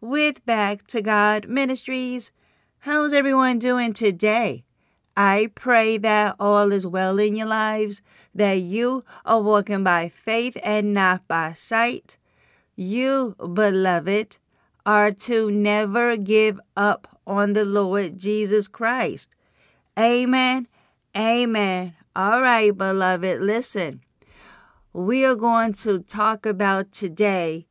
with 0.00 0.44
Back 0.46 0.86
to 0.86 1.02
God 1.02 1.46
Ministries. 1.48 2.32
How's 2.80 3.12
everyone 3.12 3.58
doing 3.58 3.92
today? 3.92 4.64
I 5.16 5.50
pray 5.54 5.98
that 5.98 6.36
all 6.40 6.72
is 6.72 6.86
well 6.86 7.18
in 7.18 7.36
your 7.36 7.46
lives, 7.46 8.00
that 8.34 8.54
you 8.54 9.04
are 9.26 9.42
walking 9.42 9.84
by 9.84 10.08
faith 10.08 10.56
and 10.62 10.94
not 10.94 11.28
by 11.28 11.52
sight. 11.52 12.16
You, 12.76 13.36
beloved, 13.38 14.38
are 14.86 15.10
to 15.12 15.50
never 15.50 16.16
give 16.16 16.58
up 16.76 17.18
on 17.26 17.52
the 17.52 17.66
Lord 17.66 18.18
Jesus 18.18 18.68
Christ. 18.68 19.34
Amen. 19.98 20.66
Amen. 21.14 21.94
All 22.16 22.40
right, 22.40 22.74
beloved, 22.74 23.40
listen. 23.40 24.00
We 24.94 25.26
are 25.26 25.34
going 25.34 25.74
to 25.74 25.98
talk 26.00 26.46
about 26.46 26.90
today 26.90 27.66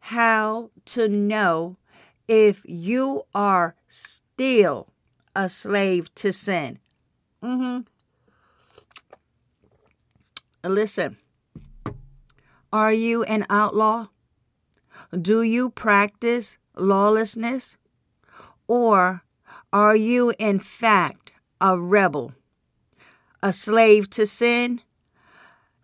how 0.00 0.70
to 0.86 1.08
know 1.08 1.76
if 2.26 2.62
you 2.64 3.22
are 3.34 3.74
still 3.88 4.88
a 5.34 5.48
slave 5.48 6.14
to 6.16 6.32
sin. 6.32 6.78
Mm-hmm. 7.42 7.80
Listen, 10.68 11.16
are 12.72 12.92
you 12.92 13.22
an 13.24 13.44
outlaw? 13.48 14.08
Do 15.18 15.42
you 15.42 15.70
practice 15.70 16.58
lawlessness? 16.76 17.76
Or 18.68 19.22
are 19.72 19.96
you, 19.96 20.32
in 20.38 20.58
fact, 20.58 21.32
a 21.60 21.78
rebel, 21.78 22.34
a 23.42 23.52
slave 23.52 24.10
to 24.10 24.26
sin? 24.26 24.82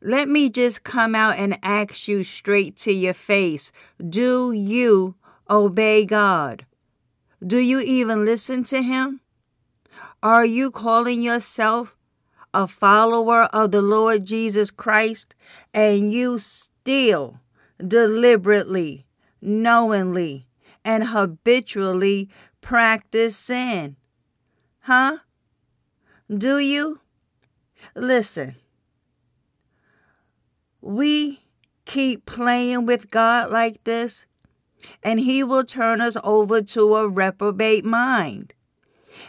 Let 0.01 0.29
me 0.29 0.51
just 0.51 0.85
come 0.85 1.15
out 1.15 1.37
and 1.37 1.59
ask 1.63 2.09
you 2.09 2.23
straight 2.23 2.77
to 2.79 2.93
your 2.93 3.15
face 3.15 3.73
Do 4.07 4.53
you 4.53 5.15
obey 5.49 6.05
God? 6.05 6.67
Do 7.45 7.59
you 7.59 7.81
even 7.81 8.25
listen 8.25 8.65
to 8.65 8.83
Him? 8.83 9.21
Are 10.23 10.45
you 10.45 10.71
calling 10.71 11.23
yourself 11.23 11.97
a 12.57 12.67
follower 12.67 13.43
of 13.53 13.71
the 13.71 13.83
Lord 13.83 14.25
Jesus 14.25 14.71
Christ 14.71 15.35
and 15.75 16.11
you 16.11 16.39
still 16.39 17.41
deliberately, 17.87 19.05
knowingly, 19.43 20.47
and 20.85 21.09
habitually 21.09 22.31
practice 22.63 23.37
sin. 23.37 23.97
Huh? 24.81 25.19
Do 26.33 26.59
you? 26.59 27.01
Listen, 27.95 28.57
we 30.87 31.43
keep 31.85 32.27
playing 32.27 32.87
with 32.87 33.11
God 33.11 33.51
like 33.51 33.83
this, 33.85 34.25
and 35.03 35.19
He 35.19 35.43
will 35.43 35.65
turn 35.65 36.01
us 36.01 36.17
over 36.23 36.63
to 36.63 36.97
a 36.97 37.09
reprobate 37.09 37.85
mind. 37.85 38.55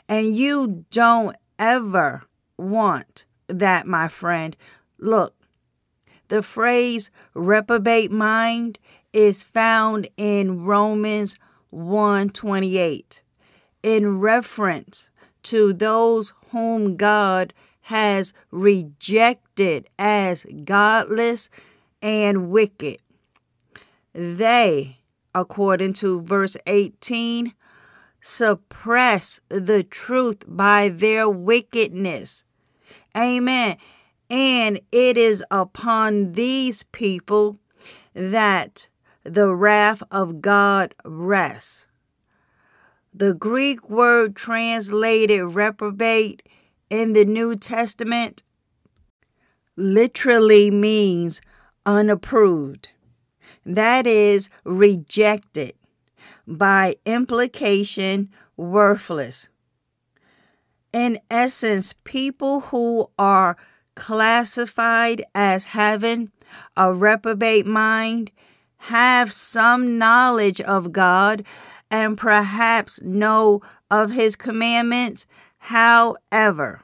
And 0.08 0.36
you 0.36 0.86
don't 0.92 1.36
ever 1.58 2.24
want 2.58 3.26
that, 3.48 3.88
my 3.88 4.08
friend. 4.08 4.56
Look, 5.00 5.34
the 6.28 6.44
phrase 6.44 7.10
reprobate 7.34 8.12
mind 8.12 8.78
is 9.12 9.44
found 9.44 10.08
in 10.16 10.64
Romans 10.64 11.36
128 11.72 13.22
in 13.82 14.20
reference 14.20 15.10
to 15.44 15.74
those 15.74 16.34
whom 16.52 16.98
God 16.98 17.54
has 17.88 18.34
rejected 18.52 19.88
as 19.98 20.46
godless 20.66 21.50
and 22.02 22.50
wicked. 22.50 22.98
They, 24.12 24.98
according 25.34 25.94
to 25.94 26.20
verse 26.20 26.58
18, 26.68 27.54
suppress 28.20 29.40
the 29.48 29.84
truth 29.84 30.44
by 30.46 30.90
their 30.90 31.30
wickedness. 31.30 32.44
Amen. 33.16 33.78
And 34.30 34.82
it 34.92 35.16
is 35.16 35.42
upon 35.50 36.34
these 36.34 36.84
people 36.92 37.58
that 38.14 38.88
the 39.24 39.56
wrath 39.56 40.04
of 40.12 40.42
God 40.42 40.94
rests. 41.06 41.86
The 43.14 43.34
Greek 43.34 43.90
word 43.90 44.36
translated 44.36 45.42
reprobate 45.56 46.44
in 46.90 47.14
the 47.14 47.26
New 47.26 47.56
Testament 47.56 48.44
literally 49.76 50.72
means 50.72 51.42
unapproved. 51.86 52.90
That 53.66 54.08
is, 54.08 54.50
rejected. 54.64 55.74
By 56.48 56.96
implication, 57.06 58.30
worthless. 58.56 59.50
In 60.94 61.20
essence, 61.30 61.94
people 62.04 62.62
who 62.62 63.08
are 63.20 63.58
classified 63.96 65.24
as 65.36 65.66
having 65.66 66.32
a 66.78 66.94
reprobate 66.94 67.66
mind 67.66 68.32
have 68.78 69.34
some 69.34 69.98
knowledge 69.98 70.62
of 70.62 70.92
God 70.92 71.44
and 71.90 72.18
perhaps 72.18 73.02
know 73.02 73.62
of 73.90 74.12
his 74.12 74.36
commandments. 74.36 75.26
However, 75.68 76.82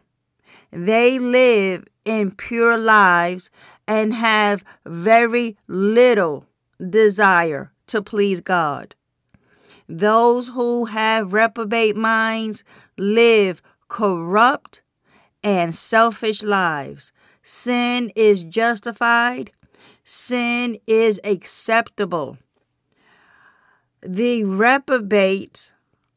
they 0.70 1.18
live 1.18 1.86
impure 2.04 2.78
lives 2.78 3.50
and 3.88 4.14
have 4.14 4.66
very 4.86 5.56
little 5.70 6.48
desire 6.90 7.72
to 7.88 8.02
please 8.02 8.42
God. 8.42 8.94
Those 9.88 10.50
who 10.50 10.84
have 10.84 11.32
reprobate 11.32 11.96
minds 11.96 12.66
live 12.98 13.62
corrupt 13.88 14.82
and 15.42 15.74
selfish 15.74 16.44
lives. 16.44 17.14
Sin 17.42 18.12
is 18.18 18.44
justified, 18.44 19.52
sin 20.04 20.78
is 20.88 21.22
acceptable. 21.24 22.38
The 24.02 24.44
reprobates 24.44 25.73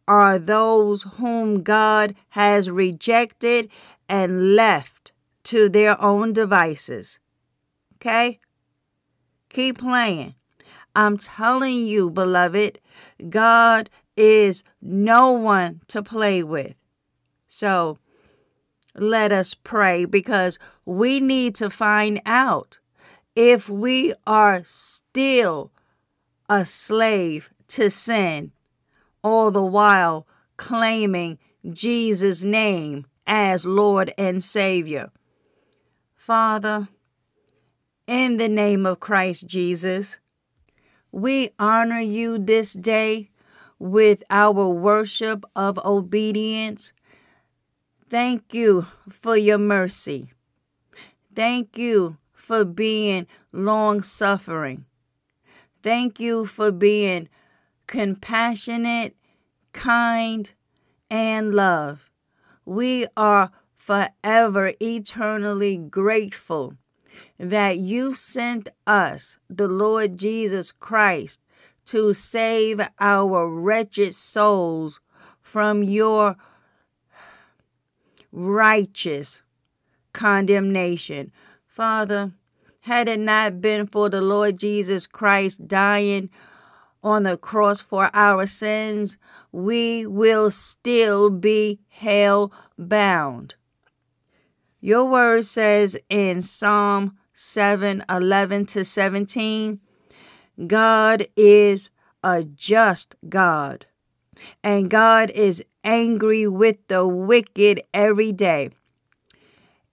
are 0.09 0.39
those 0.39 1.03
whom 1.03 1.63
God 1.63 2.15
has 2.31 2.71
rejected 2.71 3.69
and 4.09 4.55
left 4.55 5.13
to 5.45 5.69
their 5.69 6.01
own 6.01 6.33
devices. 6.33 7.19
Okay? 7.97 8.41
Keep 9.49 9.79
playing. 9.79 10.35
I'm 10.95 11.19
telling 11.19 11.87
you, 11.87 12.11
beloved, 12.11 12.81
God 13.29 13.91
is 14.17 14.65
no 14.81 15.33
one 15.33 15.83
to 15.89 16.03
play 16.03 16.43
with. 16.43 16.75
So 17.49 17.99
let 18.95 19.31
us 19.31 19.55
pray 19.55 20.05
because 20.05 20.59
we 20.85 21.21
need 21.21 21.55
to 21.57 21.69
find 21.69 22.21
out 22.25 22.79
if 23.35 23.69
we 23.69 24.15
are 24.27 24.63
still 24.65 25.71
a 26.49 26.65
slave 26.65 27.53
to 27.69 27.91
sin, 27.91 28.53
all 29.27 29.51
the 29.51 29.65
while 29.65 30.25
claiming 30.57 31.37
Jesus' 31.69 32.45
name 32.45 33.05
as 33.27 33.67
Lord 33.67 34.13
and 34.17 34.43
Savior. 34.43 35.11
Father, 36.15 36.87
in 38.07 38.37
the 38.37 38.49
name 38.49 38.87
of 38.87 39.01
Christ 39.01 39.49
Jesus, 39.49 40.19
we 41.11 41.51
honor 41.59 41.99
you 41.99 42.39
this 42.39 42.73
day 42.73 43.31
with 43.81 44.23
our 44.31 44.69
worship 44.69 45.45
of 45.57 45.77
obedience. 45.85 46.93
Thank 48.09 48.55
you 48.55 48.87
for 49.11 49.37
your 49.37 49.59
mercy. 49.59 50.31
Thank 51.35 51.77
you 51.77 52.17
for 52.33 52.65
being 52.65 53.27
long 53.51 54.03
suffering. 54.03 54.85
Thank 55.83 56.21
you 56.21 56.47
for 56.47 56.71
being 56.71 57.29
compassionate, 57.87 59.17
kind, 59.73 60.51
and 61.11 61.55
love. 61.55 62.11
We 62.65 63.07
are 63.17 63.51
forever 63.77 64.73
eternally 64.81 65.77
grateful 65.77 66.75
that 67.39 67.79
you 67.79 68.15
sent 68.15 68.71
us, 68.87 69.39
the 69.49 69.69
Lord 69.69 70.19
Jesus 70.19 70.73
Christ, 70.73 71.41
to 71.87 72.13
save 72.13 72.81
our 72.99 73.49
wretched 73.49 74.15
souls 74.15 75.01
from 75.41 75.83
your 75.85 76.37
righteous 78.33 79.43
condemnation. 80.13 81.31
Father, 81.65 82.33
had 82.83 83.09
it 83.09 83.21
not 83.21 83.61
been 83.61 83.87
for 83.87 84.09
the 84.09 84.21
Lord 84.21 84.59
Jesus 84.59 85.07
Christ 85.07 85.69
dying 85.69 86.31
on 87.07 87.23
the 87.23 87.37
cross 87.37 87.81
for 87.81 88.11
our 88.13 88.49
sins, 88.49 89.17
we 89.53 90.05
will 90.05 90.51
still 90.51 91.31
be 91.31 91.79
hell 91.89 92.53
bound. 92.77 93.55
Your 94.81 95.05
word 95.05 95.47
says 95.47 95.97
in 96.11 96.43
Psalm 96.43 97.17
7 97.33 98.05
11 98.11 98.67
to 98.67 98.85
17, 98.85 99.79
God 100.67 101.27
is 101.37 101.91
a 102.25 102.43
just 102.43 103.15
God, 103.29 103.87
and 104.65 104.91
God 104.91 105.31
is 105.31 105.65
angry 105.85 106.49
with 106.49 106.89
the 106.89 107.07
wicked 107.07 107.83
every 107.95 108.33
day. 108.33 108.71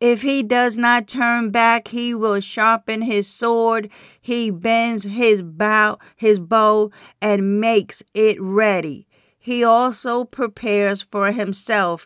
If 0.04 0.22
he 0.22 0.44
does 0.44 0.78
not 0.78 1.08
turn 1.08 1.50
back, 1.50 1.88
he 1.88 2.14
will 2.14 2.42
sharpen 2.42 3.04
his 3.04 3.26
sword. 3.26 3.90
He 4.20 4.52
bends 4.52 5.06
his 5.06 5.42
bow, 5.42 5.98
his 6.18 6.42
bow, 6.42 6.92
and 7.22 7.62
makes 7.62 8.04
it 8.14 8.36
ready. 8.42 9.08
He 9.40 9.64
also 9.64 10.26
prepares 10.26 11.02
for 11.02 11.32
himself 11.32 12.06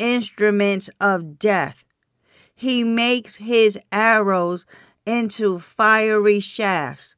instruments 0.00 0.90
of 1.00 1.38
death. 1.38 1.84
He 2.52 2.82
makes 2.82 3.36
his 3.36 3.78
arrows 3.92 4.66
into 5.06 5.60
fiery 5.60 6.40
shafts. 6.40 7.14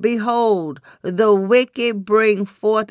Behold, 0.00 0.80
the 1.02 1.32
wicked 1.32 2.04
bring 2.04 2.44
forth 2.44 2.90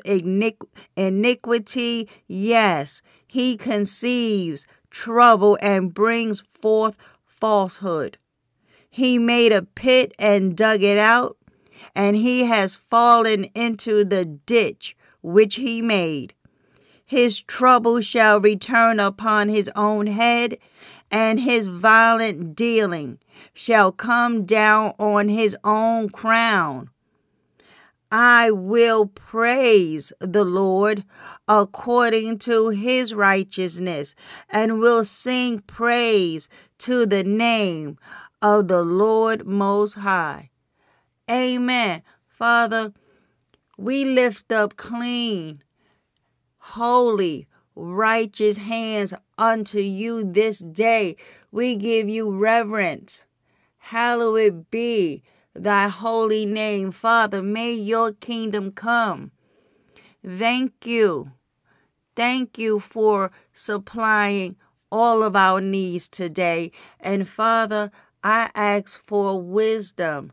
iniquity. 0.96 2.08
Yes, 2.26 3.02
he 3.28 3.58
conceives 3.58 4.66
trouble 4.89 5.57
and 5.62 5.94
brings 5.94 6.39
forth 6.39 6.97
falsehood. 7.25 8.18
He 8.89 9.18
made 9.18 9.51
a 9.51 9.62
pit 9.63 10.13
and 10.18 10.56
dug 10.56 10.81
it 10.81 10.97
out, 10.97 11.38
and 11.95 12.15
he 12.15 12.45
has 12.45 12.75
fallen 12.75 13.45
into 13.56 14.03
the 14.03 14.25
ditch 14.25 14.95
which 15.21 15.56
he 15.56 15.81
made. 15.81 16.33
His 17.06 17.41
trouble 17.41 18.01
shall 18.01 18.39
return 18.39 19.00
upon 19.00 19.50
his 19.50 19.69
own 19.75 20.07
head, 20.07 20.57
and 21.09 21.39
his 21.39 21.65
violent 21.65 22.56
dealing 22.56 23.19
shall 23.53 23.92
come 23.92 24.45
down 24.45 24.94
on 25.00 25.30
his 25.30 25.56
own 25.63 26.09
crown. 26.09 26.89
I 28.11 28.50
will 28.50 29.06
praise 29.06 30.11
the 30.19 30.44
Lord 30.44 31.03
according 31.47 32.39
to 32.39 32.69
his 32.69 33.13
righteousness 33.13 34.15
and 34.50 34.79
will 34.79 35.03
sing 35.03 35.59
praise 35.59 36.50
to 36.79 37.06
the 37.06 37.23
name 37.23 38.00
of 38.41 38.67
the 38.67 38.83
Lord 38.83 39.45
Most 39.45 39.94
High. 39.94 40.50
Amen. 41.29 42.01
Father, 42.27 42.94
we 43.77 44.06
lift 44.06 44.51
up 44.51 44.75
clean, 44.75 45.63
holy, 46.57 47.47
righteous 47.75 48.57
hands 48.57 49.13
unto 49.38 49.79
you 49.79 50.23
this 50.23 50.59
day. 50.59 51.15
We 51.51 51.75
give 51.75 52.09
you 52.09 52.31
reverence. 52.31 53.25
Hallowed 53.77 54.71
be 54.71 55.23
thy 55.63 55.88
holy 55.88 56.45
name. 56.45 56.91
Father, 56.91 57.41
may 57.41 57.73
your 57.73 58.11
kingdom 58.11 58.71
come. 58.71 59.31
Thank 60.25 60.85
you. 60.85 61.31
Thank 62.15 62.57
you 62.57 62.79
for 62.79 63.31
supplying 63.53 64.56
all 64.91 65.23
of 65.23 65.35
our 65.35 65.61
needs 65.61 66.09
today. 66.09 66.71
And 67.00 67.27
Father, 67.27 67.91
I 68.23 68.50
ask 68.56 69.01
for 69.03 69.41
wisdom. 69.41 70.31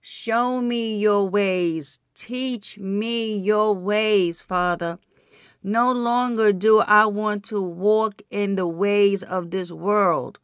Show 0.00 0.60
me 0.60 0.98
your 0.98 1.28
ways. 1.28 2.00
Teach 2.14 2.78
me 2.78 3.38
your 3.38 3.74
ways, 3.74 4.42
Father. 4.42 4.98
No 5.62 5.92
longer 5.92 6.52
do 6.52 6.78
I 6.80 7.06
want 7.06 7.44
to 7.46 7.60
walk 7.60 8.22
in 8.30 8.54
the 8.54 8.66
ways 8.66 9.22
of 9.22 9.50
this 9.50 9.70
world. 9.70 10.38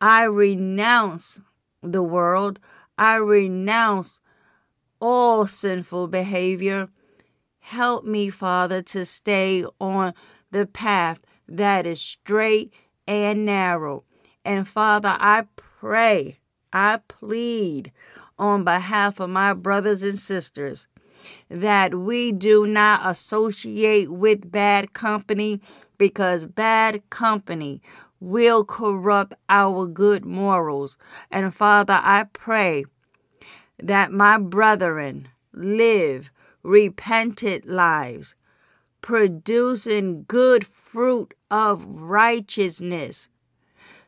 I 0.00 0.24
renounce 0.24 1.40
the 1.82 2.02
world. 2.02 2.60
I 2.98 3.16
renounce 3.16 4.20
all 5.00 5.46
sinful 5.46 6.08
behavior. 6.08 6.88
Help 7.60 8.04
me, 8.04 8.28
Father, 8.28 8.82
to 8.82 9.04
stay 9.04 9.64
on 9.80 10.14
the 10.50 10.66
path 10.66 11.20
that 11.46 11.86
is 11.86 12.00
straight 12.00 12.72
and 13.06 13.46
narrow. 13.46 14.04
And 14.44 14.66
Father, 14.66 15.16
I 15.18 15.44
pray, 15.56 16.38
I 16.72 17.00
plead 17.08 17.92
on 18.38 18.64
behalf 18.64 19.20
of 19.20 19.30
my 19.30 19.52
brothers 19.52 20.02
and 20.02 20.18
sisters 20.18 20.88
that 21.48 21.94
we 21.94 22.32
do 22.32 22.66
not 22.66 23.00
associate 23.04 24.10
with 24.10 24.50
bad 24.50 24.92
company 24.92 25.60
because 25.98 26.44
bad 26.44 27.08
company 27.10 27.82
will 28.20 28.64
corrupt 28.64 29.34
our 29.48 29.86
good 29.86 30.24
morals. 30.24 30.96
And 31.30 31.54
Father, 31.54 32.00
I 32.02 32.24
pray 32.32 32.84
that 33.82 34.12
my 34.12 34.38
brethren 34.38 35.28
live 35.52 36.30
repentant 36.62 37.66
lives, 37.66 38.34
producing 39.00 40.24
good 40.28 40.66
fruit 40.66 41.34
of 41.50 41.84
righteousness 41.86 43.28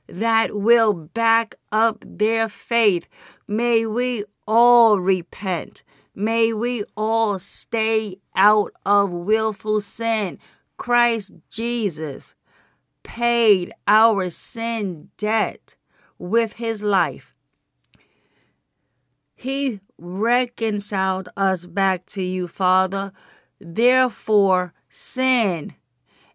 that 0.06 0.56
will 0.56 0.92
back 0.92 1.54
up 1.70 2.04
their 2.06 2.48
faith. 2.48 3.08
May 3.46 3.86
we 3.86 4.24
all 4.46 4.98
repent. 4.98 5.82
May 6.14 6.52
we 6.52 6.84
all 6.96 7.38
stay 7.38 8.16
out 8.34 8.72
of 8.84 9.10
willful 9.10 9.80
sin. 9.80 10.38
Christ 10.76 11.34
Jesus 11.50 12.34
paid 13.02 13.72
our 13.86 14.28
sin 14.28 15.10
debt 15.16 15.76
with 16.18 16.54
his 16.54 16.82
life. 16.82 17.34
He 19.40 19.80
reconciled 19.96 21.30
us 21.34 21.64
back 21.64 22.04
to 22.08 22.20
you, 22.20 22.46
Father. 22.46 23.10
Therefore, 23.58 24.74
sin 24.90 25.76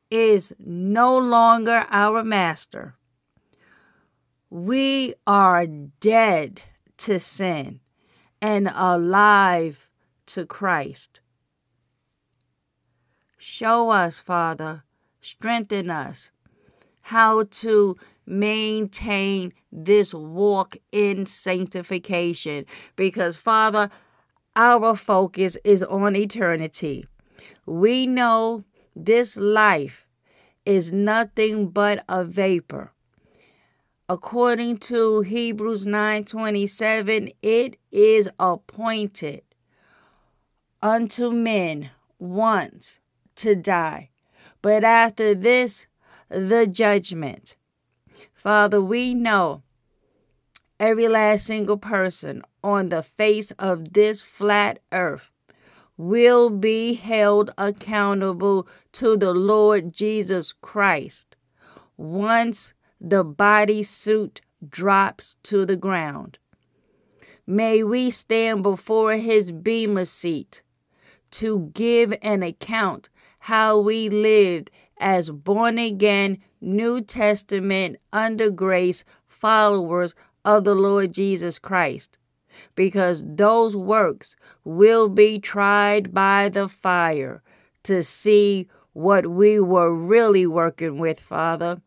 is 0.09 0.53
no 0.57 1.15
longer 1.15 1.85
our 1.91 2.23
master. 2.23 2.95
We 4.49 5.13
are 5.27 5.67
dead 5.67 6.63
to 6.97 7.19
sin 7.19 7.79
and 8.41 8.71
alive 8.73 9.87
to 10.25 10.47
Christ. 10.47 11.19
Show 13.37 13.91
us, 13.91 14.19
Father, 14.19 14.83
strengthen 15.21 15.91
us 15.91 16.31
how 17.01 17.43
to 17.43 17.97
maintain 18.25 19.53
this 19.71 20.13
walk 20.13 20.77
in 20.91 21.25
sanctification 21.25 22.65
because, 22.95 23.37
Father, 23.37 23.89
our 24.55 24.95
focus 24.95 25.57
is 25.63 25.83
on 25.83 26.15
eternity. 26.15 27.05
We 27.65 28.07
know 28.07 28.63
this 28.95 29.35
life 29.35 30.07
is 30.65 30.93
nothing 30.93 31.69
but 31.69 32.03
a 32.07 32.23
vapor 32.23 32.91
according 34.07 34.77
to 34.77 35.21
Hebrews 35.21 35.85
9:27, 35.85 37.31
it 37.41 37.77
is 37.91 38.29
appointed 38.39 39.41
unto 40.81 41.31
men 41.31 41.91
once 42.19 42.99
to 43.35 43.55
die. 43.55 44.09
But 44.61 44.83
after 44.83 45.33
this, 45.33 45.87
the 46.29 46.67
judgment. 46.67 47.55
Father, 48.45 48.79
we 48.79 49.15
know 49.15 49.63
every 50.79 51.07
last 51.07 51.47
single 51.47 51.77
person 51.77 52.43
on 52.63 52.89
the 52.89 53.01
face 53.01 53.49
of 53.57 53.93
this 53.93 54.21
flat 54.21 54.77
earth 54.91 55.31
will 55.97 56.51
be 56.51 56.93
held 56.93 57.49
accountable 57.57 58.67
to 58.91 59.17
the 59.17 59.33
Lord 59.33 59.93
Jesus 59.93 60.53
Christ 60.53 61.35
once 61.97 62.75
the 63.01 63.23
body 63.23 63.81
suit 63.81 64.41
drops 64.69 65.37
to 65.41 65.65
the 65.65 65.75
ground. 65.75 66.37
May 67.47 67.81
we 67.81 68.11
stand 68.11 68.61
before 68.61 69.13
his 69.13 69.51
bema 69.51 70.05
seat 70.05 70.61
to 71.31 71.71
give 71.73 72.13
an 72.21 72.43
account 72.43 73.09
how 73.39 73.79
we 73.79 74.07
lived 74.07 74.69
as 74.99 75.31
born 75.31 75.79
again 75.79 76.37
New 76.65 76.99
Testament 77.01 77.97
under 78.11 78.49
grace 78.49 79.05
followers 79.27 80.15
of 80.43 80.63
the 80.63 80.75
Lord 80.75 81.13
Jesus 81.13 81.59
Christ 81.59 82.17
because 82.75 83.23
those 83.25 83.75
works 83.75 84.35
will 84.63 85.09
be 85.09 85.39
tried 85.39 86.13
by 86.13 86.49
the 86.49 86.67
fire 86.67 87.41
to 87.83 88.01
see 88.03 88.67
what 88.93 89.27
we 89.27 89.59
were 89.59 89.93
really 89.93 90.47
working 90.47 90.97
with, 90.97 91.19
Father. 91.19 91.81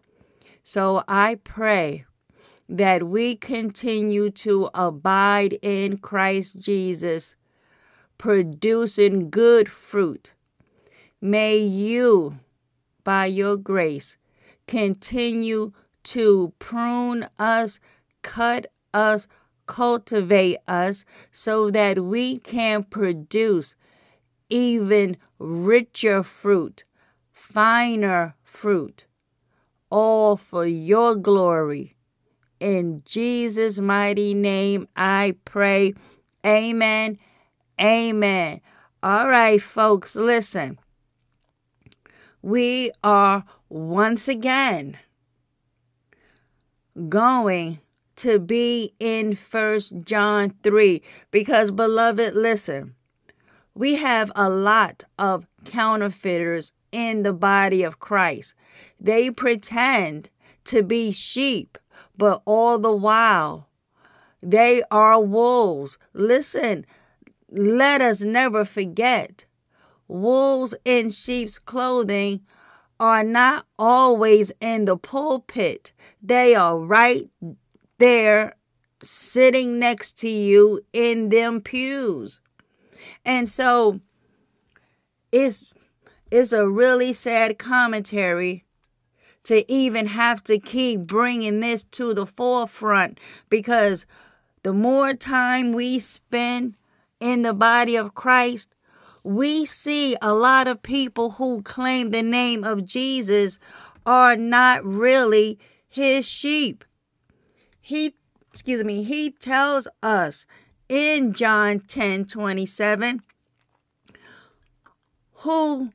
So 0.63 1.03
I 1.09 1.37
pray 1.37 2.05
that 2.69 3.09
we 3.09 3.35
continue 3.35 4.31
to 4.31 4.69
abide 4.75 5.59
in 5.63 5.97
Christ 5.97 6.61
Jesus, 6.61 7.35
producing 8.19 9.31
good 9.31 9.71
fruit. 9.71 10.35
May 11.21 11.57
you, 11.57 12.39
by 13.05 13.27
your 13.27 13.57
grace, 13.57 14.19
continue 14.69 15.73
to 16.05 16.53
prune 16.61 17.27
us, 17.39 17.81
cut 18.23 18.69
us, 18.95 19.27
cultivate 19.67 20.59
us 20.69 21.05
so 21.33 21.71
that 21.71 22.05
we 22.05 22.39
can 22.39 22.85
produce 22.85 23.75
even 24.49 25.17
richer 25.39 26.23
fruit, 26.23 26.85
finer 27.33 28.37
fruit, 28.43 29.07
all 29.91 30.37
for 30.37 30.67
your 30.67 31.17
glory. 31.17 31.97
In 32.61 33.03
Jesus' 33.05 33.79
mighty 33.79 34.35
name, 34.35 34.89
I 34.97 35.37
pray. 35.45 35.95
Amen. 36.45 37.19
Amen. 37.81 38.61
All 39.03 39.29
right, 39.29 39.63
folks, 39.63 40.17
listen. 40.17 40.79
We 42.43 42.91
are 43.05 43.45
once 43.69 44.29
again 44.29 44.97
going 47.09 47.79
to 48.17 48.39
be 48.39 48.93
in 48.99 49.35
First 49.35 49.93
John 50.05 50.51
3 50.63 51.03
because 51.31 51.71
beloved 51.71 52.35
listen 52.35 52.95
we 53.75 53.95
have 53.97 54.33
a 54.35 54.49
lot 54.49 55.05
of 55.19 55.47
counterfeiters 55.65 56.73
in 56.91 57.23
the 57.23 57.33
body 57.33 57.85
of 57.85 58.01
Christ. 58.01 58.55
They 58.99 59.31
pretend 59.31 60.31
to 60.65 60.83
be 60.83 61.13
sheep 61.13 61.79
but 62.17 62.43
all 62.45 62.79
the 62.79 62.93
while 62.93 63.69
they 64.43 64.83
are 64.91 65.21
wolves. 65.21 65.99
Listen 66.15 66.87
let 67.51 68.01
us 68.01 68.21
never 68.23 68.65
forget 68.65 69.45
wolves 70.07 70.75
in 70.85 71.11
sheep's 71.11 71.59
clothing 71.59 72.41
are 73.01 73.23
not 73.23 73.67
always 73.79 74.51
in 74.61 74.85
the 74.85 74.97
pulpit 74.97 75.93
they 76.23 76.55
are 76.55 76.79
right 76.79 77.29
there 77.99 78.55
sitting 79.03 79.79
next 79.79 80.19
to 80.19 80.29
you 80.29 80.81
in 80.93 81.29
them 81.29 81.61
pews. 81.61 82.41
And 83.25 83.49
so 83.49 84.01
it's 85.33 85.73
it's 86.31 86.53
a 86.53 86.69
really 86.69 87.13
sad 87.13 87.59
commentary 87.59 88.65
to 89.45 89.71
even 89.71 90.07
have 90.07 90.45
to 90.45 90.59
keep 90.59 91.01
bringing 91.01 91.61
this 91.61 91.85
to 91.85 92.13
the 92.13 92.27
forefront 92.27 93.19
because 93.49 94.05
the 94.63 94.75
more 94.75 95.15
time 95.15 95.73
we 95.73 95.99
spend 95.99 96.75
in 97.21 97.43
the 97.43 97.55
body 97.55 97.97
of 97.97 98.15
Christ, 98.15 98.75
we 99.29 99.67
see 99.67 100.17
a 100.23 100.33
lot 100.33 100.67
of 100.67 100.83
people 100.83 101.33
who 101.33 101.63
claim 101.63 102.11
the 102.11 102.23
name 102.23 102.65
of 102.65 102.87
Jesus 102.87 103.59
are 104.07 104.37
not 104.37 104.85
really 104.85 105.59
his 105.89 106.27
sheep 106.27 106.85
he 107.89 108.15
excuse 108.53 108.85
me, 108.85 109.03
he 109.03 109.31
tells 109.31 109.89
us 110.03 110.45
in 110.91 111.33
John 111.33 111.79
10 111.81 112.27
27 112.27 113.23
who 115.33 115.93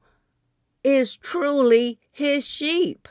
is 0.83 1.15
truly 1.15 1.99
his 2.09 2.47
sheep. 2.47 3.07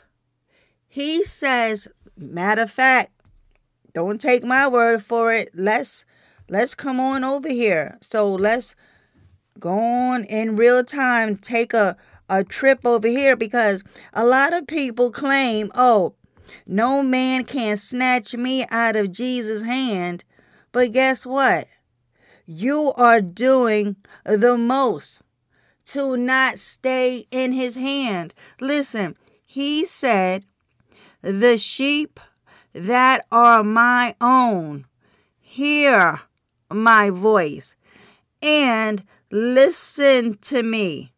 He 0.85 1.23
says, 1.23 1.87
matter 2.17 2.63
of 2.63 2.71
fact, 2.71 3.11
don't 3.93 4.19
take 4.19 4.43
my 4.43 4.67
word 4.67 5.01
for 5.01 5.33
it. 5.33 5.51
Let's 5.53 6.03
let's 6.49 6.75
come 6.75 6.99
on 6.99 7.23
over 7.23 7.47
here. 7.47 7.97
So 8.01 8.33
let's 8.33 8.75
go 9.63 9.79
on 9.79 10.25
in 10.25 10.57
real 10.57 10.83
time, 10.83 11.37
take 11.37 11.73
a, 11.73 11.95
a 12.27 12.43
trip 12.43 12.85
over 12.85 13.07
here 13.07 13.37
because 13.37 13.81
a 14.11 14.25
lot 14.25 14.51
of 14.51 14.67
people 14.67 15.09
claim, 15.09 15.71
oh, 15.73 16.15
no 16.67 17.01
man 17.01 17.45
can 17.45 17.77
snatch 17.77 18.35
me 18.35 18.65
out 18.69 18.97
of 18.97 19.13
Jesus' 19.13 19.61
hand. 19.61 20.25
But 20.73 20.91
guess 20.91 21.25
what? 21.25 21.69
You 22.45 22.91
are 22.97 23.21
doing 23.21 23.95
the 24.25 24.57
most 24.57 25.21
to 25.85 26.17
not 26.17 26.59
stay 26.59 27.23
in 27.31 27.53
his 27.53 27.75
hand. 27.75 28.33
Listen, 28.59 29.15
he 29.45 29.85
said, 29.85 30.45
The 31.21 31.57
sheep 31.57 32.19
that 32.73 33.25
are 33.31 33.63
my 33.63 34.13
own 34.19 34.87
hear 35.39 36.19
my 36.69 37.09
voice 37.09 37.77
and 38.41 39.05
listen 39.33 40.37
to 40.37 40.61
me. 40.61 41.11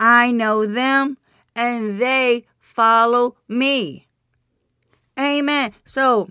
I 0.00 0.32
know 0.32 0.66
them 0.66 1.18
and 1.54 2.00
they 2.00 2.46
follow 2.58 3.36
me. 3.46 4.08
Amen. 5.16 5.72
So, 5.84 6.30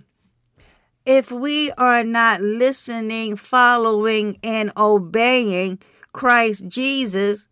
if 1.06 1.32
we 1.32 1.72
are 1.72 2.04
not 2.04 2.42
listening, 2.42 3.38
following, 3.38 4.38
and 4.44 4.70
obeying 4.76 5.80
Christ 6.12 6.68
Jesus, 6.68 7.48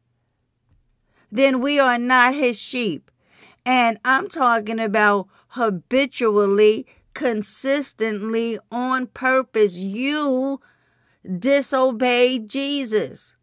then 1.31 1.61
we 1.61 1.79
are 1.79 1.97
not 1.97 2.35
his 2.35 2.59
sheep. 2.59 3.09
And 3.65 3.97
I'm 4.03 4.27
talking 4.27 4.81
about 4.81 5.29
habitually, 5.49 6.85
consistently, 7.13 8.59
on 8.69 9.07
purpose. 9.07 9.77
You 9.77 10.59
disobey 11.39 12.39
Jesus. 12.39 13.34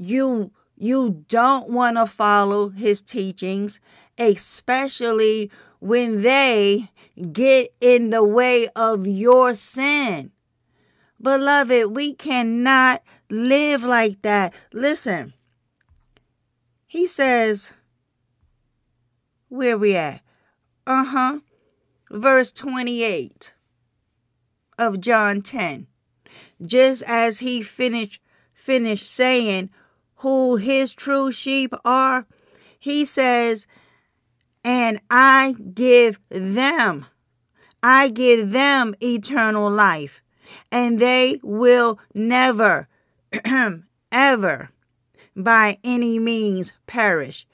You 0.00 0.50
you 0.76 1.26
don't 1.28 1.68
want 1.68 1.98
to 1.98 2.06
follow 2.06 2.70
his 2.70 3.02
teachings, 3.02 3.80
especially 4.16 5.50
when 5.78 6.22
they 6.22 6.88
get 7.32 7.68
in 7.82 8.08
the 8.08 8.24
way 8.24 8.66
of 8.74 9.06
your 9.06 9.54
sin. 9.54 10.32
Beloved, 11.20 11.94
we 11.94 12.14
cannot 12.14 13.02
live 13.28 13.82
like 13.84 14.22
that. 14.22 14.54
Listen, 14.72 15.34
he 16.86 17.06
says, 17.06 17.70
where 19.48 19.76
we 19.76 19.96
at? 19.96 20.22
Uh 20.86 21.04
huh. 21.04 21.38
Verse 22.10 22.52
28 22.52 23.52
of 24.78 24.98
John 24.98 25.42
10. 25.42 25.88
Just 26.64 27.02
as 27.06 27.40
he 27.40 27.62
finished 27.62 28.22
finished 28.54 29.06
saying 29.06 29.70
who 30.20 30.56
his 30.56 30.92
true 30.92 31.32
sheep 31.32 31.72
are, 31.84 32.26
he 32.78 33.04
says, 33.04 33.66
and 34.62 35.00
I 35.10 35.54
give 35.74 36.20
them, 36.28 37.06
I 37.82 38.08
give 38.08 38.50
them 38.50 38.94
eternal 39.02 39.70
life, 39.70 40.20
and 40.70 40.98
they 40.98 41.40
will 41.42 41.98
never, 42.14 42.86
ever, 44.12 44.70
by 45.34 45.78
any 45.82 46.18
means 46.18 46.74
perish, 46.86 47.46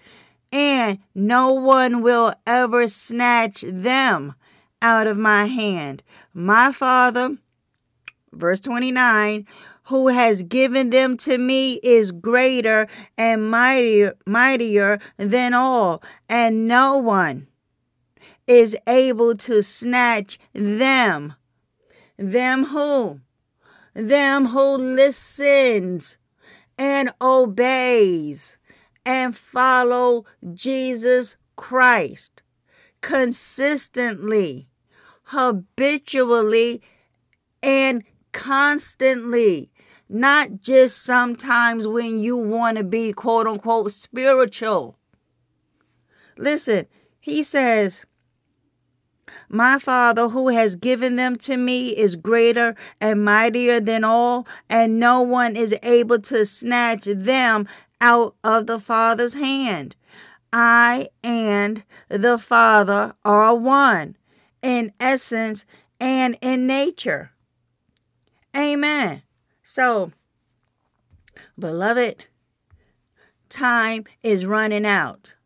and 0.51 0.99
no 1.15 1.53
one 1.53 2.03
will 2.03 2.33
ever 2.47 2.89
snatch 2.89 3.65
them 3.67 4.35
out 4.83 5.07
of 5.07 5.17
my 5.17 5.47
hand. 5.47 6.03
My 6.35 6.73
Father, 6.73 7.37
verse 8.33 8.59
29, 8.61 9.47
who 9.87 10.09
has 10.09 10.43
given 10.43 10.91
them 10.91 11.17
to 11.17 11.39
me 11.39 11.75
is 11.83 12.11
greater 12.11 12.87
and 13.17 13.51
mightier, 13.51 14.15
mightier 14.27 14.99
than 15.17 15.55
all, 15.55 16.03
and 16.29 16.67
no 16.67 16.97
one, 16.97 17.47
is 18.47 18.77
able 18.87 19.35
to 19.37 19.63
snatch 19.63 20.39
them. 20.53 21.35
Them 22.17 22.65
who? 22.65 23.21
Them 23.95 24.47
who 24.47 24.77
listens 24.77 26.19
and 26.79 27.11
obeys 27.21 28.59
and 29.05 29.37
follow 29.37 30.25
Jesus 30.53 31.37
Christ 31.55 32.43
consistently, 33.01 34.69
habitually, 35.25 36.83
and 37.63 38.03
constantly. 38.33 39.71
Not 40.09 40.61
just 40.61 41.03
sometimes 41.03 41.87
when 41.87 42.19
you 42.19 42.37
want 42.37 42.79
to 42.79 42.85
be 42.85 43.13
quote 43.13 43.47
unquote 43.47 43.91
spiritual. 43.93 44.97
Listen, 46.37 46.87
he 47.19 47.43
says, 47.43 48.03
my 49.49 49.79
Father 49.79 50.29
who 50.29 50.49
has 50.49 50.77
given 50.77 51.17
them 51.17 51.37
to 51.37 51.57
me 51.57 51.89
is 51.89 52.17
greater 52.17 52.75
and 53.01 53.25
mightier 53.25 53.81
than 53.81 54.05
all, 54.05 54.47
and 54.69 54.99
no 54.99 55.23
one 55.23 55.57
is 55.57 55.75
able 55.83 56.21
to 56.21 56.45
snatch 56.47 57.05
them 57.05 57.67
out 58.01 58.35
of 58.45 58.67
the 58.67 58.81
Father's 58.81 59.35
hand. 59.35 59.97
I 60.53 61.09
and 61.23 61.85
the 62.09 62.39
Father 62.39 63.15
are 63.25 63.55
one 63.55 64.17
in 64.63 64.93
essence 65.01 65.65
and 66.01 66.37
in 66.41 66.67
nature. 66.67 67.33
Amen. 68.57 69.23
So, 69.77 70.11
beloved, 71.59 72.25
time 73.51 74.05
is 74.23 74.47
running 74.47 74.87
out, 74.87 75.37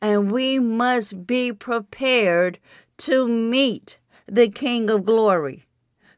and 0.00 0.30
we 0.30 0.60
must 0.60 1.26
be 1.26 1.52
prepared 1.52 2.60
to 2.98 3.26
meet 3.26 3.98
the 4.26 4.48
King 4.48 4.88
of 4.88 5.04
Glory. 5.04 5.64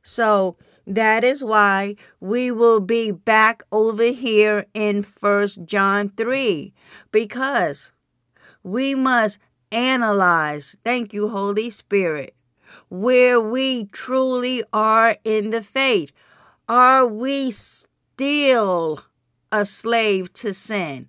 So, 0.03 0.59
that 0.87 1.25
is 1.25 1.43
why 1.43 1.97
we 2.21 2.51
will 2.51 2.81
be 2.81 3.11
back 3.11 3.63
over 3.73 4.05
here 4.05 4.67
in 4.75 5.03
First 5.03 5.65
John 5.65 6.11
3 6.11 6.75
because 7.11 7.91
we 8.63 8.95
must 8.95 9.39
analyze, 9.73 10.77
thank 10.85 11.15
you, 11.15 11.29
Holy 11.29 11.71
Spirit, 11.71 12.35
where 12.91 13.41
we 13.41 13.87
truly 13.87 14.63
are 14.75 15.17
in 15.25 15.49
the 15.49 15.63
faith. 15.63 16.13
Are 16.69 17.07
we 17.07 17.53
still 17.53 19.01
a 19.53 19.65
slave 19.65 20.33
to 20.35 20.53
sin? 20.53 21.09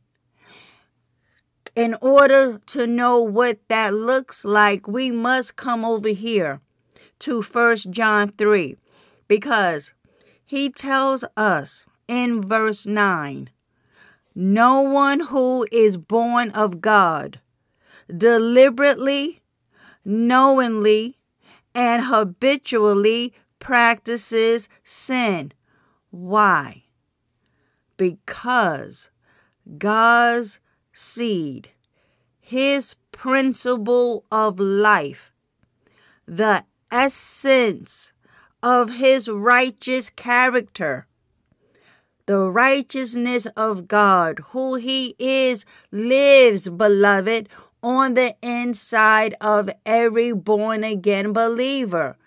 In 1.76 1.96
order 2.02 2.60
to 2.68 2.86
know 2.86 3.22
what 3.22 3.60
that 3.68 3.94
looks 3.94 4.46
like, 4.46 4.88
we 4.88 5.10
must 5.10 5.56
come 5.56 5.84
over 5.84 6.10
here 6.10 6.62
to 7.20 7.42
First 7.42 7.90
John 7.90 8.30
3 8.30 8.78
because 9.28 9.94
he 10.46 10.70
tells 10.70 11.24
us 11.36 11.86
in 12.08 12.42
verse 12.42 12.86
9 12.86 13.50
no 14.36 14.82
one 14.82 15.20
who 15.20 15.66
is 15.72 15.98
born 15.98 16.52
of 16.52 16.80
God 16.80 17.42
deliberately, 18.16 19.42
knowingly, 20.06 21.18
and 21.74 22.04
habitually 22.06 23.34
practices 23.60 24.70
sin. 24.84 25.52
Why? 26.10 26.84
Because 27.98 29.10
God's 29.78 30.60
seed, 30.94 31.72
his 32.40 32.96
principle 33.12 34.24
of 34.32 34.60
life, 34.60 35.34
the 36.26 36.64
essence 36.92 38.14
of 38.64 38.96
his 38.96 39.28
righteous 39.30 40.10
character, 40.10 41.08
the 42.26 42.52
righteousness 42.52 43.46
of 43.56 43.88
God, 43.88 44.40
who 44.50 44.76
he 44.76 45.16
is, 45.18 45.66
lives, 45.92 46.70
beloved, 46.70 47.50
on 47.82 48.16
the 48.16 48.36
inside 48.42 49.34
of 49.40 49.70
every 49.86 50.34
born 50.34 50.84
again 50.84 51.32
believer. 51.32 52.18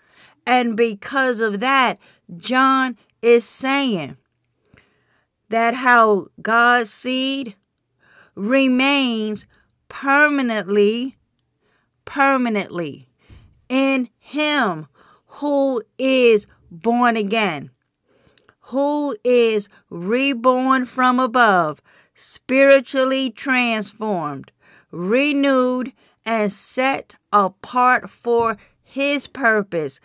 And 0.45 0.75
because 0.75 1.39
of 1.39 1.59
that, 1.59 1.99
John 2.37 2.97
is 3.21 3.45
saying 3.45 4.17
that 5.49 5.75
how 5.75 6.27
God's 6.41 6.91
seed 6.91 7.55
remains 8.35 9.45
permanently, 9.89 11.17
permanently 12.05 13.07
in 13.69 14.09
Him 14.17 14.87
who 15.25 15.81
is 15.97 16.47
born 16.69 17.17
again, 17.17 17.71
who 18.59 19.15
is 19.23 19.69
reborn 19.89 20.85
from 20.85 21.19
above, 21.19 21.81
spiritually 22.13 23.29
transformed, 23.29 24.51
renewed, 24.91 25.91
and 26.25 26.51
set 26.51 27.15
apart 27.33 28.09
for 28.09 28.57
His 28.83 29.27
purpose. 29.27 29.99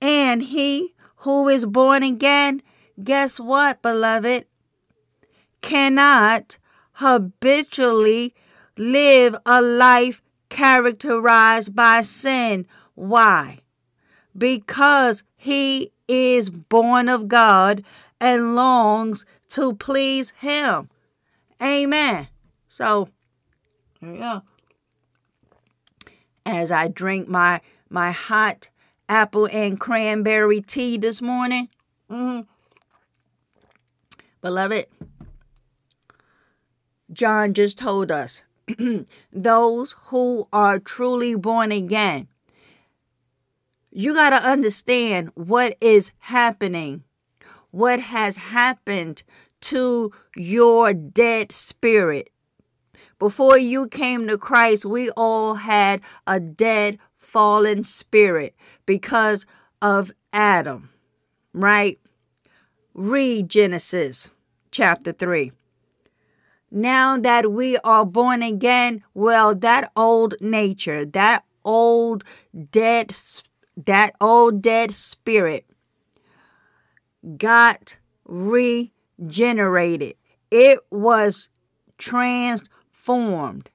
And 0.00 0.42
He 0.42 0.94
who 1.16 1.48
is 1.48 1.64
born 1.64 2.02
again, 2.02 2.62
guess 3.02 3.40
what, 3.40 3.82
beloved? 3.82 4.46
Cannot 5.60 6.58
habitually 6.92 8.34
live 8.76 9.36
a 9.44 9.60
life 9.60 10.22
characterized 10.48 11.74
by 11.74 12.02
sin. 12.02 12.66
Why? 12.94 13.60
Because 14.36 15.24
he 15.36 15.92
is 16.08 16.50
born 16.50 17.08
of 17.08 17.28
God 17.28 17.84
and 18.20 18.56
longs 18.56 19.24
to 19.50 19.74
please 19.74 20.30
Him. 20.40 20.88
Amen. 21.62 22.28
So, 22.68 23.08
there 24.00 24.12
you 24.12 24.18
go. 24.18 24.42
As 26.44 26.70
I 26.70 26.88
drink 26.88 27.28
my 27.28 27.60
my 27.90 28.10
hot 28.10 28.68
apple 29.08 29.48
and 29.52 29.78
cranberry 29.78 30.60
tea 30.60 30.98
this 30.98 31.22
morning, 31.22 31.68
mm-hmm. 32.10 32.42
beloved, 34.40 34.86
John 37.12 37.54
just 37.54 37.78
told 37.78 38.10
us 38.10 38.42
those 39.32 39.94
who 40.06 40.46
are 40.52 40.78
truly 40.78 41.34
born 41.34 41.72
again. 41.72 42.28
You 43.90 44.14
got 44.14 44.30
to 44.30 44.36
understand 44.36 45.30
what 45.34 45.76
is 45.80 46.12
happening, 46.18 47.04
what 47.70 48.00
has 48.00 48.36
happened 48.36 49.22
to 49.62 50.12
your 50.36 50.92
dead 50.92 51.50
spirit. 51.52 52.30
Before 53.18 53.58
you 53.58 53.88
came 53.88 54.28
to 54.28 54.38
Christ, 54.38 54.84
we 54.84 55.10
all 55.10 55.54
had 55.54 56.00
a 56.26 56.38
dead, 56.38 56.98
fallen 57.38 57.84
spirit 57.84 58.52
because 58.84 59.46
of 59.80 60.10
Adam, 60.32 60.90
right? 61.52 62.00
Read 62.94 63.48
Genesis 63.48 64.28
chapter 64.72 65.12
3 65.12 65.52
now 66.72 67.16
that 67.16 67.52
we 67.52 67.76
are 67.78 68.04
born 68.04 68.42
again, 68.42 69.04
well, 69.14 69.54
that 69.54 69.92
old 69.94 70.34
nature, 70.40 71.04
that 71.04 71.44
old 71.64 72.24
dead, 72.72 73.14
that 73.86 74.16
old 74.20 74.60
dead 74.60 74.90
spirit 74.90 75.64
got 77.36 77.96
regenerated. 78.26 80.14
It 80.50 80.80
was 80.90 81.50
transformed. 81.98 83.70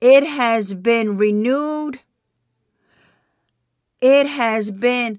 It 0.00 0.24
has 0.24 0.72
been 0.72 1.18
renewed. 1.18 2.00
It 4.06 4.26
has 4.26 4.70
been 4.70 5.18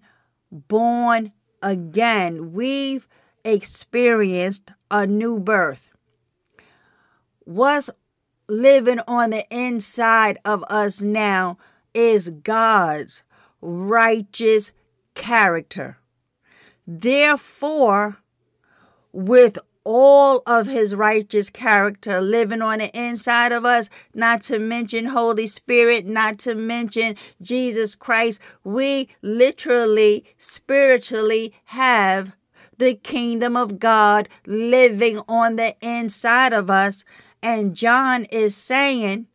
born 0.51 1.33
again. 1.61 2.53
We've 2.53 3.07
experienced 3.43 4.71
a 4.89 5.05
new 5.05 5.39
birth 5.39 5.87
what's 7.47 7.89
living 8.49 8.99
on 9.07 9.29
the 9.29 9.45
inside 9.49 10.37
of 10.43 10.63
us 10.65 11.01
now 11.01 11.57
is 11.93 12.29
God's 12.29 13.23
righteous 13.61 14.71
character. 15.15 15.97
Therefore, 16.85 18.17
with 19.13 19.57
all 19.87 20.43
of 20.45 20.67
his 20.67 20.93
righteous 20.93 21.49
character 21.49 22.19
living 22.19 22.61
on 22.61 22.79
the 22.79 22.99
inside 22.99 23.53
of 23.53 23.63
us, 23.63 23.89
not 24.13 24.41
to 24.41 24.59
mention 24.59 25.05
Holy 25.05 25.47
Spirit, 25.47 26.05
not 26.05 26.37
to 26.39 26.53
mention 26.53 27.15
Jesus 27.41 27.95
Christ, 27.95 28.41
we 28.65 29.07
literally, 29.21 30.25
spiritually 30.37 31.53
have 31.65 32.35
the 32.77 32.95
kingdom 32.95 33.55
of 33.55 33.79
God 33.79 34.27
living 34.45 35.21
on 35.29 35.55
the 35.55 35.73
inside 35.79 36.51
of 36.51 36.69
us. 36.69 37.05
And 37.41 37.73
John 37.73 38.25
is 38.25 38.57
saying, 38.57 39.27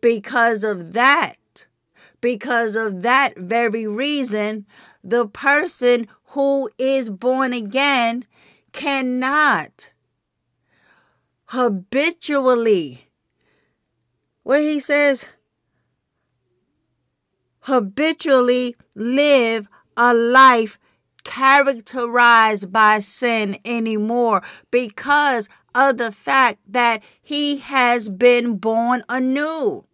because 0.00 0.64
of 0.64 0.94
that, 0.94 1.66
because 2.22 2.74
of 2.74 3.02
that 3.02 3.36
very 3.36 3.86
reason, 3.86 4.64
the 5.04 5.26
person 5.26 6.08
who 6.28 6.70
is 6.78 7.10
born 7.10 7.52
again 7.52 8.24
cannot 8.72 9.90
habitually, 11.46 13.08
where 14.42 14.62
he 14.62 14.80
says, 14.80 15.26
habitually 17.60 18.76
live 18.94 19.68
a 19.96 20.14
life 20.14 20.78
characterized 21.24 22.72
by 22.72 22.98
sin 22.98 23.58
anymore 23.64 24.42
because 24.70 25.48
of 25.74 25.98
the 25.98 26.10
fact 26.10 26.58
that 26.66 27.02
he 27.22 27.58
has 27.58 28.08
been 28.08 28.56
born 28.56 29.02
anew. 29.08 29.84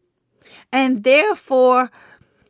And 0.73 1.05
therefore, 1.05 1.91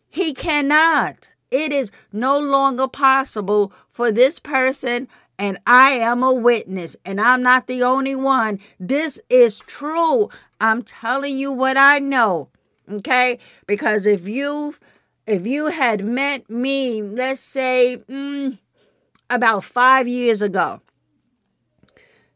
he 0.08 0.34
cannot. 0.34 1.30
It 1.50 1.72
is 1.72 1.90
no 2.12 2.38
longer 2.38 2.88
possible 2.88 3.72
for 3.88 4.12
this 4.12 4.38
person, 4.38 5.08
and 5.38 5.58
I 5.66 5.90
am 5.90 6.22
a 6.22 6.32
witness, 6.32 6.96
and 7.04 7.20
I'm 7.20 7.42
not 7.42 7.66
the 7.66 7.82
only 7.82 8.14
one. 8.14 8.60
This 8.80 9.20
is 9.28 9.60
true. 9.60 10.30
I'm 10.60 10.82
telling 10.82 11.36
you 11.36 11.52
what 11.52 11.76
I 11.76 11.98
know. 11.98 12.48
Okay? 12.90 13.38
Because 13.66 14.06
if 14.06 14.26
you 14.28 14.74
if 15.26 15.46
you 15.46 15.66
had 15.66 16.04
met 16.04 16.48
me, 16.48 17.02
let's 17.02 17.40
say, 17.40 18.00
mm, 18.08 18.58
about 19.28 19.64
five 19.64 20.06
years 20.06 20.40
ago. 20.40 20.80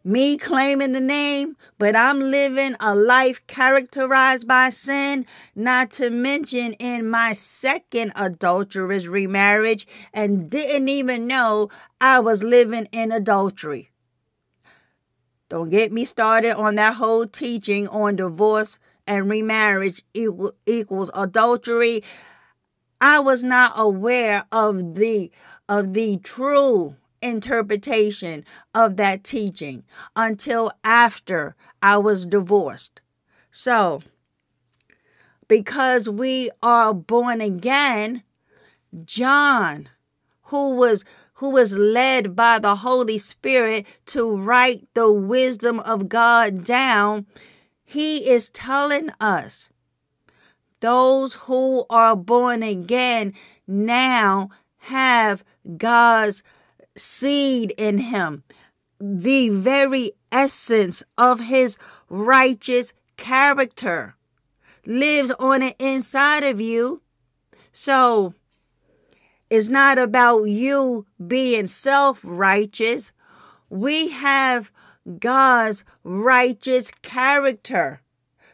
Me 0.03 0.39
claiming 0.39 0.93
the 0.93 1.01
name, 1.01 1.57
but 1.77 1.95
I'm 1.95 2.21
living 2.21 2.75
a 2.81 2.95
life 2.95 3.47
characterized 3.47 4.49
by 4.49 4.71
sin, 4.71 5.27
not 5.55 5.91
to 5.93 6.09
mention 6.09 6.73
in 6.75 7.11
my 7.11 7.35
second 7.35 8.13
adulterous 8.17 9.07
remarriage, 9.07 9.87
and 10.15 10.49
didn't 10.49 10.89
even 10.89 11.27
know 11.27 11.69
I 12.01 12.19
was 12.21 12.43
living 12.43 12.89
in 12.93 13.13
adultery. 13.13 13.91
Don't 15.51 15.69
get 15.69 15.93
me 15.93 16.07
started 16.07 16.53
on 16.53 16.77
that 16.77 16.95
whole 16.95 17.27
teaching 17.27 17.87
on 17.89 18.17
divorce 18.17 18.79
and 19.07 19.29
remarriage 19.29 20.03
equal, 20.15 20.53
equals 20.65 21.11
adultery. 21.13 22.03
I 23.03 23.19
was 23.19 23.43
not 23.43 23.73
aware 23.77 24.47
of 24.51 24.95
the 24.95 25.31
of 25.69 25.93
the 25.93 26.17
true 26.19 26.97
interpretation 27.23 28.45
of 28.75 28.97
that 28.97 29.25
teaching 29.25 29.85
until 30.17 30.71
after 30.85 31.55
I 31.83 31.99
was 31.99 32.27
divorced. 32.27 33.01
So, 33.51 34.03
because 35.49 36.09
we 36.09 36.51
are 36.63 36.95
born 36.95 37.41
again, 37.41 38.23
John, 39.05 39.89
who 40.45 40.75
was 40.75 41.05
who 41.35 41.51
was 41.51 41.73
led 41.73 42.37
by 42.37 42.59
the 42.59 42.77
Holy 42.77 43.17
Spirit 43.17 43.87
to 44.05 44.31
write 44.31 44.87
the 44.93 45.11
wisdom 45.11 45.81
of 45.81 46.07
God 46.09 46.65
down, 46.65 47.27
he 47.83 48.29
is 48.31 48.51
telling 48.51 49.11
us 49.19 49.71
those 50.81 51.33
who 51.35 51.87
are 51.89 52.15
born 52.15 52.63
again 52.63 53.33
now 53.67 54.51
have 54.79 55.43
God's 55.77 56.43
seed 57.01 57.73
in 57.77 57.99
him, 57.99 58.45
the 59.01 59.49
very 59.49 60.13
essence 60.31 61.03
of 61.17 61.41
his 61.41 61.79
righteous 62.09 62.93
character 63.17 64.17
lives 64.87 65.31
on 65.33 65.61
the 65.61 65.75
inside 65.79 66.43
of 66.43 66.61
you. 66.61 67.03
So 67.73 68.35
it's 69.49 69.69
not 69.69 69.99
about 69.99 70.45
you 70.45 71.07
being 71.27 71.67
self 71.67 72.21
righteous. 72.23 73.13
We 73.69 74.11
have 74.11 74.71
God's 75.19 75.85
righteous 76.05 76.91
character. 77.03 78.01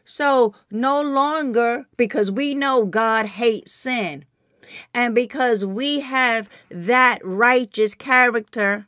So 0.04 0.54
no 0.70 1.02
longer, 1.02 1.86
because 1.96 2.30
we 2.30 2.54
know 2.54 2.86
God 2.86 3.26
hates 3.26 3.72
sin, 3.72 4.24
and 4.94 5.14
because 5.14 5.64
we 5.64 6.00
have 6.00 6.48
that 6.70 7.18
righteous 7.22 7.94
character 7.94 8.86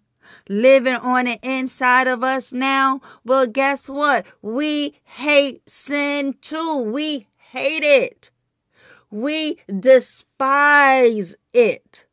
living 0.48 0.94
on 0.94 1.26
the 1.26 1.38
inside 1.42 2.06
of 2.06 2.24
us 2.24 2.52
now, 2.52 3.00
well, 3.24 3.46
guess 3.46 3.88
what? 3.88 4.26
We 4.42 5.00
hate 5.04 5.68
sin 5.68 6.34
too. 6.40 6.78
We 6.78 7.28
hate 7.50 7.84
it. 7.84 8.30
We 9.10 9.58
despise 9.80 11.36
it. 11.52 12.06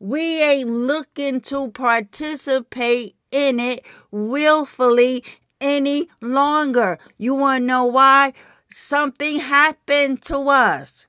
We 0.00 0.42
ain't 0.42 0.70
looking 0.70 1.40
to 1.42 1.70
participate 1.70 3.14
in 3.30 3.58
it 3.60 3.84
willfully 4.10 5.24
any 5.60 6.08
longer. 6.20 6.98
You 7.18 7.34
want 7.34 7.62
to 7.62 7.66
know 7.66 7.84
why? 7.84 8.32
Something 8.70 9.40
happened 9.40 10.22
to 10.22 10.38
us 10.48 11.07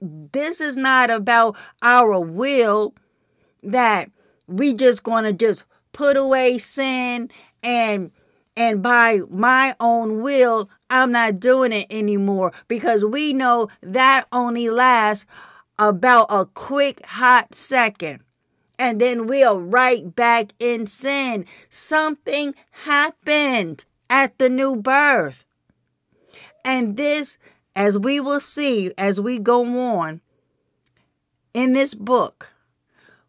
this 0.00 0.60
is 0.60 0.76
not 0.76 1.10
about 1.10 1.56
our 1.82 2.20
will 2.20 2.94
that 3.62 4.10
we 4.46 4.74
just 4.74 5.02
going 5.02 5.24
to 5.24 5.32
just 5.32 5.64
put 5.92 6.16
away 6.16 6.58
sin 6.58 7.30
and 7.62 8.10
and 8.56 8.82
by 8.82 9.20
my 9.30 9.74
own 9.80 10.22
will 10.22 10.68
I'm 10.90 11.12
not 11.12 11.40
doing 11.40 11.72
it 11.72 11.86
anymore 11.90 12.52
because 12.66 13.04
we 13.04 13.32
know 13.32 13.68
that 13.82 14.26
only 14.32 14.70
lasts 14.70 15.26
about 15.78 16.26
a 16.30 16.46
quick 16.46 17.04
hot 17.06 17.54
second. 17.54 18.20
And 18.78 19.00
then 19.00 19.26
we're 19.26 19.54
right 19.54 20.14
back 20.14 20.52
in 20.58 20.86
sin. 20.86 21.46
Something 21.68 22.54
happened 22.70 23.84
at 24.08 24.38
the 24.38 24.48
new 24.48 24.76
birth. 24.76 25.44
And 26.64 26.96
this 26.96 27.38
as 27.74 27.98
we 27.98 28.20
will 28.20 28.40
see 28.40 28.92
as 28.98 29.20
we 29.20 29.38
go 29.38 29.64
on 29.64 30.20
in 31.54 31.72
this 31.72 31.94
book, 31.94 32.48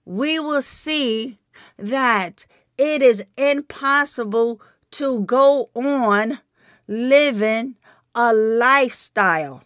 we 0.05 0.39
will 0.39 0.61
see 0.61 1.37
that 1.77 2.45
it 2.77 3.01
is 3.01 3.23
impossible 3.37 4.61
to 4.91 5.21
go 5.21 5.69
on 5.75 6.39
living 6.87 7.75
a 8.15 8.33
lifestyle 8.33 9.63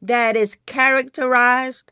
that 0.00 0.36
is 0.36 0.56
characterized, 0.66 1.90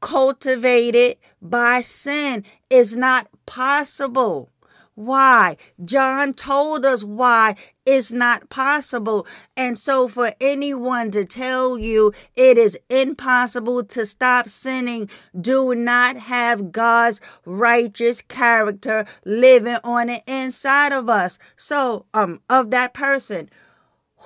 cultivated 0.00 1.16
by 1.40 1.80
sin 1.80 2.44
is 2.70 2.96
not 2.96 3.28
possible. 3.46 4.50
Why? 4.94 5.56
John 5.84 6.34
told 6.34 6.84
us 6.84 7.02
why 7.02 7.56
it's 7.84 8.12
not 8.12 8.48
possible. 8.48 9.26
And 9.56 9.76
so, 9.76 10.08
for 10.08 10.32
anyone 10.40 11.10
to 11.12 11.24
tell 11.24 11.78
you 11.78 12.12
it 12.36 12.58
is 12.58 12.78
impossible 12.88 13.84
to 13.84 14.06
stop 14.06 14.48
sinning, 14.48 15.08
do 15.38 15.74
not 15.74 16.16
have 16.16 16.70
God's 16.72 17.20
righteous 17.44 18.22
character 18.22 19.04
living 19.24 19.78
on 19.82 20.08
the 20.08 20.22
inside 20.26 20.92
of 20.92 21.08
us. 21.08 21.38
So, 21.56 22.06
um, 22.14 22.40
of 22.48 22.70
that 22.70 22.94
person. 22.94 23.50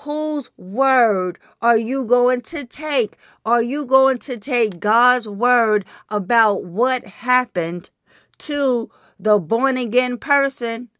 Whose 0.00 0.50
word 0.58 1.38
are 1.62 1.78
you 1.78 2.04
going 2.04 2.42
to 2.42 2.66
take? 2.66 3.16
Are 3.46 3.62
you 3.62 3.86
going 3.86 4.18
to 4.18 4.36
take 4.36 4.78
God's 4.78 5.26
word 5.26 5.86
about 6.10 6.64
what 6.64 7.06
happened 7.06 7.88
to 8.38 8.90
the 9.18 9.38
born 9.38 9.78
again 9.78 10.18
person? 10.18 10.90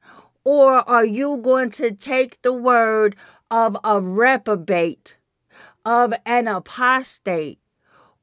Or 0.46 0.88
are 0.88 1.04
you 1.04 1.38
going 1.38 1.70
to 1.70 1.90
take 1.90 2.40
the 2.42 2.52
word 2.52 3.16
of 3.50 3.76
a 3.82 4.00
reprobate, 4.00 5.18
of 5.84 6.14
an 6.24 6.46
apostate, 6.46 7.58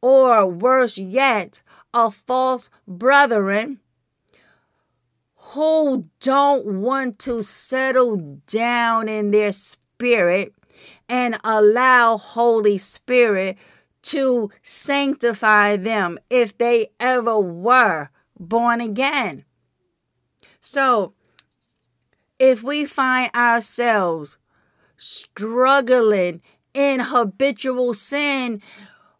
or 0.01 0.47
worse 0.47 0.97
yet, 0.97 1.61
a 1.93 2.09
false 2.09 2.69
brethren 2.87 3.81
who 5.35 6.07
don't 6.21 6.65
want 6.65 7.19
to 7.19 7.41
settle 7.41 8.39
down 8.47 9.09
in 9.09 9.31
their 9.31 9.51
spirit 9.51 10.53
and 11.09 11.37
allow 11.43 12.15
Holy 12.15 12.77
Spirit 12.77 13.57
to 14.03 14.49
sanctify 14.61 15.75
them 15.75 16.17
if 16.29 16.57
they 16.57 16.87
ever 17.01 17.37
were 17.37 18.07
born 18.39 18.79
again. 18.79 19.43
So, 20.61 21.15
if 22.43 22.61
we 22.61 22.85
find 22.85 23.31
ourselves 23.33 24.37
struggling 24.97 26.41
in 26.73 26.99
habitual 26.99 27.93
sin, 27.93 28.61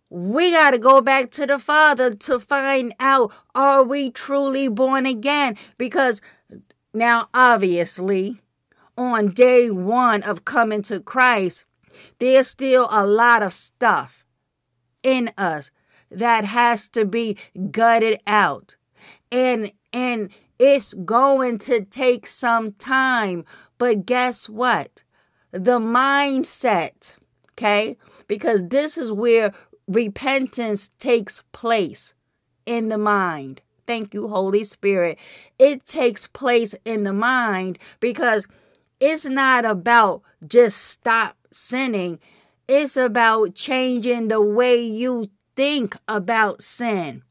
we 0.10 0.52
got 0.52 0.72
to 0.72 0.78
go 0.78 1.00
back 1.00 1.32
to 1.32 1.46
the 1.46 1.58
Father 1.58 2.14
to 2.14 2.38
find 2.38 2.94
out 3.00 3.32
are 3.56 3.82
we 3.82 4.12
truly 4.12 4.68
born 4.68 5.06
again? 5.06 5.56
Because 5.78 6.20
now, 6.94 7.30
obviously, 7.34 8.42
on 8.98 9.30
day 9.30 9.72
one 9.72 10.22
of 10.24 10.44
coming 10.44 10.82
to 10.82 11.00
Christ, 11.00 11.64
there's 12.20 12.50
still 12.50 12.90
a 12.92 13.08
lot 13.08 13.42
of 13.42 13.54
stuff 13.54 14.26
in 15.02 15.32
us 15.38 15.72
that 16.12 16.44
has 16.44 16.90
to 16.90 17.06
be 17.06 17.38
gutted 17.72 18.20
out. 18.28 18.76
And 19.32 19.72
and 19.94 20.30
it's 20.60 20.94
going 20.94 21.58
to 21.60 21.82
take 21.82 22.28
some 22.28 22.74
time. 22.74 23.46
But 23.78 24.06
guess 24.06 24.48
what? 24.48 25.04
The 25.52 25.80
mindset, 25.80 27.16
okay? 27.52 27.98
Because 28.28 28.68
this 28.70 28.98
is 28.98 29.12
where 29.12 29.54
repentance 29.88 30.90
takes 31.00 31.44
place 31.52 32.14
in 32.66 32.90
the 32.90 32.98
mind. 32.98 33.62
Thank 33.86 34.14
you, 34.14 34.30
Holy 34.30 34.64
Spirit. 34.64 35.20
It 35.60 35.86
takes 35.86 36.28
place 36.28 36.74
in 36.86 37.04
the 37.04 37.14
mind 37.14 37.78
because 38.00 38.48
it's 39.00 39.26
not 39.26 39.66
about 39.66 40.22
just 40.48 40.78
stop 40.78 41.36
sinning. 41.52 42.20
It's 42.68 42.96
about 42.96 43.56
changing 43.56 44.30
the 44.30 44.42
way 44.42 44.82
you 44.82 45.30
think 45.56 45.98
about 46.08 46.62
sin. 46.62 47.24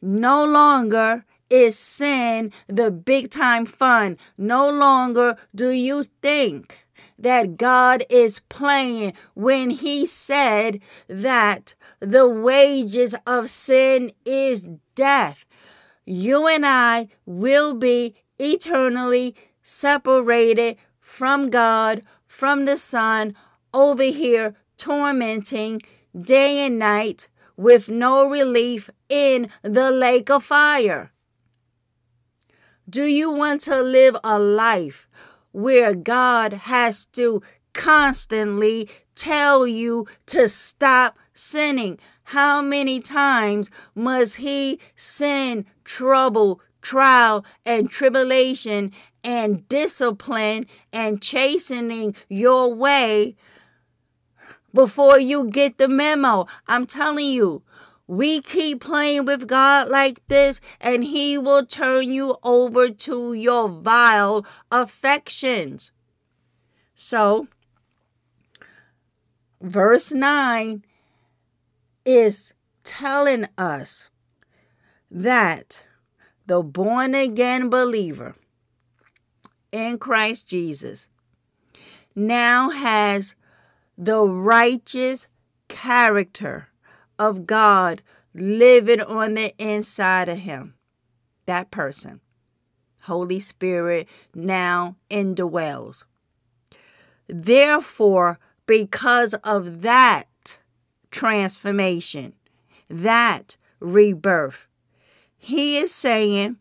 No 0.00 0.44
longer 0.44 1.24
is 1.52 1.78
sin 1.78 2.50
the 2.66 2.90
big 2.90 3.30
time 3.30 3.66
fun. 3.66 4.16
No 4.38 4.70
longer 4.70 5.36
do 5.54 5.68
you 5.68 6.04
think 6.22 6.86
that 7.18 7.58
God 7.58 8.04
is 8.08 8.40
playing 8.48 9.12
when 9.34 9.70
He 9.70 10.06
said 10.06 10.80
that 11.08 11.74
the 12.00 12.26
wages 12.28 13.14
of 13.26 13.50
sin 13.50 14.12
is 14.24 14.66
death. 14.94 15.44
You 16.06 16.48
and 16.48 16.64
I 16.66 17.08
will 17.26 17.74
be 17.74 18.16
eternally 18.38 19.36
separated 19.62 20.78
from 20.98 21.50
God, 21.50 22.02
from 22.26 22.64
the 22.64 22.76
Son, 22.76 23.36
over 23.74 24.04
here 24.04 24.56
tormenting 24.76 25.80
day 26.18 26.66
and 26.66 26.78
night 26.78 27.28
with 27.56 27.88
no 27.88 28.28
relief 28.28 28.90
in 29.08 29.48
the 29.62 29.90
lake 29.90 30.30
of 30.30 30.42
fire. 30.42 31.12
Do 32.92 33.06
you 33.06 33.30
want 33.30 33.62
to 33.62 33.80
live 33.80 34.18
a 34.22 34.38
life 34.38 35.08
where 35.50 35.94
God 35.94 36.52
has 36.52 37.06
to 37.06 37.40
constantly 37.72 38.86
tell 39.14 39.66
you 39.66 40.06
to 40.26 40.46
stop 40.46 41.18
sinning. 41.32 41.98
How 42.24 42.60
many 42.60 43.00
times 43.00 43.70
must 43.94 44.36
he 44.36 44.78
send 44.94 45.64
trouble, 45.84 46.60
trial, 46.82 47.46
and 47.64 47.90
tribulation 47.90 48.92
and 49.24 49.66
discipline 49.70 50.66
and 50.92 51.22
chastening 51.22 52.14
your 52.28 52.74
way 52.74 53.36
before 54.74 55.18
you 55.18 55.48
get 55.48 55.78
the 55.78 55.88
memo? 55.88 56.46
I'm 56.68 56.86
telling 56.86 57.26
you, 57.26 57.62
we 58.06 58.42
keep 58.42 58.80
playing 58.80 59.24
with 59.24 59.46
God 59.46 59.88
like 59.88 60.26
this, 60.28 60.60
and 60.80 61.04
He 61.04 61.38
will 61.38 61.64
turn 61.64 62.10
you 62.10 62.36
over 62.42 62.90
to 62.90 63.32
your 63.32 63.68
vile 63.68 64.44
affections. 64.70 65.92
So, 66.94 67.48
verse 69.60 70.12
9 70.12 70.84
is 72.04 72.54
telling 72.84 73.46
us 73.56 74.10
that 75.10 75.84
the 76.46 76.62
born 76.62 77.14
again 77.14 77.70
believer 77.70 78.34
in 79.70 79.98
Christ 79.98 80.46
Jesus 80.46 81.08
now 82.14 82.70
has 82.70 83.34
the 83.96 84.22
righteous 84.24 85.28
character 85.68 86.68
of 87.22 87.46
God 87.46 88.02
living 88.34 89.00
on 89.00 89.34
the 89.34 89.54
inside 89.56 90.28
of 90.28 90.38
him. 90.38 90.74
That 91.46 91.70
person. 91.70 92.20
Holy 93.02 93.38
Spirit 93.38 94.08
now 94.34 94.96
indwells. 95.08 96.02
Therefore, 97.28 98.40
because 98.66 99.34
of 99.34 99.82
that 99.82 100.58
transformation, 101.12 102.34
that 102.90 103.56
rebirth, 103.78 104.66
he 105.38 105.78
is 105.78 105.94
saying, 105.94 106.58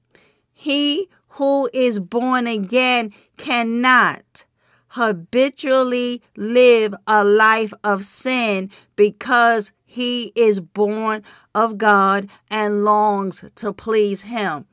He 0.54 1.10
who 1.30 1.70
is 1.74 2.00
born 2.00 2.46
again 2.46 3.14
cannot 3.38 4.46
habitually 4.90 6.22
live 6.36 6.94
a 7.08 7.24
life 7.24 7.74
of 7.84 8.04
sin 8.04 8.70
because 8.96 9.72
he 9.92 10.32
is 10.38 10.62
born 10.62 11.22
of 11.54 11.78
God 11.78 12.30
and 12.50 12.86
longs 12.86 13.44
to 13.56 13.74
please 13.74 14.22
Him. 14.22 14.66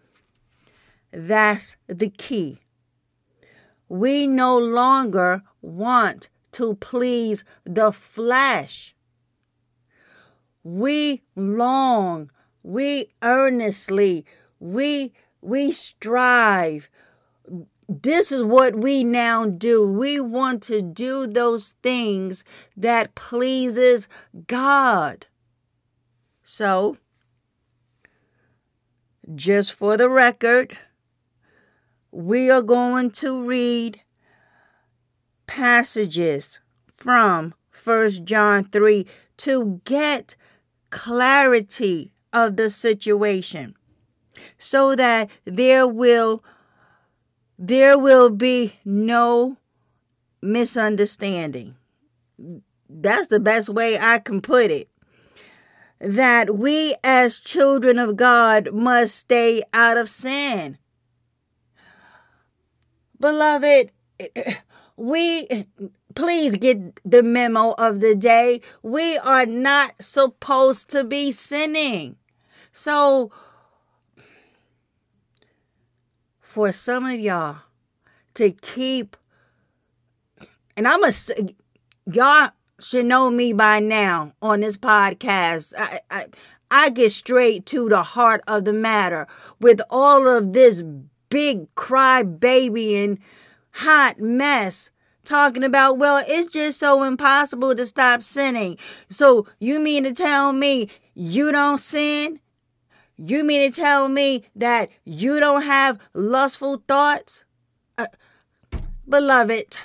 That's 1.12 1.76
the 1.88 2.10
key. 2.10 2.60
We 3.88 4.28
no 4.28 4.56
longer 4.56 5.42
want 5.60 6.28
to 6.52 6.76
please 6.76 7.42
the 7.64 7.90
flesh. 7.90 8.94
We 10.62 11.22
long, 11.34 12.30
we 12.62 13.06
earnestly, 13.20 14.24
we 14.60 15.12
we 15.40 15.72
strive, 15.72 16.88
this 17.88 18.30
is 18.30 18.42
what 18.42 18.76
we 18.76 19.02
now 19.02 19.46
do. 19.46 19.82
We 19.82 20.20
want 20.20 20.62
to 20.64 20.82
do 20.82 21.26
those 21.26 21.70
things 21.82 22.44
that 22.76 23.14
pleases 23.14 24.08
God. 24.46 25.26
So, 26.42 26.98
just 29.34 29.72
for 29.72 29.96
the 29.96 30.10
record, 30.10 30.78
we 32.10 32.50
are 32.50 32.62
going 32.62 33.10
to 33.12 33.42
read 33.42 34.02
passages 35.46 36.60
from 36.96 37.54
First 37.70 38.24
John 38.24 38.64
3 38.64 39.06
to 39.38 39.80
get 39.84 40.36
clarity 40.90 42.12
of 42.32 42.56
the 42.56 42.68
situation 42.68 43.74
so 44.58 44.94
that 44.94 45.30
there 45.44 45.86
will 45.86 46.42
there 47.58 47.98
will 47.98 48.30
be 48.30 48.74
no 48.84 49.56
misunderstanding. 50.40 51.74
That's 52.88 53.28
the 53.28 53.40
best 53.40 53.68
way 53.68 53.98
I 53.98 54.20
can 54.20 54.40
put 54.40 54.70
it. 54.70 54.88
That 56.00 56.56
we, 56.56 56.94
as 57.02 57.38
children 57.38 57.98
of 57.98 58.16
God, 58.16 58.72
must 58.72 59.16
stay 59.16 59.62
out 59.74 59.96
of 59.96 60.08
sin. 60.08 60.78
Beloved, 63.18 63.90
we 64.96 65.48
please 66.14 66.56
get 66.56 67.00
the 67.04 67.24
memo 67.24 67.74
of 67.78 68.00
the 68.00 68.14
day. 68.14 68.60
We 68.82 69.18
are 69.18 69.46
not 69.46 70.00
supposed 70.00 70.90
to 70.90 71.02
be 71.02 71.32
sinning. 71.32 72.16
So, 72.72 73.32
for 76.58 76.72
some 76.72 77.06
of 77.06 77.20
y'all 77.20 77.58
to 78.34 78.50
keep, 78.50 79.16
and 80.76 80.88
I'm 80.88 81.04
a, 81.04 81.12
y'all 82.12 82.50
should 82.80 83.06
know 83.06 83.30
me 83.30 83.52
by 83.52 83.78
now 83.78 84.32
on 84.42 84.58
this 84.58 84.76
podcast. 84.76 85.72
I, 85.78 86.00
I, 86.10 86.24
I 86.68 86.90
get 86.90 87.12
straight 87.12 87.64
to 87.66 87.88
the 87.88 88.02
heart 88.02 88.40
of 88.48 88.64
the 88.64 88.72
matter 88.72 89.28
with 89.60 89.80
all 89.88 90.26
of 90.26 90.52
this 90.52 90.82
big 91.30 91.72
cry 91.76 92.24
baby 92.24 92.96
and 92.96 93.20
hot 93.70 94.18
mess 94.18 94.90
talking 95.24 95.62
about, 95.62 95.98
well, 95.98 96.24
it's 96.26 96.48
just 96.48 96.80
so 96.80 97.04
impossible 97.04 97.76
to 97.76 97.86
stop 97.86 98.20
sinning. 98.20 98.78
So 99.08 99.46
you 99.60 99.78
mean 99.78 100.02
to 100.02 100.12
tell 100.12 100.52
me 100.52 100.88
you 101.14 101.52
don't 101.52 101.78
sin? 101.78 102.40
You 103.18 103.42
mean 103.42 103.68
to 103.68 103.80
tell 103.80 104.08
me 104.08 104.44
that 104.54 104.90
you 105.04 105.40
don't 105.40 105.62
have 105.62 105.98
lustful 106.14 106.84
thoughts? 106.86 107.44
Uh, 107.98 108.06
beloved, 109.08 109.76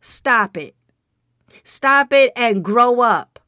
stop 0.00 0.56
it. 0.56 0.74
Stop 1.62 2.12
it 2.12 2.32
and 2.34 2.64
grow 2.64 3.00
up. 3.00 3.38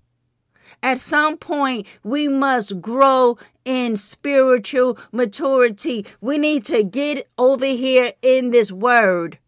At 0.81 1.01
some 1.01 1.37
point, 1.39 1.89
we 2.05 2.29
must 2.29 2.81
grow 2.81 3.37
in 3.65 3.97
spiritual 3.97 4.97
maturity. 5.11 6.07
We 6.21 6.39
need 6.39 6.65
to 6.67 6.85
get 6.85 7.27
over 7.37 7.67
here 7.67 8.13
in 8.23 8.51
this 8.51 8.71
word 8.71 9.41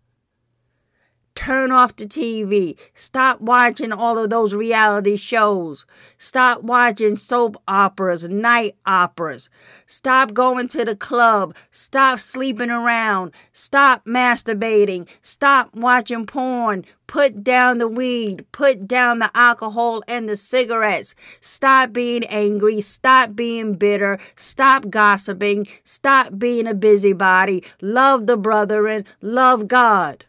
Turn 1.40 1.72
off 1.72 1.96
the 1.96 2.04
TV. 2.04 2.76
Stop 2.94 3.40
watching 3.40 3.92
all 3.92 4.18
of 4.18 4.28
those 4.28 4.52
reality 4.52 5.16
shows. 5.16 5.86
Stop 6.18 6.62
watching 6.62 7.16
soap 7.16 7.56
operas, 7.66 8.28
night 8.28 8.76
operas. 8.84 9.48
Stop 9.86 10.34
going 10.34 10.68
to 10.68 10.84
the 10.84 10.94
club. 10.94 11.54
Stop 11.70 12.18
sleeping 12.18 12.68
around. 12.68 13.32
Stop 13.54 14.04
masturbating. 14.04 15.08
Stop 15.22 15.74
watching 15.74 16.26
porn. 16.26 16.84
Put 17.06 17.42
down 17.42 17.78
the 17.78 17.88
weed. 17.88 18.44
Put 18.52 18.86
down 18.86 19.20
the 19.20 19.30
alcohol 19.34 20.02
and 20.06 20.28
the 20.28 20.36
cigarettes. 20.36 21.14
Stop 21.40 21.94
being 21.94 22.24
angry. 22.26 22.82
Stop 22.82 23.34
being 23.34 23.76
bitter. 23.76 24.18
Stop 24.36 24.90
gossiping. 24.90 25.66
Stop 25.84 26.38
being 26.38 26.66
a 26.66 26.74
busybody. 26.74 27.64
Love 27.80 28.26
the 28.26 28.36
brethren. 28.36 29.06
Love 29.22 29.68
God 29.68 30.26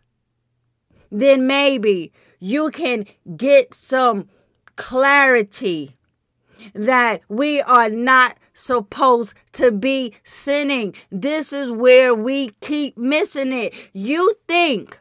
then 1.12 1.46
maybe 1.46 2.12
you 2.40 2.72
can 2.72 3.06
get 3.36 3.74
some 3.74 4.28
clarity 4.76 5.98
that 6.74 7.22
we 7.28 7.62
are 7.62 7.90
not 7.90 8.38
supposed 8.54 9.34
to 9.54 9.72
be 9.72 10.14
sinning. 10.24 10.96
This 11.12 11.54
is 11.54 11.72
where 11.72 12.14
we 12.14 12.52
keep 12.62 12.98
missing 12.98 13.52
it. 13.54 13.74
You 13.94 14.34
think 14.48 15.00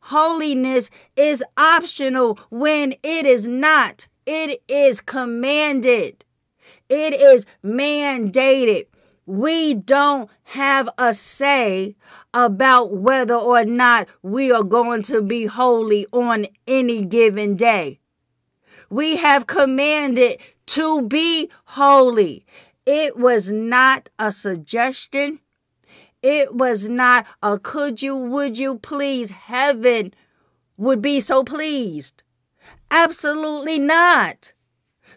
holiness 0.00 0.90
is 1.16 1.44
optional 1.58 2.38
when 2.50 2.94
it 3.02 3.26
is 3.26 3.46
not, 3.46 4.08
it 4.26 4.62
is 4.68 5.00
commanded, 5.00 6.24
it 6.88 7.14
is 7.14 7.46
mandated. 7.64 8.86
We 9.26 9.74
don't 9.74 10.30
have 10.44 10.88
a 10.96 11.12
say 11.12 11.96
about 12.46 12.92
whether 12.92 13.34
or 13.34 13.64
not 13.64 14.08
we 14.22 14.52
are 14.52 14.62
going 14.62 15.02
to 15.02 15.20
be 15.20 15.46
holy 15.46 16.06
on 16.12 16.46
any 16.66 17.02
given 17.02 17.56
day. 17.56 17.98
We 18.90 19.16
have 19.16 19.46
commanded 19.46 20.38
to 20.66 21.02
be 21.02 21.50
holy. 21.64 22.46
It 22.86 23.16
was 23.18 23.50
not 23.50 24.08
a 24.18 24.32
suggestion. 24.32 25.40
It 26.22 26.54
was 26.54 26.88
not 26.88 27.26
a 27.42 27.58
could 27.58 28.02
you, 28.02 28.16
would 28.16 28.58
you 28.58 28.78
please, 28.78 29.30
heaven 29.30 30.14
would 30.76 31.02
be 31.02 31.20
so 31.20 31.44
pleased. 31.44 32.22
Absolutely 32.90 33.78
not. 33.78 34.52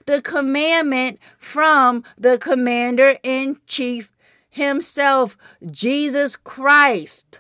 The 0.05 0.21
commandment 0.21 1.19
from 1.37 2.03
the 2.17 2.37
commander 2.37 3.15
in 3.23 3.59
chief 3.67 4.11
himself, 4.51 5.35
Jesus 5.71 6.35
Christ, 6.35 7.39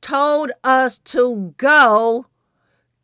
told 0.00 0.50
us 0.64 0.98
to 0.98 1.54
go, 1.56 2.26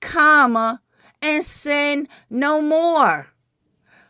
comma, 0.00 0.80
and 1.20 1.44
sin 1.44 2.08
no 2.28 2.60
more. 2.60 3.28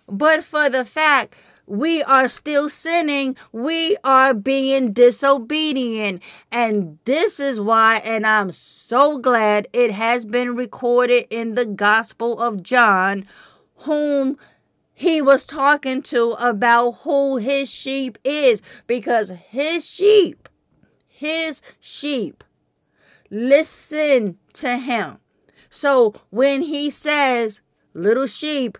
But 0.08 0.44
for 0.44 0.70
the 0.70 0.84
fact 0.84 1.36
we 1.66 2.02
are 2.02 2.28
still 2.28 2.68
sinning, 2.68 3.36
we 3.50 3.96
are 4.04 4.34
being 4.34 4.92
disobedient. 4.92 6.22
And 6.50 6.98
this 7.04 7.40
is 7.40 7.60
why, 7.60 8.00
and 8.04 8.26
I'm 8.26 8.50
so 8.50 9.18
glad 9.18 9.68
it 9.72 9.90
has 9.90 10.24
been 10.24 10.54
recorded 10.54 11.26
in 11.30 11.54
the 11.54 11.66
Gospel 11.66 12.40
of 12.40 12.62
John, 12.62 13.26
whom 13.76 14.38
he 15.02 15.20
was 15.20 15.44
talking 15.44 16.00
to 16.00 16.30
about 16.38 16.92
who 17.02 17.36
his 17.36 17.68
sheep 17.68 18.16
is 18.22 18.62
because 18.86 19.30
his 19.30 19.84
sheep, 19.84 20.48
his 21.08 21.60
sheep, 21.80 22.44
listen 23.28 24.38
to 24.52 24.76
him. 24.78 25.18
So 25.68 26.14
when 26.30 26.62
he 26.62 26.88
says, 26.88 27.62
little 27.94 28.28
sheep, 28.28 28.78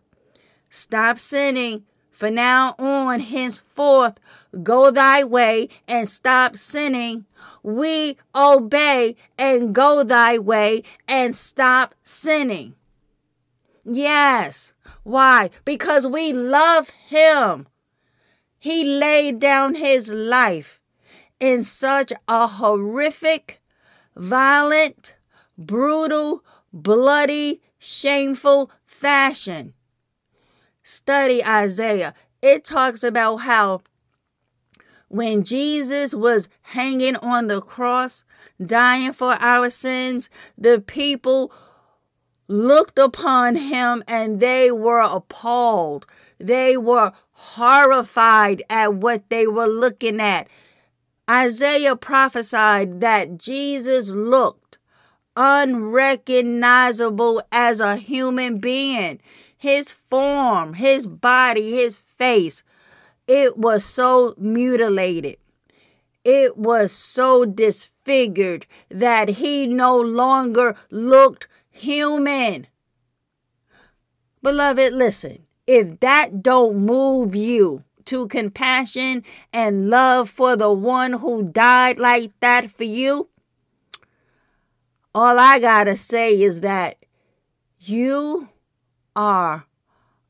stop 0.71 1.19
sinning, 1.19 1.87
for 2.13 2.31
now 2.31 2.77
on, 2.79 3.19
henceforth, 3.19 4.21
go 4.63 4.93
thy 4.93 5.25
way 5.25 5.71
and 5.89 6.09
stop 6.09 6.57
sinning. 6.57 7.27
We 7.65 8.17
obey 8.33 9.17
and 9.37 9.75
go 9.75 10.05
thy 10.05 10.39
way 10.39 10.85
and 11.09 11.35
stop 11.35 11.97
sinning. 12.05 12.77
Yes. 13.85 14.73
Why? 15.03 15.51
Because 15.65 16.07
we 16.07 16.33
love 16.33 16.91
him. 16.91 17.67
He 18.59 18.85
laid 18.85 19.41
down 19.41 19.75
his 19.75 20.09
life 20.09 20.81
in 21.41 21.65
such 21.65 22.13
a 22.29 22.47
horrific, 22.47 23.61
violent, 24.15 25.17
brutal, 25.59 26.45
bloody, 26.73 27.61
shameful 27.79 28.71
fashion. 28.85 29.75
Study 30.85 31.45
Isaiah. 31.45 32.15
It 32.41 32.65
talks 32.65 33.03
about 33.03 33.39
how 33.39 33.83
when 35.09 35.45
Jesus 35.45 36.15
was 36.15 36.49
hanging 36.63 37.17
on 37.17 37.49
the 37.49 37.61
cross, 37.61 38.25
dying 38.65 39.13
for 39.13 39.33
our 39.35 39.69
sins, 39.69 40.31
the 40.57 40.81
people 40.81 41.53
looked 42.53 42.99
upon 42.99 43.57
him 43.57 44.05
and 44.07 44.39
they 44.39 44.71
were 44.71 45.01
appalled. 45.01 46.07
They 46.39 46.77
were 46.77 47.13
horrified 47.33 48.63
at 48.69 48.95
what 48.95 49.29
they 49.31 49.47
were 49.47 49.67
looking 49.67 50.21
at. 50.21 50.49
Isaiah 51.29 51.97
prophesied 51.97 53.01
that 53.01 53.39
Jesus 53.39 54.11
looked 54.11 54.79
unrecognizable 55.37 57.43
as 57.51 57.81
a 57.81 57.97
human 57.97 58.59
being. 58.59 59.19
His 59.57 59.91
form, 59.91 60.75
his 60.75 61.07
body, 61.07 61.77
his 61.77 61.97
face, 61.97 62.63
it 63.27 63.57
was 63.57 63.83
so 63.85 64.35
mutilated. 64.37 65.39
It 66.25 66.59
was 66.59 66.93
so 66.93 67.45
disfigured 67.45 68.67
that 68.91 69.29
he 69.29 69.67
no 69.67 69.99
longer 69.99 70.77
looked 70.91 71.49
human. 71.73 72.67
Beloved, 74.43 74.93
listen, 74.93 75.47
if 75.67 76.01
that 76.01 76.43
don't 76.43 76.77
move 76.77 77.35
you 77.35 77.85
to 78.05 78.27
compassion 78.29 79.25
and 79.53 79.89
love 79.89 80.29
for 80.29 80.57
the 80.57 80.73
one 80.73 81.15
who 81.15 81.45
died 81.45 81.99
like 81.99 82.33
that 82.41 82.71
for 82.71 82.85
you, 82.85 83.29
all 85.15 85.39
I 85.39 85.59
gotta 85.59 85.97
say 85.97 86.41
is 86.41 86.61
that 86.61 86.97
you 87.79 88.49
are 89.15 89.67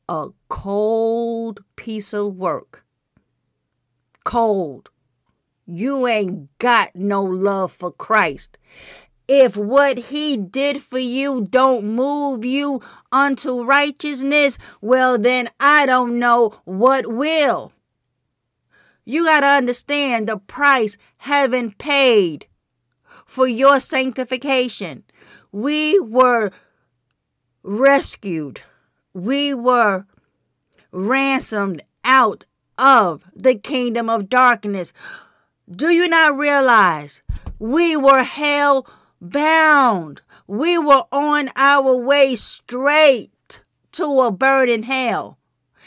a 0.09 0.29
cold 0.49 1.63
piece 1.75 2.13
of 2.13 2.35
work. 2.35 2.85
Cold. 4.23 4.89
You 5.65 6.07
ain't 6.07 6.55
got 6.59 6.95
no 6.95 7.23
love 7.23 7.71
for 7.71 7.91
Christ 7.91 8.57
if 9.27 9.55
what 9.55 9.97
he 9.97 10.35
did 10.35 10.81
for 10.81 10.99
you 10.99 11.47
don't 11.49 11.85
move 11.85 12.43
you 12.43 12.81
unto 13.11 13.63
righteousness, 13.63 14.57
well, 14.81 15.17
then 15.17 15.47
I 15.59 15.85
don't 15.85 16.19
know 16.19 16.59
what 16.65 17.07
will. 17.07 17.71
You 19.05 19.25
got 19.25 19.41
to 19.41 19.47
understand 19.47 20.27
the 20.27 20.37
price 20.37 20.97
heaven 21.17 21.71
paid 21.71 22.47
for 23.25 23.47
your 23.47 23.79
sanctification. 23.79 25.03
We 25.51 25.99
were 25.99 26.51
rescued, 27.63 28.61
we 29.13 29.53
were 29.53 30.05
ransomed 30.91 31.81
out 32.03 32.45
of 32.77 33.29
the 33.35 33.55
kingdom 33.55 34.09
of 34.09 34.29
darkness. 34.29 34.93
Do 35.69 35.89
you 35.89 36.07
not 36.07 36.37
realize 36.37 37.21
we 37.59 37.95
were 37.95 38.23
held 38.23 38.91
bound. 39.23 40.21
We 40.47 40.77
were 40.77 41.03
on 41.11 41.49
our 41.55 41.95
way 41.95 42.35
straight 42.35 43.63
to 43.93 44.21
a 44.21 44.31
burning 44.31 44.83
hell. 44.83 45.39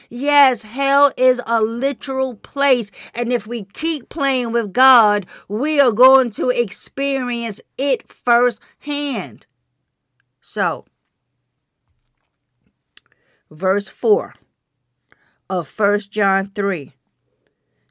Yes, 0.09 0.62
hell 0.62 1.11
is 1.16 1.40
a 1.46 1.61
literal 1.61 2.37
place, 2.37 2.91
and 3.12 3.32
if 3.32 3.47
we 3.47 3.64
keep 3.64 4.09
playing 4.09 4.53
with 4.53 4.72
God, 4.72 5.26
we 5.49 5.80
are 5.80 5.93
going 5.93 6.30
to 6.32 6.51
experience 6.51 7.61
it 7.76 8.09
firsthand. 8.09 9.47
So, 10.41 10.84
verse 13.51 13.89
4 13.89 14.34
of 15.51 15.66
First 15.66 16.12
John 16.12 16.51
3. 16.55 16.93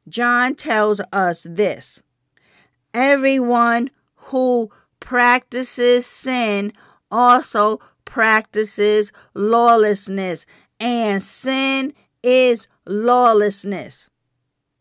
John 0.07 0.55
tells 0.55 1.01
us 1.11 1.45
this 1.49 2.01
Everyone 2.93 3.89
who 4.15 4.71
practices 5.05 6.03
sin 6.03 6.73
also 7.11 7.79
practices 8.05 9.13
lawlessness, 9.35 10.47
and 10.79 11.21
sin 11.21 11.93
is 12.23 12.65
lawlessness. 12.87 14.09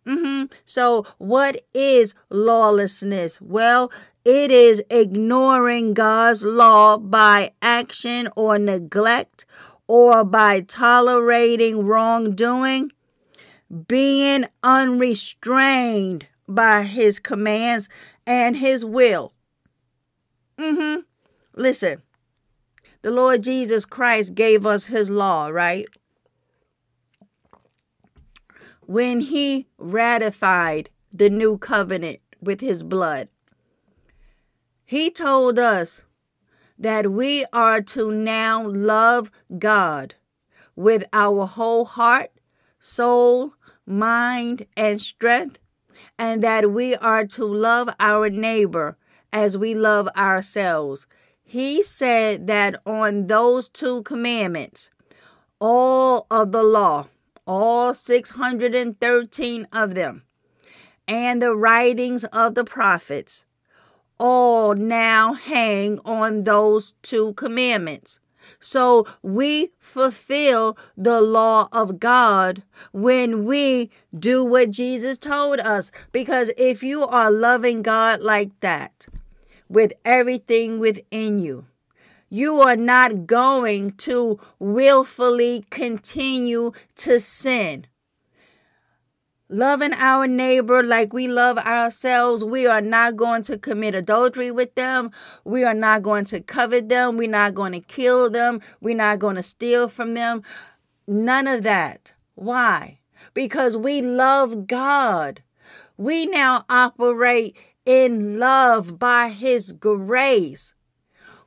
Mm-hmm. 0.06 0.46
So, 0.64 1.04
what 1.18 1.62
is 1.74 2.14
lawlessness? 2.30 3.38
Well, 3.40 3.92
it 4.24 4.50
is 4.50 4.82
ignoring 4.90 5.92
God's 5.92 6.42
law 6.42 6.96
by 6.96 7.50
action 7.60 8.28
or 8.34 8.58
neglect 8.58 9.44
or 9.86 10.24
by 10.24 10.62
tolerating 10.62 11.84
wrongdoing, 11.84 12.92
being 13.86 14.46
unrestrained 14.62 16.28
by 16.48 16.82
his 16.84 17.18
commands 17.18 17.90
and 18.26 18.56
his 18.56 18.86
will. 18.86 19.33
Mm-hmm. 20.58 21.00
Listen, 21.54 22.02
the 23.02 23.10
Lord 23.10 23.42
Jesus 23.42 23.84
Christ 23.84 24.34
gave 24.34 24.64
us 24.64 24.86
his 24.86 25.10
law, 25.10 25.48
right? 25.48 25.86
When 28.86 29.20
he 29.20 29.66
ratified 29.78 30.90
the 31.12 31.30
new 31.30 31.58
covenant 31.58 32.20
with 32.40 32.60
his 32.60 32.82
blood, 32.82 33.28
he 34.84 35.10
told 35.10 35.58
us 35.58 36.04
that 36.78 37.10
we 37.10 37.44
are 37.52 37.80
to 37.80 38.10
now 38.10 38.66
love 38.66 39.30
God 39.58 40.14
with 40.76 41.04
our 41.12 41.46
whole 41.46 41.84
heart, 41.84 42.30
soul, 42.78 43.54
mind, 43.86 44.66
and 44.76 45.00
strength, 45.00 45.58
and 46.18 46.42
that 46.42 46.70
we 46.72 46.94
are 46.96 47.24
to 47.26 47.44
love 47.44 47.88
our 47.98 48.28
neighbor 48.28 48.96
as 49.34 49.58
we 49.58 49.74
love 49.74 50.08
ourselves. 50.16 51.06
He 51.42 51.82
said 51.82 52.46
that 52.46 52.76
on 52.86 53.26
those 53.26 53.68
two 53.68 54.02
commandments, 54.04 54.90
all 55.60 56.26
of 56.30 56.52
the 56.52 56.62
law, 56.62 57.08
all 57.46 57.92
613 57.92 59.66
of 59.72 59.94
them, 59.94 60.22
and 61.06 61.42
the 61.42 61.54
writings 61.54 62.24
of 62.24 62.54
the 62.54 62.64
prophets, 62.64 63.44
all 64.18 64.74
now 64.74 65.32
hang 65.34 65.98
on 66.04 66.44
those 66.44 66.94
two 67.02 67.34
commandments. 67.34 68.20
So 68.60 69.06
we 69.22 69.72
fulfill 69.78 70.78
the 70.96 71.20
law 71.20 71.68
of 71.72 71.98
God 71.98 72.62
when 72.92 73.44
we 73.44 73.90
do 74.16 74.44
what 74.44 74.70
Jesus 74.70 75.18
told 75.18 75.60
us. 75.60 75.90
Because 76.12 76.50
if 76.56 76.82
you 76.82 77.04
are 77.04 77.30
loving 77.30 77.82
God 77.82 78.20
like 78.20 78.58
that, 78.60 79.06
with 79.68 79.92
everything 80.04 80.78
within 80.78 81.38
you, 81.38 81.66
you 82.28 82.60
are 82.60 82.76
not 82.76 83.26
going 83.26 83.92
to 83.92 84.38
willfully 84.58 85.64
continue 85.70 86.72
to 86.96 87.20
sin 87.20 87.86
loving 89.54 89.92
our 89.94 90.26
neighbor 90.26 90.82
like 90.82 91.12
we 91.12 91.28
love 91.28 91.58
ourselves. 91.58 92.42
We 92.42 92.66
are 92.66 92.80
not 92.80 93.16
going 93.16 93.42
to 93.42 93.58
commit 93.58 93.94
adultery 93.94 94.50
with 94.50 94.74
them. 94.74 95.12
We 95.44 95.64
are 95.64 95.74
not 95.74 96.02
going 96.02 96.24
to 96.26 96.40
covet 96.40 96.88
them. 96.88 97.16
We're 97.16 97.28
not 97.28 97.54
going 97.54 97.72
to 97.72 97.80
kill 97.80 98.30
them. 98.30 98.60
We're 98.80 98.96
not 98.96 99.18
going 99.18 99.36
to 99.36 99.42
steal 99.42 99.88
from 99.88 100.14
them. 100.14 100.42
None 101.06 101.46
of 101.46 101.62
that. 101.62 102.14
Why? 102.34 102.98
Because 103.32 103.76
we 103.76 104.02
love 104.02 104.66
God. 104.66 105.42
We 105.96 106.26
now 106.26 106.64
operate 106.68 107.56
in 107.84 108.38
love 108.38 108.98
by 108.98 109.28
His 109.28 109.72
grace 109.72 110.74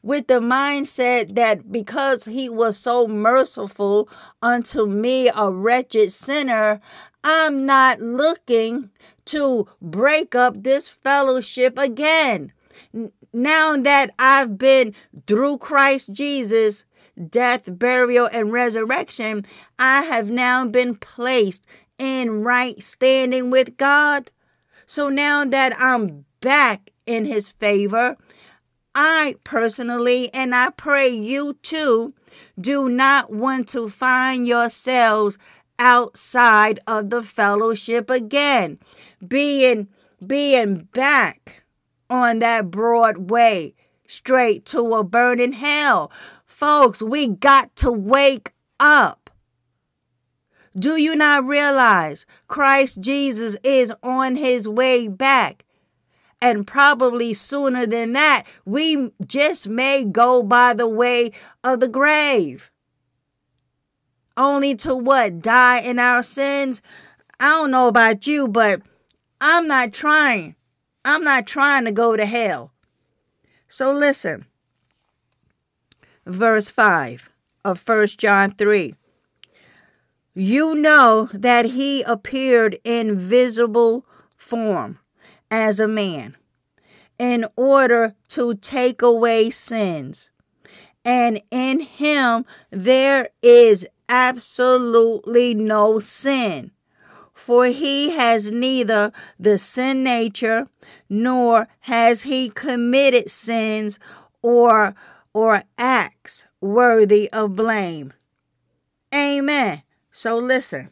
with 0.08 0.28
the 0.28 0.40
mindset 0.40 1.36
that 1.36 1.70
because 1.70 2.24
he 2.24 2.48
was 2.48 2.78
so 2.78 3.08
merciful 3.08 4.08
unto 4.42 4.86
me, 4.86 5.30
a 5.36 5.52
wretched 5.52 6.12
sinner, 6.12 6.80
I'm 7.26 7.66
not 7.66 8.00
looking 8.00 8.90
to 9.26 9.68
break 9.82 10.34
up 10.34 10.64
this 10.64 10.88
fellowship 10.88 11.78
again. 11.78 12.54
Now 13.34 13.76
that 13.76 14.12
I've 14.18 14.58
been 14.58 14.96
through 15.26 15.58
Christ 15.58 16.14
Jesus, 16.14 16.86
death, 17.30 17.64
burial, 17.68 18.30
and 18.32 18.52
resurrection, 18.52 19.46
I 19.78 20.04
have 20.04 20.32
now 20.32 20.66
been 20.66 20.96
placed 20.96 21.66
in 21.98 22.44
right 22.44 22.82
standing 22.82 23.50
with 23.50 23.76
God. 23.76 24.32
So 24.86 25.10
now 25.10 25.44
that 25.44 25.74
I'm 25.78 26.24
back 26.40 26.92
in 27.06 27.26
his 27.26 27.50
favor, 27.50 28.18
I 28.94 29.36
personally, 29.44 30.34
and 30.34 30.56
I 30.56 30.72
pray 30.72 31.10
you 31.10 31.58
too, 31.62 32.14
do 32.60 32.90
not 32.90 33.32
want 33.32 33.70
to 33.70 33.90
find 33.90 34.48
yourselves 34.48 35.38
outside 35.80 36.80
of 36.88 37.10
the 37.10 37.22
fellowship 37.22 38.10
again, 38.10 38.80
being 39.26 39.88
being 40.26 40.88
back 40.94 41.64
on 42.10 42.40
that 42.40 42.72
broad 42.72 43.30
way 43.30 43.76
straight 44.08 44.66
to 44.66 44.96
a 44.96 45.04
burning 45.04 45.52
hell. 45.52 46.12
Folks, 46.46 47.02
we 47.02 47.28
got 47.28 47.76
to 47.76 47.92
wake 47.92 48.54
up. 48.80 49.30
Do 50.78 50.96
you 50.96 51.16
not 51.16 51.46
realize 51.46 52.26
Christ 52.48 53.02
Jesus 53.02 53.56
is 53.64 53.92
on 54.02 54.36
his 54.36 54.68
way 54.68 55.08
back? 55.08 55.66
And 56.42 56.68
probably 56.68 57.34
sooner 57.34 57.86
than 57.86 58.14
that, 58.14 58.44
we 58.66 59.12
just 59.26 59.68
may 59.68 60.06
go 60.06 60.44
by 60.44 60.74
the 60.74 60.88
way 60.88 61.32
of 61.64 61.80
the 61.80 61.88
grave 61.88 62.72
only 64.38 64.76
to 64.76 64.96
what? 64.96 65.42
Die 65.42 65.80
in 65.80 66.00
our 66.00 66.24
sins? 66.24 66.82
I 67.40 67.48
don't 67.48 67.72
know 67.72 67.88
about 67.88 68.28
you, 68.28 68.48
but 68.48 68.82
I'm 69.42 69.68
not 69.68 69.92
trying. 69.92 70.56
I'm 71.04 71.24
not 71.24 71.48
trying 71.48 71.86
to 71.86 71.92
go 71.92 72.16
to 72.16 72.26
hell. 72.26 72.72
So 73.68 73.92
listen. 73.92 74.46
Verse 76.26 76.70
5 76.70 77.32
of 77.66 77.88
1 77.88 78.08
John 78.08 78.52
3. 78.52 78.96
You 80.34 80.76
know 80.76 81.30
that 81.34 81.66
he 81.66 82.04
appeared 82.04 82.78
in 82.84 83.18
visible 83.18 84.06
form 84.36 85.00
as 85.50 85.80
a 85.80 85.88
man 85.88 86.36
in 87.18 87.46
order 87.56 88.16
to 88.30 88.56
take 88.56 89.02
away 89.02 89.50
sins. 89.50 90.30
And 91.04 91.42
in 91.52 91.80
him 91.80 92.46
there 92.70 93.30
is 93.42 93.88
absolutely 94.10 95.54
no 95.54 96.00
sin. 96.00 96.72
For 97.34 97.66
he 97.66 98.10
has 98.12 98.52
neither 98.52 99.12
the 99.40 99.58
sin 99.58 100.04
nature 100.04 100.68
nor 101.10 101.68
has 101.82 102.24
he 102.24 102.50
committed 102.50 103.30
sins 103.30 104.00
or 104.42 104.96
or 105.34 105.64
acts 105.78 106.48
worthy 106.60 107.30
of 107.32 107.56
blame. 107.56 108.12
Amen. 109.14 109.84
So 110.12 110.38
listen. 110.38 110.90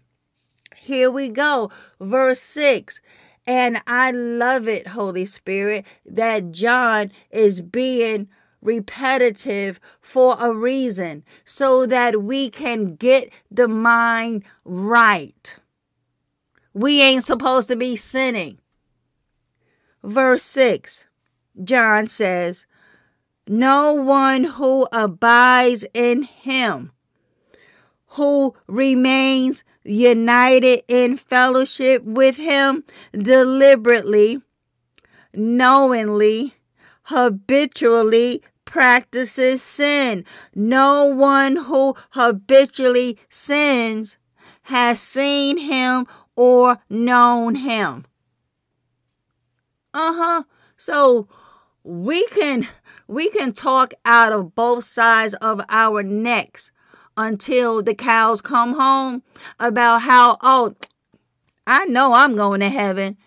Here 0.75 1.09
we 1.09 1.29
go. 1.29 1.71
Verse 1.99 2.39
6. 2.41 3.01
And 3.47 3.81
I 3.85 4.11
love 4.11 4.67
it, 4.67 4.87
Holy 4.87 5.25
Spirit, 5.25 5.85
that 6.05 6.51
John 6.51 7.11
is 7.29 7.61
being 7.61 8.27
repetitive 8.61 9.79
for 10.01 10.35
a 10.39 10.51
reason 10.53 11.23
so 11.43 11.85
that 11.85 12.23
we 12.23 12.49
can 12.49 12.95
get 12.95 13.31
the 13.51 13.67
mind 13.67 14.43
right. 14.63 15.59
We 16.73 17.01
ain't 17.01 17.23
supposed 17.23 17.67
to 17.69 17.75
be 17.75 17.95
sinning. 17.95 18.57
Verse 20.03 20.43
6, 20.43 21.05
John 21.63 22.07
says, 22.07 22.65
No 23.47 23.93
one 23.93 24.43
who 24.43 24.87
abides 24.91 25.85
in 25.93 26.23
him, 26.23 26.91
who 28.07 28.55
remains 28.67 29.63
united 29.85 30.83
in 30.87 31.17
fellowship 31.17 32.03
with 32.03 32.37
him 32.37 32.83
deliberately, 33.13 34.41
knowingly, 35.33 36.55
habitually 37.03 38.41
practices 38.65 39.61
sin. 39.61 40.25
No 40.53 41.05
one 41.05 41.55
who 41.55 41.95
habitually 42.11 43.17
sins 43.29 44.17
has 44.63 44.99
seen 44.99 45.57
him 45.57 46.07
or 46.35 46.79
known 46.89 47.55
him. 47.55 48.05
Uh-huh. 49.93 50.43
So 50.75 51.29
we 51.83 52.25
can 52.27 52.67
we 53.07 53.29
can 53.29 53.53
talk 53.53 53.93
out 54.03 54.33
of 54.33 54.55
both 54.55 54.83
sides 54.83 55.35
of 55.35 55.61
our 55.69 56.03
necks 56.03 56.71
until 57.17 57.81
the 57.81 57.95
cows 57.95 58.41
come 58.41 58.73
home 58.73 59.23
about 59.59 60.01
how 60.01 60.37
oh 60.41 60.75
I 61.67 61.85
know 61.85 62.13
I'm 62.13 62.35
going 62.35 62.59
to 62.59 62.69
heaven 62.69 63.17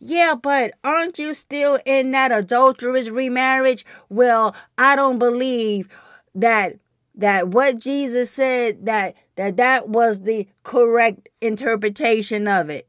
yeah, 0.00 0.34
but 0.40 0.72
aren't 0.84 1.18
you 1.18 1.34
still 1.34 1.78
in 1.84 2.12
that 2.12 2.30
adulterous 2.30 3.08
remarriage? 3.08 3.84
Well, 4.08 4.54
I 4.76 4.94
don't 4.94 5.18
believe 5.18 5.88
that 6.34 6.76
that 7.16 7.48
what 7.48 7.80
Jesus 7.80 8.30
said 8.30 8.86
that 8.86 9.16
that 9.34 9.56
that 9.56 9.88
was 9.88 10.20
the 10.20 10.46
correct 10.62 11.28
interpretation 11.40 12.46
of 12.46 12.70
it. 12.70 12.86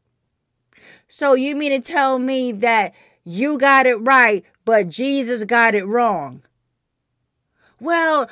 So 1.08 1.34
you 1.34 1.56
mean 1.56 1.72
to 1.72 1.80
tell 1.80 2.20
me 2.20 2.52
that 2.52 2.94
you 3.24 3.58
got 3.58 3.88
it 3.88 3.96
right, 3.96 4.46
but 4.64 4.90
Jesus 4.90 5.44
got 5.46 5.74
it 5.74 5.86
wrong. 5.86 6.44
Well, 7.80 8.30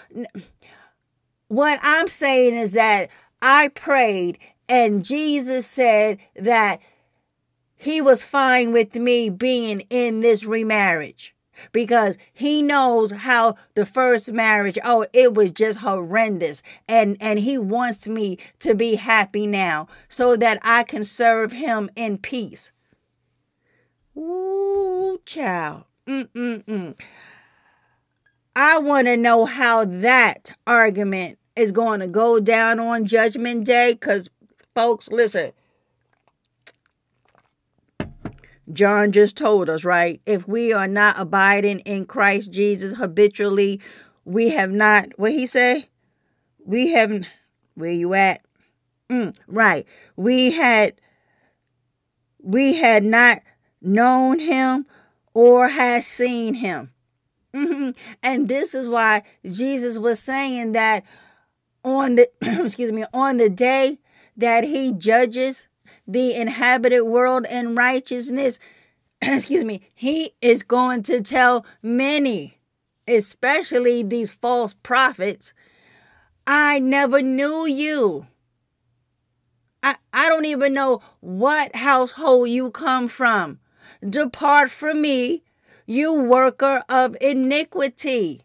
what 1.48 1.80
I'm 1.82 2.08
saying 2.08 2.56
is 2.56 2.74
that 2.74 3.10
I 3.42 3.70
prayed 3.70 4.38
and 4.68 5.06
Jesus 5.06 5.66
said 5.66 6.20
that 6.36 6.80
he 7.76 8.02
was 8.02 8.24
fine 8.24 8.74
with 8.74 8.96
me 8.96 9.30
being 9.30 9.82
in 9.90 10.22
this 10.22 10.44
remarriage 10.44 11.36
because 11.72 12.18
he 12.34 12.62
knows 12.62 13.12
how 13.12 13.56
the 13.76 13.86
first 13.86 14.32
marriage 14.32 14.78
oh 14.84 15.06
it 15.14 15.34
was 15.34 15.52
just 15.52 15.80
horrendous 15.80 16.62
and 16.88 17.18
and 17.20 17.40
he 17.40 17.58
wants 17.58 18.08
me 18.08 18.38
to 18.60 18.76
be 18.76 18.96
happy 18.96 19.48
now 19.48 19.88
so 20.08 20.36
that 20.36 20.60
I 20.64 20.84
can 20.84 21.04
serve 21.04 21.52
him 21.52 21.90
in 21.96 22.18
peace. 22.18 22.72
Ooh, 24.16 25.22
child. 25.26 25.84
Mm-mm-mm. 26.08 26.96
I 28.60 28.80
want 28.80 29.06
to 29.06 29.16
know 29.16 29.46
how 29.46 29.86
that 29.86 30.58
argument 30.66 31.38
is 31.56 31.72
going 31.72 32.00
to 32.00 32.08
go 32.08 32.40
down 32.40 32.80
on 32.80 33.06
Judgment 33.06 33.66
Day 33.66 33.94
because, 33.94 34.32
folks, 34.74 35.10
listen. 35.10 35.52
John 38.74 39.12
just 39.12 39.38
told 39.38 39.70
us, 39.70 39.84
right? 39.84 40.22
If 40.26 40.48
we 40.48 40.74
are 40.74 40.88
not 40.88 41.20
abiding 41.20 41.82
in 41.82 42.08
Christ 42.08 42.50
Jesus 42.50 42.98
habitually, 42.98 43.80
we 44.26 44.50
have 44.50 44.72
not, 44.72 45.10
what 45.18 45.34
he 45.34 45.46
say? 45.46 45.90
We 46.66 46.88
haven't, 46.94 47.28
where 47.76 47.92
you 47.92 48.16
at? 48.16 48.42
Mm, 49.08 49.38
right. 49.46 49.86
We 50.16 50.50
had, 50.50 51.00
we 52.42 52.74
had 52.74 53.04
not 53.04 53.44
known 53.84 54.40
him 54.40 54.88
or 55.36 55.68
has 55.70 56.08
seen 56.08 56.56
him. 56.56 56.92
Mm-hmm. 57.54 57.92
And 58.22 58.48
this 58.48 58.76
is 58.76 58.90
why 58.90 59.24
Jesus 59.46 59.98
was 59.98 60.20
saying 60.20 60.74
that 60.74 61.04
on 61.84 62.16
the 62.16 62.28
excuse 62.42 62.92
me 62.92 63.06
on 63.14 63.38
the 63.38 63.50
day 63.50 64.00
that 64.36 64.64
he 64.64 64.92
judges 64.92 65.68
the 66.08 66.36
inhabited 66.36 67.04
world 67.04 67.46
in 67.50 67.76
righteousness 67.76 68.60
excuse 69.22 69.64
me 69.64 69.82
he 69.94 70.32
is 70.42 70.64
going 70.64 71.02
to 71.04 71.22
tell 71.22 71.66
many 71.82 72.60
especially 73.08 74.04
these 74.04 74.30
false 74.30 74.74
prophets 74.74 75.54
i 76.46 76.80
never 76.80 77.22
knew 77.22 77.66
you 77.66 78.26
i 79.82 79.96
i 80.12 80.28
don't 80.28 80.46
even 80.46 80.74
know 80.74 81.02
what 81.22 81.76
household 81.76 82.50
you 82.50 82.70
come 82.70 83.08
from 83.08 83.60
depart 84.08 84.70
from 84.70 85.02
me 85.02 85.44
you 85.88 86.14
worker 86.14 86.84
of 86.88 87.18
iniquity 87.20 88.44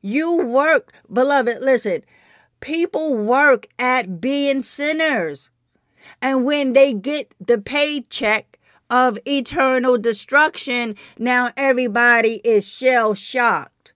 you 0.00 0.36
work 0.36 0.92
beloved 1.08 1.60
listen 1.60 2.02
People 2.62 3.16
work 3.16 3.66
at 3.76 4.20
being 4.20 4.62
sinners. 4.62 5.50
And 6.22 6.44
when 6.44 6.74
they 6.74 6.94
get 6.94 7.34
the 7.44 7.58
paycheck 7.58 8.60
of 8.88 9.18
eternal 9.26 9.98
destruction, 9.98 10.94
now 11.18 11.50
everybody 11.56 12.40
is 12.44 12.66
shell 12.66 13.14
shocked. 13.14 13.94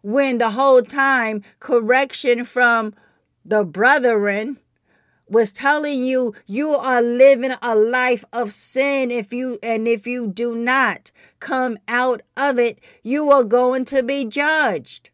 When 0.00 0.38
the 0.38 0.50
whole 0.50 0.80
time 0.80 1.42
correction 1.60 2.46
from 2.46 2.94
the 3.44 3.66
brethren 3.66 4.60
was 5.28 5.52
telling 5.52 6.02
you 6.02 6.34
you 6.46 6.70
are 6.70 7.00
living 7.00 7.54
a 7.62 7.74
life 7.74 8.24
of 8.32 8.52
sin 8.52 9.10
if 9.10 9.32
you 9.32 9.58
and 9.62 9.88
if 9.88 10.06
you 10.06 10.26
do 10.26 10.54
not 10.54 11.10
come 11.40 11.78
out 11.88 12.20
of 12.36 12.58
it 12.58 12.78
you 13.02 13.30
are 13.30 13.44
going 13.44 13.84
to 13.84 14.02
be 14.02 14.24
judged 14.24 15.10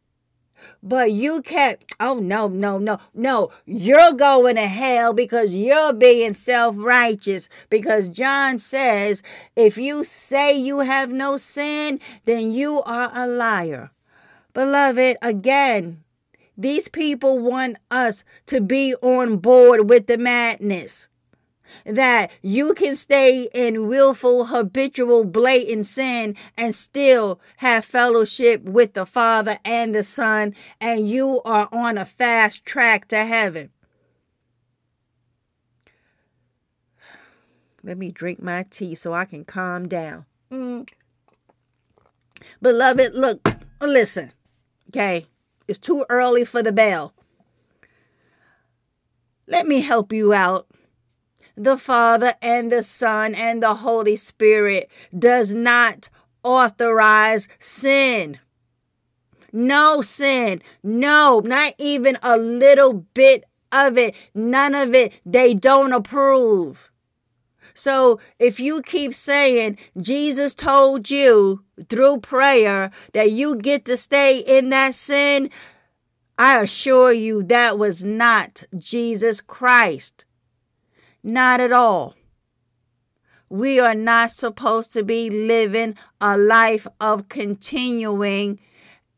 but 0.82 1.12
you 1.12 1.42
kept, 1.42 1.94
oh 2.00 2.20
no, 2.20 2.48
no, 2.48 2.78
no, 2.78 2.98
no. 3.12 3.50
You're 3.66 4.12
going 4.12 4.56
to 4.56 4.66
hell 4.66 5.12
because 5.12 5.54
you're 5.54 5.92
being 5.92 6.32
self 6.32 6.74
righteous. 6.78 7.48
Because 7.68 8.08
John 8.08 8.58
says, 8.58 9.22
if 9.56 9.76
you 9.76 10.04
say 10.04 10.54
you 10.54 10.80
have 10.80 11.10
no 11.10 11.36
sin, 11.36 12.00
then 12.24 12.52
you 12.52 12.80
are 12.82 13.10
a 13.14 13.26
liar. 13.26 13.90
Beloved, 14.54 15.18
again, 15.22 16.02
these 16.60 16.88
people 16.88 17.38
want 17.38 17.76
us 17.90 18.24
to 18.46 18.60
be 18.60 18.94
on 19.02 19.38
board 19.38 19.88
with 19.88 20.06
the 20.06 20.18
madness 20.18 21.08
that 21.84 22.30
you 22.42 22.74
can 22.74 22.96
stay 22.96 23.48
in 23.54 23.86
willful, 23.86 24.46
habitual, 24.46 25.24
blatant 25.24 25.86
sin 25.86 26.36
and 26.56 26.74
still 26.74 27.40
have 27.58 27.84
fellowship 27.84 28.62
with 28.64 28.94
the 28.94 29.06
Father 29.06 29.58
and 29.64 29.94
the 29.94 30.02
Son, 30.02 30.54
and 30.80 31.08
you 31.08 31.40
are 31.44 31.68
on 31.72 31.98
a 31.98 32.04
fast 32.04 32.64
track 32.64 33.08
to 33.08 33.24
heaven. 33.24 33.70
Let 37.82 37.96
me 37.96 38.10
drink 38.10 38.42
my 38.42 38.64
tea 38.68 38.94
so 38.94 39.14
I 39.14 39.24
can 39.24 39.44
calm 39.44 39.88
down. 39.88 40.26
Mm. 40.52 40.88
Beloved, 42.60 43.14
look, 43.14 43.48
listen, 43.80 44.32
okay? 44.88 45.26
It's 45.70 45.78
too 45.78 46.04
early 46.10 46.44
for 46.44 46.64
the 46.64 46.72
bell. 46.72 47.14
Let 49.46 49.68
me 49.68 49.82
help 49.82 50.12
you 50.12 50.32
out 50.32 50.66
the 51.56 51.76
Father 51.76 52.34
and 52.42 52.72
the 52.72 52.82
Son 52.82 53.36
and 53.36 53.62
the 53.62 53.74
Holy 53.74 54.16
Spirit 54.16 54.90
does 55.16 55.54
not 55.54 56.08
authorize 56.42 57.46
sin. 57.60 58.40
No 59.52 60.02
sin. 60.02 60.60
No, 60.82 61.40
not 61.44 61.74
even 61.78 62.18
a 62.20 62.36
little 62.36 62.92
bit 63.14 63.44
of 63.70 63.96
it. 63.96 64.16
None 64.34 64.74
of 64.74 64.92
it. 64.92 65.20
They 65.24 65.54
don't 65.54 65.92
approve. 65.92 66.89
So 67.80 68.20
if 68.38 68.60
you 68.60 68.82
keep 68.82 69.14
saying 69.14 69.78
Jesus 69.98 70.54
told 70.54 71.08
you 71.08 71.64
through 71.88 72.20
prayer 72.20 72.90
that 73.14 73.30
you 73.30 73.56
get 73.56 73.86
to 73.86 73.96
stay 73.96 74.40
in 74.40 74.68
that 74.68 74.94
sin, 74.94 75.48
I 76.36 76.60
assure 76.60 77.10
you 77.10 77.42
that 77.44 77.78
was 77.78 78.04
not 78.04 78.64
Jesus 78.76 79.40
Christ. 79.40 80.26
Not 81.24 81.58
at 81.58 81.72
all. 81.72 82.16
We 83.48 83.80
are 83.80 83.94
not 83.94 84.30
supposed 84.30 84.92
to 84.92 85.02
be 85.02 85.30
living 85.30 85.96
a 86.20 86.36
life 86.36 86.86
of 87.00 87.30
continuing 87.30 88.60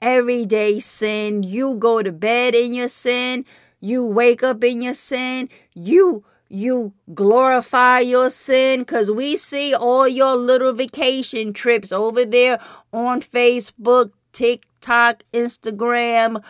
everyday 0.00 0.78
sin. 0.78 1.42
You 1.42 1.74
go 1.74 2.00
to 2.00 2.12
bed 2.12 2.54
in 2.54 2.74
your 2.74 2.88
sin, 2.88 3.44
you 3.80 4.06
wake 4.06 4.44
up 4.44 4.62
in 4.62 4.82
your 4.82 4.94
sin, 4.94 5.48
you 5.74 6.24
you 6.52 6.92
glorify 7.14 8.00
your 8.00 8.28
sin 8.28 8.80
because 8.80 9.10
we 9.10 9.36
see 9.36 9.74
all 9.74 10.06
your 10.06 10.36
little 10.36 10.74
vacation 10.74 11.52
trips 11.54 11.90
over 11.90 12.26
there 12.26 12.60
on 12.92 13.22
Facebook, 13.22 14.12
TikTok, 14.32 15.22
Instagram, 15.32 16.42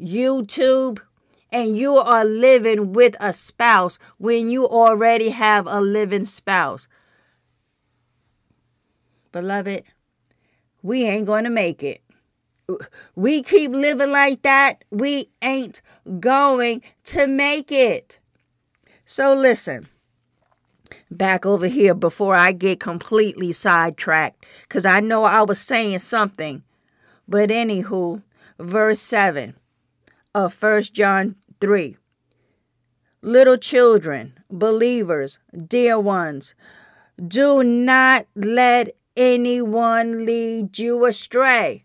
YouTube 0.00 1.00
and 1.52 1.76
you 1.76 1.96
are 1.96 2.24
living 2.24 2.92
with 2.92 3.16
a 3.20 3.32
spouse 3.32 3.98
when 4.18 4.48
you 4.48 4.66
already 4.66 5.30
have 5.30 5.66
a 5.66 5.80
living 5.80 6.26
spouse. 6.26 6.88
Beloved, 9.32 9.84
we 10.82 11.04
ain't 11.04 11.26
going 11.26 11.44
to 11.44 11.50
make 11.50 11.82
it. 11.82 12.02
We 13.14 13.42
keep 13.42 13.70
living 13.70 14.10
like 14.10 14.42
that, 14.42 14.84
we 14.90 15.30
ain't 15.40 15.82
going 16.18 16.82
to 17.04 17.26
make 17.26 17.70
it. 17.70 18.18
So 19.08 19.34
listen, 19.34 19.88
back 21.12 21.46
over 21.46 21.68
here 21.68 21.94
before 21.94 22.34
I 22.34 22.50
get 22.50 22.80
completely 22.80 23.52
sidetracked, 23.52 24.44
because 24.62 24.84
I 24.84 24.98
know 24.98 25.22
I 25.22 25.42
was 25.42 25.60
saying 25.60 26.00
something. 26.00 26.64
But 27.28 27.50
anywho, 27.50 28.24
verse 28.58 29.00
7 29.00 29.54
of 30.34 30.52
First 30.52 30.92
John 30.92 31.36
3. 31.60 31.96
Little 33.22 33.56
children, 33.56 34.40
believers, 34.50 35.38
dear 35.68 36.00
ones, 36.00 36.56
do 37.24 37.62
not 37.62 38.26
let 38.34 38.96
anyone 39.16 40.26
lead 40.26 40.78
you 40.80 41.04
astray. 41.06 41.84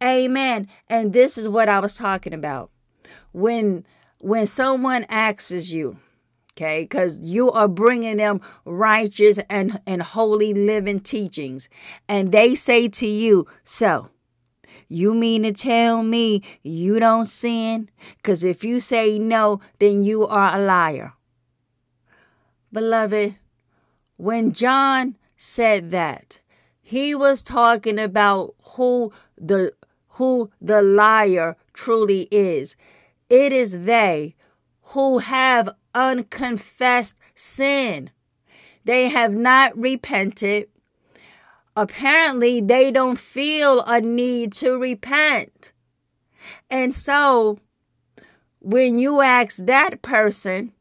Amen. 0.00 0.68
And 0.88 1.12
this 1.12 1.36
is 1.36 1.48
what 1.48 1.68
I 1.68 1.80
was 1.80 1.96
talking 1.96 2.32
about. 2.32 2.70
When 3.32 3.84
when 4.18 4.46
someone 4.46 5.04
asks 5.08 5.72
you, 5.72 5.98
okay, 6.56 6.84
because 6.84 7.18
you 7.18 7.50
are 7.50 7.68
bringing 7.68 8.18
them 8.18 8.40
righteous 8.64 9.38
and, 9.50 9.80
and 9.86 10.02
holy 10.02 10.54
living 10.54 11.00
teachings, 11.00 11.68
and 12.08 12.32
they 12.32 12.54
say 12.54 12.88
to 12.88 13.06
you, 13.06 13.46
so 13.64 14.10
you 14.88 15.14
mean 15.14 15.42
to 15.42 15.52
tell 15.52 16.02
me 16.02 16.42
you 16.62 17.00
don't 17.00 17.26
sin? 17.26 17.88
Because 18.18 18.44
if 18.44 18.62
you 18.62 18.78
say 18.78 19.18
no, 19.18 19.60
then 19.78 20.02
you 20.02 20.26
are 20.26 20.54
a 20.54 20.60
liar. 20.60 21.14
Beloved, 22.72 23.36
when 24.16 24.52
John 24.52 25.16
said 25.36 25.90
that, 25.90 26.40
He 26.80 27.14
was 27.14 27.42
talking 27.42 27.98
about 27.98 28.54
who 28.76 29.12
the 29.36 29.72
who 30.16 30.50
the 30.60 30.82
liar 30.82 31.56
truly 31.72 32.28
is. 32.30 32.76
It 33.30 33.52
is 33.52 33.84
they 33.84 34.34
who 34.92 35.18
have 35.18 35.70
unconfessed 35.94 37.16
sin. 37.34 38.10
They 38.84 39.08
have 39.08 39.32
not 39.32 39.76
repented. 39.78 40.68
Apparently, 41.76 42.60
they 42.60 42.90
don't 42.90 43.18
feel 43.18 43.80
a 43.82 44.00
need 44.00 44.52
to 44.54 44.76
repent. 44.76 45.72
And 46.70 46.92
so, 46.92 47.58
when 48.60 48.98
you 48.98 49.20
ask 49.20 49.64
that 49.64 50.02
person, 50.02 50.72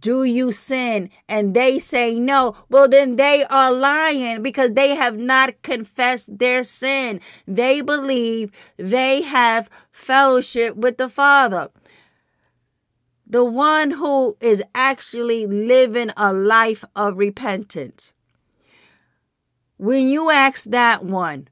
do 0.00 0.24
you 0.24 0.52
sin? 0.52 1.08
And 1.28 1.54
they 1.54 1.78
say 1.78 2.18
no. 2.18 2.56
Well, 2.68 2.88
then 2.88 3.16
they 3.16 3.44
are 3.44 3.72
lying 3.72 4.42
because 4.42 4.72
they 4.72 4.94
have 4.94 5.16
not 5.16 5.62
confessed 5.62 6.38
their 6.38 6.62
sin. 6.62 7.20
They 7.46 7.80
believe 7.80 8.50
they 8.76 9.22
have 9.22 9.70
fellowship 9.90 10.76
with 10.76 10.98
the 10.98 11.08
Father. 11.08 11.70
The 13.30 13.44
one 13.44 13.90
who 13.90 14.38
is 14.40 14.62
actually 14.74 15.46
living 15.46 16.10
a 16.16 16.32
life 16.32 16.82
of 16.96 17.18
repentance. 17.18 18.14
When 19.76 20.08
you 20.08 20.30
ask 20.30 20.64
that 20.70 21.04
one, 21.04 21.48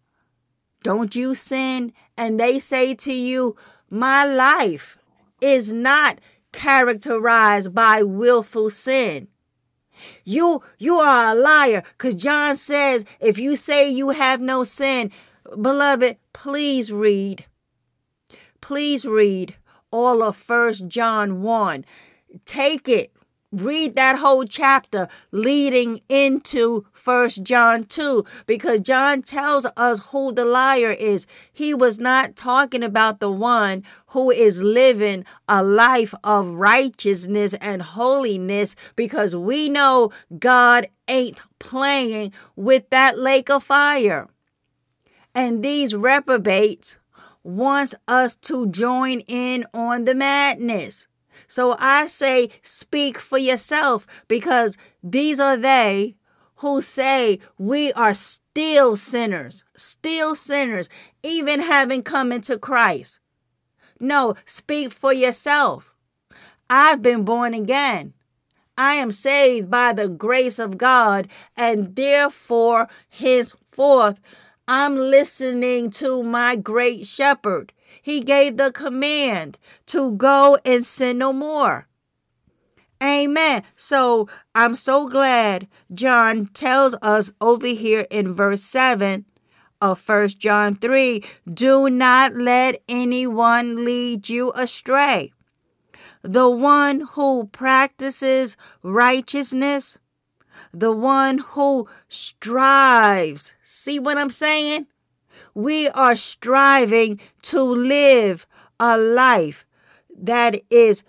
don't 0.82 1.14
you 1.14 1.34
sin? 1.34 1.92
And 2.16 2.40
they 2.40 2.58
say 2.58 2.94
to 2.94 3.12
you, 3.12 3.56
my 3.90 4.24
life 4.24 4.96
is 5.42 5.70
not 5.70 6.18
characterized 6.50 7.74
by 7.74 8.02
willful 8.02 8.70
sin. 8.70 9.28
You 10.24 10.62
you 10.78 10.96
are 10.96 11.32
a 11.32 11.34
liar 11.34 11.82
cuz 11.98 12.14
John 12.14 12.56
says 12.56 13.04
if 13.20 13.38
you 13.38 13.54
say 13.54 13.90
you 13.90 14.10
have 14.10 14.40
no 14.40 14.64
sin, 14.64 15.12
beloved, 15.60 16.16
please 16.32 16.90
read. 16.90 17.44
Please 18.62 19.04
read 19.04 19.56
all 19.90 20.22
of 20.22 20.36
First 20.36 20.88
John 20.88 21.42
1. 21.42 21.84
Take 22.44 22.88
it. 22.88 23.12
Read 23.52 23.94
that 23.94 24.18
whole 24.18 24.44
chapter 24.44 25.08
leading 25.30 26.00
into 26.08 26.84
first 26.92 27.44
john 27.44 27.84
2 27.84 28.24
because 28.44 28.80
john 28.80 29.22
tells 29.22 29.64
us 29.76 30.00
who 30.10 30.32
the 30.32 30.44
liar 30.44 30.90
is. 30.90 31.28
He 31.52 31.72
was 31.72 32.00
not 32.00 32.34
talking 32.34 32.82
about 32.82 33.20
the 33.20 33.30
one 33.30 33.84
who 34.08 34.32
is 34.32 34.62
living 34.62 35.24
a 35.48 35.62
life 35.62 36.12
of 36.24 36.48
righteousness 36.48 37.54
and 37.54 37.80
holiness 37.80 38.74
because 38.96 39.36
we 39.36 39.68
know 39.68 40.10
god 40.40 40.86
ain't 41.06 41.42
playing 41.60 42.32
with 42.56 42.90
that 42.90 43.16
lake 43.16 43.48
of 43.48 43.62
fire. 43.62 44.28
And 45.36 45.62
these 45.62 45.94
reprobates 45.94 46.96
wants 47.46 47.94
us 48.08 48.34
to 48.34 48.66
join 48.68 49.20
in 49.20 49.64
on 49.72 50.04
the 50.04 50.14
madness 50.14 51.06
so 51.46 51.76
I 51.78 52.06
say, 52.06 52.50
speak 52.62 53.18
for 53.18 53.38
yourself 53.38 54.06
because 54.28 54.76
these 55.02 55.38
are 55.38 55.56
they 55.56 56.16
who 56.56 56.80
say 56.80 57.40
we 57.58 57.92
are 57.92 58.14
still 58.14 58.96
sinners, 58.96 59.64
still 59.76 60.34
sinners, 60.34 60.88
even 61.22 61.60
having 61.60 62.02
come 62.02 62.32
into 62.32 62.58
Christ. 62.58 63.20
No, 64.00 64.34
speak 64.44 64.92
for 64.92 65.12
yourself. 65.12 65.94
I've 66.68 67.02
been 67.02 67.24
born 67.24 67.54
again. 67.54 68.14
I 68.78 68.94
am 68.94 69.10
saved 69.10 69.70
by 69.70 69.94
the 69.94 70.08
grace 70.08 70.58
of 70.58 70.76
God, 70.76 71.28
and 71.56 71.96
therefore, 71.96 72.88
henceforth, 73.08 74.20
I'm 74.68 74.96
listening 74.96 75.90
to 75.92 76.22
my 76.22 76.56
great 76.56 77.06
shepherd 77.06 77.72
he 78.06 78.20
gave 78.20 78.56
the 78.56 78.70
command 78.70 79.58
to 79.86 80.12
go 80.12 80.56
and 80.64 80.86
sin 80.86 81.18
no 81.18 81.32
more. 81.32 81.88
Amen. 83.02 83.64
So 83.74 84.28
I'm 84.54 84.76
so 84.76 85.08
glad 85.08 85.66
John 85.92 86.46
tells 86.54 86.94
us 87.02 87.32
over 87.40 87.66
here 87.66 88.06
in 88.08 88.32
verse 88.32 88.62
7 88.62 89.24
of 89.82 89.98
First 89.98 90.38
John 90.38 90.76
3 90.76 91.24
do 91.52 91.90
not 91.90 92.34
let 92.34 92.80
anyone 92.88 93.84
lead 93.84 94.28
you 94.28 94.52
astray. 94.52 95.32
The 96.22 96.48
one 96.48 97.00
who 97.00 97.46
practices 97.48 98.56
righteousness, 98.84 99.98
the 100.78 100.92
one 100.92 101.38
who 101.38 101.88
strives. 102.08 103.54
See 103.62 103.98
what 103.98 104.18
I'm 104.18 104.30
saying? 104.30 104.86
we 105.56 105.88
are 105.88 106.16
striving 106.16 107.18
to 107.40 107.62
live 107.62 108.46
a 108.78 108.98
life 108.98 109.64
that 110.18 110.60
is 110.68 111.02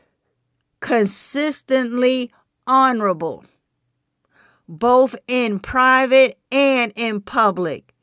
consistently 0.80 2.32
honorable, 2.66 3.44
both 4.70 5.16
in 5.28 5.60
private 5.60 6.40
and 6.50 6.94
in 6.96 7.20
public. 7.20 7.94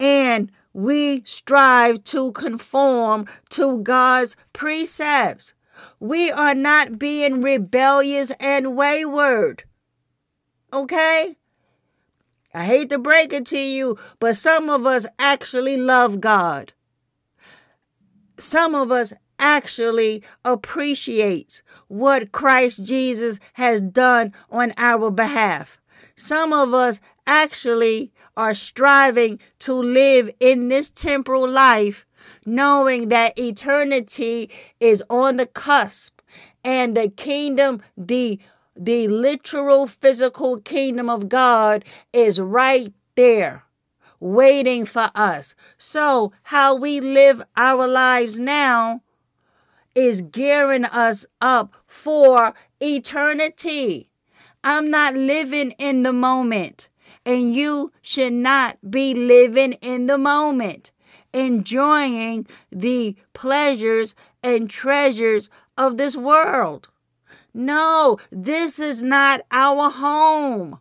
And 0.00 0.50
we 0.72 1.22
strive 1.24 2.02
to 2.04 2.32
conform 2.32 3.26
to 3.50 3.78
God's 3.78 4.36
precepts. 4.52 5.54
We 6.00 6.32
are 6.32 6.54
not 6.54 6.98
being 6.98 7.40
rebellious 7.40 8.32
and 8.40 8.76
wayward. 8.76 9.62
Okay? 10.72 11.36
I 12.52 12.64
hate 12.64 12.90
to 12.90 12.98
break 12.98 13.32
it 13.32 13.46
to 13.46 13.58
you, 13.58 13.96
but 14.18 14.36
some 14.36 14.68
of 14.68 14.86
us 14.86 15.06
actually 15.18 15.76
love 15.76 16.20
God. 16.20 16.72
Some 18.38 18.74
of 18.74 18.90
us 18.90 19.12
actually 19.38 20.22
appreciates 20.44 21.62
what 21.88 22.32
Christ 22.32 22.84
Jesus 22.84 23.38
has 23.54 23.80
done 23.80 24.34
on 24.50 24.72
our 24.76 25.10
behalf. 25.10 25.80
Some 26.16 26.52
of 26.52 26.74
us 26.74 27.00
actually 27.26 28.12
are 28.36 28.54
striving 28.54 29.38
to 29.60 29.74
live 29.74 30.30
in 30.40 30.68
this 30.68 30.90
temporal 30.90 31.48
life 31.48 32.06
knowing 32.44 33.08
that 33.08 33.38
eternity 33.38 34.50
is 34.80 35.02
on 35.10 35.36
the 35.36 35.46
cusp 35.46 36.20
and 36.64 36.96
the 36.96 37.08
kingdom, 37.08 37.82
the 37.96 38.38
the 38.80 39.06
literal 39.08 39.86
physical 39.86 40.58
kingdom 40.58 41.10
of 41.10 41.28
God 41.28 41.84
is 42.14 42.40
right 42.40 42.92
there 43.14 43.64
waiting 44.20 44.84
for 44.84 45.10
us. 45.14 45.54
So, 45.78 46.32
how 46.44 46.76
we 46.76 47.00
live 47.00 47.42
our 47.56 47.86
lives 47.86 48.38
now 48.38 49.02
is 49.94 50.20
gearing 50.20 50.84
us 50.84 51.26
up 51.40 51.74
for 51.86 52.54
eternity. 52.80 54.08
I'm 54.62 54.90
not 54.90 55.14
living 55.14 55.72
in 55.78 56.02
the 56.02 56.12
moment, 56.12 56.88
and 57.24 57.54
you 57.54 57.92
should 58.02 58.34
not 58.34 58.78
be 58.90 59.14
living 59.14 59.72
in 59.74 60.06
the 60.06 60.18
moment, 60.18 60.92
enjoying 61.32 62.46
the 62.70 63.16
pleasures 63.32 64.14
and 64.42 64.68
treasures 64.68 65.48
of 65.78 65.96
this 65.96 66.16
world. 66.16 66.89
No, 67.52 68.18
this 68.30 68.78
is 68.78 69.02
not 69.02 69.40
our 69.50 69.90
home. 69.90 70.78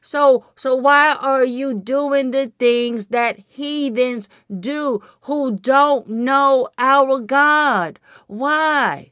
So, 0.00 0.46
so 0.54 0.76
why 0.76 1.16
are 1.20 1.44
you 1.44 1.74
doing 1.74 2.30
the 2.30 2.52
things 2.60 3.06
that 3.08 3.40
heathens 3.48 4.28
do 4.60 5.02
who 5.22 5.58
don't 5.58 6.08
know 6.08 6.68
our 6.78 7.18
God? 7.18 7.98
Why? 8.28 9.10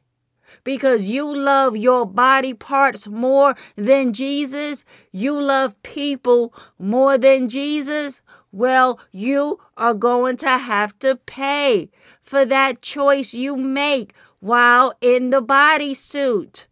Because 0.63 1.09
you 1.09 1.35
love 1.35 1.75
your 1.75 2.05
body 2.05 2.53
parts 2.53 3.07
more 3.07 3.55
than 3.75 4.13
Jesus? 4.13 4.85
You 5.11 5.39
love 5.39 5.75
people 5.83 6.53
more 6.79 7.17
than 7.17 7.49
Jesus? 7.49 8.21
Well, 8.53 8.97
you 9.11 9.59
are 9.75 9.93
going 9.93 10.37
to 10.37 10.49
have 10.49 10.97
to 10.99 11.17
pay 11.17 11.89
for 12.21 12.45
that 12.45 12.81
choice 12.81 13.33
you 13.33 13.57
make 13.57 14.13
while 14.45 14.93
in 15.01 15.31
the 15.31 15.41
bodysuit. 15.41 16.67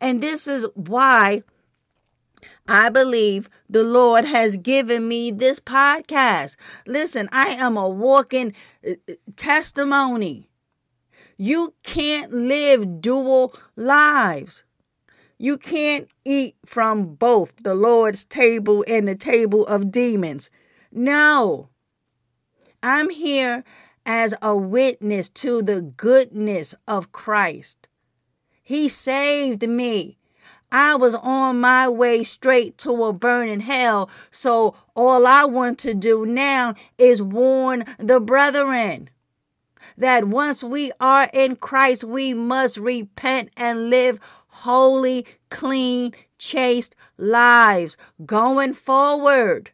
And 0.00 0.22
this 0.22 0.46
is 0.46 0.64
why 0.74 1.42
I 2.68 2.90
believe 2.90 3.50
the 3.68 3.82
Lord 3.82 4.24
has 4.24 4.56
given 4.56 5.08
me 5.08 5.32
this 5.32 5.58
podcast. 5.58 6.54
Listen, 6.86 7.28
I 7.32 7.56
am 7.58 7.76
a 7.76 7.88
walking 7.88 8.54
uh, 8.86 8.92
uh, 9.08 9.14
testimony. 9.34 10.48
You 11.36 11.74
can't 11.82 12.32
live 12.32 13.00
dual 13.00 13.52
lives. 13.74 14.62
You 15.38 15.58
can't 15.58 16.08
eat 16.24 16.54
from 16.64 17.16
both 17.16 17.64
the 17.64 17.74
Lord's 17.74 18.24
table 18.24 18.84
and 18.86 19.08
the 19.08 19.16
table 19.16 19.66
of 19.66 19.90
demons. 19.90 20.50
No. 20.92 21.68
I'm 22.80 23.10
here 23.10 23.64
as 24.06 24.32
a 24.40 24.56
witness 24.56 25.28
to 25.28 25.60
the 25.60 25.82
goodness 25.82 26.74
of 26.86 27.12
Christ. 27.12 27.88
He 28.62 28.88
saved 28.88 29.68
me. 29.68 30.16
I 30.70 30.94
was 30.96 31.14
on 31.14 31.60
my 31.60 31.88
way 31.88 32.22
straight 32.24 32.78
to 32.78 33.04
a 33.04 33.12
burning 33.12 33.60
hell. 33.60 34.08
So 34.30 34.74
all 34.94 35.26
I 35.26 35.44
want 35.44 35.78
to 35.80 35.94
do 35.94 36.24
now 36.24 36.74
is 36.98 37.20
warn 37.20 37.84
the 37.98 38.20
brethren 38.20 39.10
that 39.98 40.26
once 40.26 40.62
we 40.62 40.92
are 41.00 41.28
in 41.32 41.56
Christ, 41.56 42.04
we 42.04 42.34
must 42.34 42.76
repent 42.76 43.50
and 43.56 43.90
live 43.90 44.18
holy, 44.48 45.26
clean, 45.50 46.12
chaste 46.38 46.94
lives 47.16 47.96
going 48.24 48.72
forward. 48.72 49.70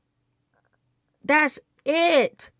That's 1.24 1.58
it. 1.84 2.50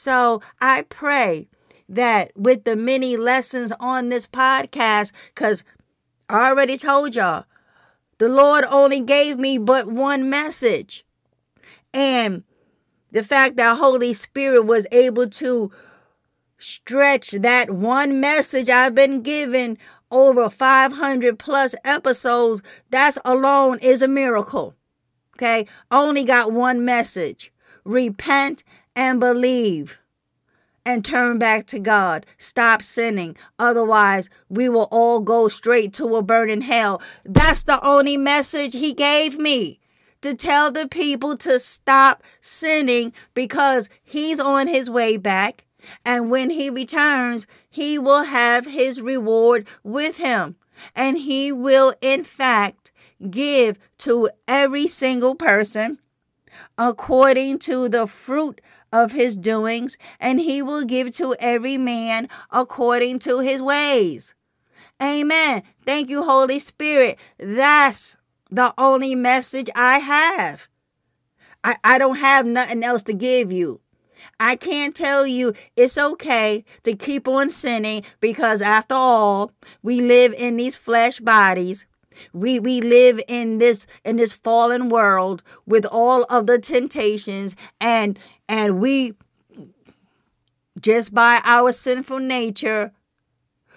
So 0.00 0.40
I 0.62 0.80
pray 0.88 1.46
that 1.86 2.32
with 2.34 2.64
the 2.64 2.74
many 2.74 3.18
lessons 3.18 3.70
on 3.78 4.08
this 4.08 4.26
podcast, 4.26 5.12
because 5.34 5.62
I 6.26 6.48
already 6.48 6.78
told 6.78 7.14
y'all, 7.14 7.44
the 8.16 8.30
Lord 8.30 8.64
only 8.70 9.02
gave 9.02 9.38
me 9.38 9.58
but 9.58 9.88
one 9.88 10.30
message. 10.30 11.04
And 11.92 12.44
the 13.12 13.22
fact 13.22 13.56
that 13.56 13.76
Holy 13.76 14.14
Spirit 14.14 14.62
was 14.62 14.86
able 14.90 15.28
to 15.28 15.70
stretch 16.56 17.32
that 17.32 17.70
one 17.70 18.20
message 18.20 18.70
I've 18.70 18.94
been 18.94 19.20
given 19.20 19.76
over 20.10 20.48
500 20.48 21.38
plus 21.38 21.74
episodes, 21.84 22.62
that's 22.88 23.18
alone 23.22 23.78
is 23.82 24.00
a 24.00 24.08
miracle. 24.08 24.74
Okay? 25.36 25.66
Only 25.90 26.24
got 26.24 26.52
one 26.52 26.86
message 26.86 27.52
repent 27.84 28.64
and 29.00 29.18
believe 29.18 29.98
and 30.84 31.02
turn 31.02 31.38
back 31.38 31.64
to 31.64 31.78
God. 31.78 32.26
Stop 32.36 32.82
sinning. 32.82 33.34
Otherwise, 33.58 34.28
we 34.50 34.68
will 34.68 34.88
all 34.90 35.20
go 35.20 35.48
straight 35.48 35.94
to 35.94 36.16
a 36.16 36.22
burning 36.22 36.60
hell. 36.60 37.00
That's 37.24 37.62
the 37.62 37.82
only 37.82 38.18
message 38.18 38.74
He 38.74 38.92
gave 38.92 39.38
me 39.38 39.80
to 40.20 40.34
tell 40.34 40.70
the 40.70 40.86
people 40.86 41.34
to 41.38 41.58
stop 41.58 42.22
sinning 42.42 43.14
because 43.32 43.88
He's 44.02 44.38
on 44.38 44.68
His 44.68 44.90
way 44.90 45.16
back. 45.16 45.64
And 46.04 46.30
when 46.30 46.50
He 46.50 46.68
returns, 46.68 47.46
He 47.70 47.98
will 47.98 48.24
have 48.24 48.66
His 48.66 49.00
reward 49.00 49.66
with 49.82 50.18
Him. 50.18 50.56
And 50.94 51.16
He 51.16 51.50
will, 51.52 51.94
in 52.02 52.22
fact, 52.22 52.92
give 53.30 53.78
to 53.98 54.28
every 54.46 54.86
single 54.86 55.34
person 55.34 56.00
according 56.76 57.58
to 57.58 57.88
the 57.88 58.06
fruit 58.06 58.60
of 58.92 59.12
his 59.12 59.36
doings, 59.36 59.96
and 60.18 60.40
he 60.40 60.62
will 60.62 60.84
give 60.84 61.14
to 61.16 61.34
every 61.38 61.76
man 61.76 62.28
according 62.50 63.18
to 63.20 63.40
his 63.40 63.62
ways. 63.62 64.34
Amen. 65.02 65.62
Thank 65.86 66.10
you, 66.10 66.22
Holy 66.22 66.58
Spirit. 66.58 67.18
That's 67.38 68.16
the 68.50 68.74
only 68.76 69.14
message 69.14 69.68
I 69.74 69.98
have. 69.98 70.68
I, 71.62 71.76
I 71.84 71.98
don't 71.98 72.18
have 72.18 72.46
nothing 72.46 72.82
else 72.82 73.02
to 73.04 73.12
give 73.12 73.52
you. 73.52 73.80
I 74.38 74.56
can't 74.56 74.94
tell 74.94 75.26
you 75.26 75.54
it's 75.76 75.96
okay 75.96 76.64
to 76.82 76.94
keep 76.94 77.28
on 77.28 77.48
sinning 77.48 78.02
because 78.20 78.60
after 78.60 78.94
all, 78.94 79.52
we 79.82 80.00
live 80.00 80.34
in 80.34 80.56
these 80.56 80.76
flesh 80.76 81.20
bodies 81.20 81.86
we 82.32 82.60
we 82.60 82.80
live 82.80 83.20
in 83.28 83.58
this 83.58 83.86
in 84.04 84.16
this 84.16 84.32
fallen 84.32 84.88
world 84.88 85.42
with 85.66 85.86
all 85.86 86.24
of 86.24 86.46
the 86.46 86.58
temptations 86.58 87.56
and 87.80 88.18
and 88.50 88.80
we 88.80 89.14
just 90.80 91.14
by 91.14 91.40
our 91.44 91.70
sinful 91.70 92.18
nature 92.18 92.90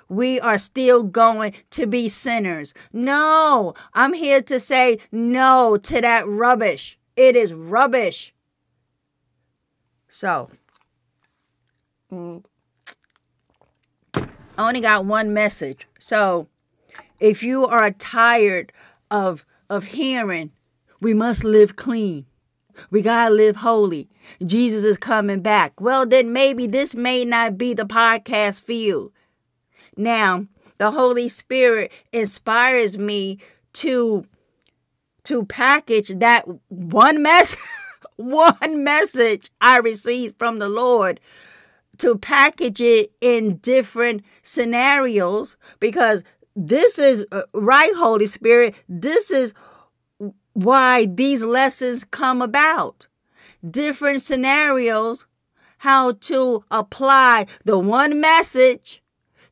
we 0.09 0.39
are 0.39 0.57
still 0.57 1.03
going 1.03 1.53
to 1.71 1.87
be 1.87 2.09
sinners. 2.09 2.73
No, 2.91 3.73
I'm 3.93 4.13
here 4.13 4.41
to 4.43 4.59
say 4.59 4.99
no 5.11 5.77
to 5.77 6.01
that 6.01 6.27
rubbish. 6.27 6.99
It 7.15 7.35
is 7.35 7.53
rubbish. 7.53 8.33
So, 10.07 10.49
I 12.11 12.41
only 14.57 14.81
got 14.81 15.05
one 15.05 15.33
message. 15.33 15.87
So, 15.97 16.47
if 17.19 17.41
you 17.41 17.65
are 17.65 17.91
tired 17.91 18.71
of 19.09 19.45
of 19.69 19.85
hearing, 19.85 20.51
we 20.99 21.13
must 21.13 21.43
live 21.43 21.75
clean. 21.75 22.25
We 22.91 23.01
got 23.01 23.29
to 23.29 23.33
live 23.33 23.57
holy. 23.57 24.09
Jesus 24.45 24.83
is 24.83 24.97
coming 24.97 25.41
back. 25.41 25.79
Well, 25.79 26.05
then 26.05 26.33
maybe 26.33 26.67
this 26.67 26.95
may 26.95 27.25
not 27.25 27.57
be 27.57 27.73
the 27.73 27.85
podcast 27.85 28.63
for 28.63 28.73
you. 28.73 29.11
Now, 29.95 30.47
the 30.77 30.91
Holy 30.91 31.29
Spirit 31.29 31.91
inspires 32.11 32.97
me 32.97 33.39
to 33.73 34.25
to 35.23 35.45
package 35.45 36.09
that 36.09 36.45
one 36.67 37.21
mess 37.23 37.55
one 38.17 38.83
message 38.83 39.49
I 39.61 39.77
received 39.77 40.37
from 40.37 40.59
the 40.59 40.69
Lord 40.69 41.19
to 41.99 42.17
package 42.17 42.81
it 42.81 43.11
in 43.21 43.57
different 43.57 44.23
scenarios 44.41 45.55
because 45.79 46.23
this 46.55 46.99
is 46.99 47.25
uh, 47.31 47.43
right, 47.53 47.91
Holy 47.95 48.27
Spirit. 48.27 48.75
This 48.89 49.31
is 49.31 49.53
why 50.53 51.05
these 51.05 51.43
lessons 51.43 52.03
come 52.03 52.41
about. 52.41 53.07
Different 53.69 54.21
scenarios, 54.21 55.25
how 55.79 56.13
to 56.13 56.63
apply 56.71 57.45
the 57.63 57.79
one 57.79 58.19
message 58.19 59.01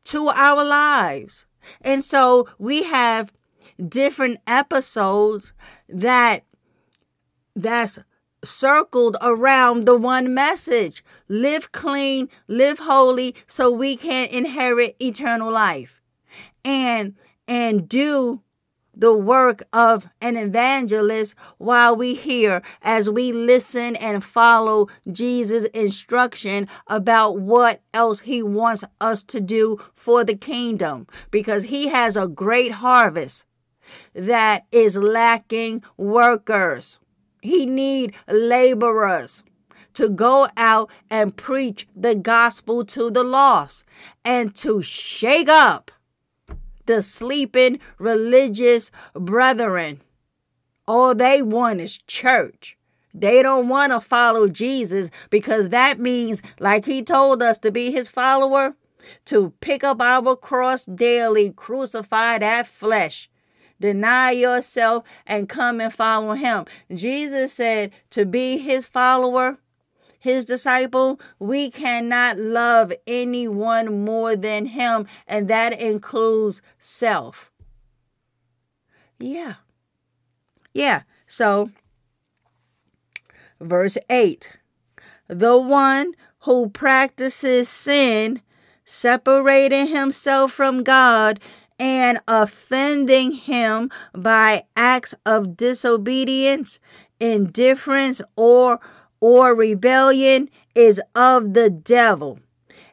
to 0.06 0.28
our 0.30 0.64
lives. 0.64 1.46
And 1.82 2.04
so 2.04 2.48
we 2.58 2.84
have 2.84 3.32
different 3.88 4.40
episodes 4.48 5.54
that 5.88 6.44
that's 7.56 8.00
circled 8.44 9.18
around 9.22 9.86
the 9.86 9.98
one 9.98 10.34
message 10.34 11.04
live 11.28 11.72
clean 11.72 12.28
live 12.48 12.80
holy 12.80 13.36
so 13.46 13.72
we 13.72 13.96
can 13.96 14.28
inherit 14.30 14.96
eternal 15.00 15.52
life 15.52 16.02
and 16.66 17.16
and 17.48 17.88
do 17.88 18.42
the 19.02 19.14
work 19.14 19.64
of 19.74 20.08
an 20.22 20.38
evangelist 20.38 21.34
while 21.58 21.96
we 21.96 22.14
hear 22.14 22.62
as 22.84 23.10
we 23.10 23.34
listen 23.34 23.96
and 23.96 24.24
follow 24.24 24.88
Jesus' 25.12 25.66
instruction 25.74 26.68
about 26.86 27.40
what 27.40 27.82
else 27.96 28.20
he 28.20 28.44
wants 28.44 28.84
us 29.02 29.24
to 29.24 29.42
do 29.42 29.80
for 29.96 30.24
the 30.24 30.36
kingdom 30.36 31.08
because 31.32 31.64
he 31.64 31.88
has 31.88 32.16
a 32.16 32.28
great 32.28 32.74
harvest 32.74 33.44
that 34.14 34.68
is 34.72 34.96
lacking 34.96 35.82
workers. 35.98 37.00
He 37.42 37.66
need 37.66 38.14
laborers 38.28 39.44
to 39.96 40.10
go 40.10 40.48
out 40.56 40.92
and 41.10 41.36
preach 41.36 41.88
the 41.96 42.14
gospel 42.14 42.86
to 42.86 43.10
the 43.10 43.24
lost 43.24 43.84
and 44.24 44.54
to 44.58 44.84
shake 44.84 45.50
up 45.50 45.90
the 46.92 47.02
sleeping 47.02 47.80
religious 47.98 48.92
brethren. 49.14 50.02
All 50.86 51.16
they 51.16 51.42
want 51.42 51.80
is 51.80 51.98
church. 52.00 52.78
They 53.14 53.42
don't 53.42 53.70
want 53.70 53.94
to 53.94 54.02
follow 54.02 54.50
Jesus 54.50 55.10
because 55.30 55.70
that 55.70 56.00
means, 56.00 56.42
like 56.60 56.84
he 56.84 57.02
told 57.02 57.42
us 57.42 57.58
to 57.60 57.72
be 57.72 57.92
his 57.92 58.10
follower, 58.10 58.76
to 59.26 59.54
pick 59.62 59.86
up 59.86 60.02
our 60.02 60.36
cross 60.36 60.86
daily, 60.86 61.52
crucify 61.52 62.40
that 62.40 62.68
flesh, 62.68 63.30
deny 63.80 64.32
yourself, 64.32 65.06
and 65.26 65.48
come 65.48 65.80
and 65.80 65.94
follow 65.94 66.34
him. 66.34 66.66
Jesus 66.94 67.54
said 67.54 67.92
to 68.10 68.26
be 68.26 68.58
his 68.58 68.86
follower, 68.86 69.60
his 70.22 70.46
disciple, 70.46 71.20
we 71.40 71.72
cannot 71.72 72.38
love 72.38 72.94
anyone 73.08 74.06
more 74.06 74.36
than 74.36 74.68
him, 74.68 75.08
and 75.28 75.48
that 75.48 75.82
includes 75.82 76.62
self. 76.78 77.52
Yeah. 79.20 79.56
Yeah. 80.74 81.02
So, 81.26 81.72
verse 83.60 83.98
8 84.10 84.58
the 85.28 85.58
one 85.58 86.14
who 86.40 86.70
practices 86.70 87.70
sin, 87.70 88.42
separating 88.84 89.88
himself 89.88 90.52
from 90.52 90.84
God 90.84 91.40
and 91.80 92.20
offending 92.28 93.32
him 93.32 93.90
by 94.14 94.64
acts 94.76 95.16
of 95.26 95.56
disobedience, 95.56 96.80
indifference, 97.20 98.22
or 98.36 98.80
or 99.22 99.56
rebellion 99.56 100.50
is 100.76 101.02
of 101.16 101.54
the 101.54 101.70
devil 101.70 102.40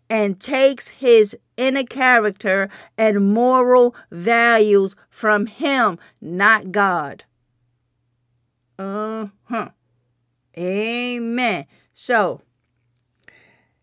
and 0.08 0.38
takes 0.40 0.88
his 0.88 1.36
inner 1.56 1.82
character 1.82 2.68
and 2.96 3.32
moral 3.32 3.94
values 4.10 4.94
from 5.10 5.46
him, 5.46 5.98
not 6.20 6.70
God. 6.70 7.24
Uh 8.78 9.28
huh. 9.44 9.70
Amen. 10.56 11.66
So, 11.92 12.42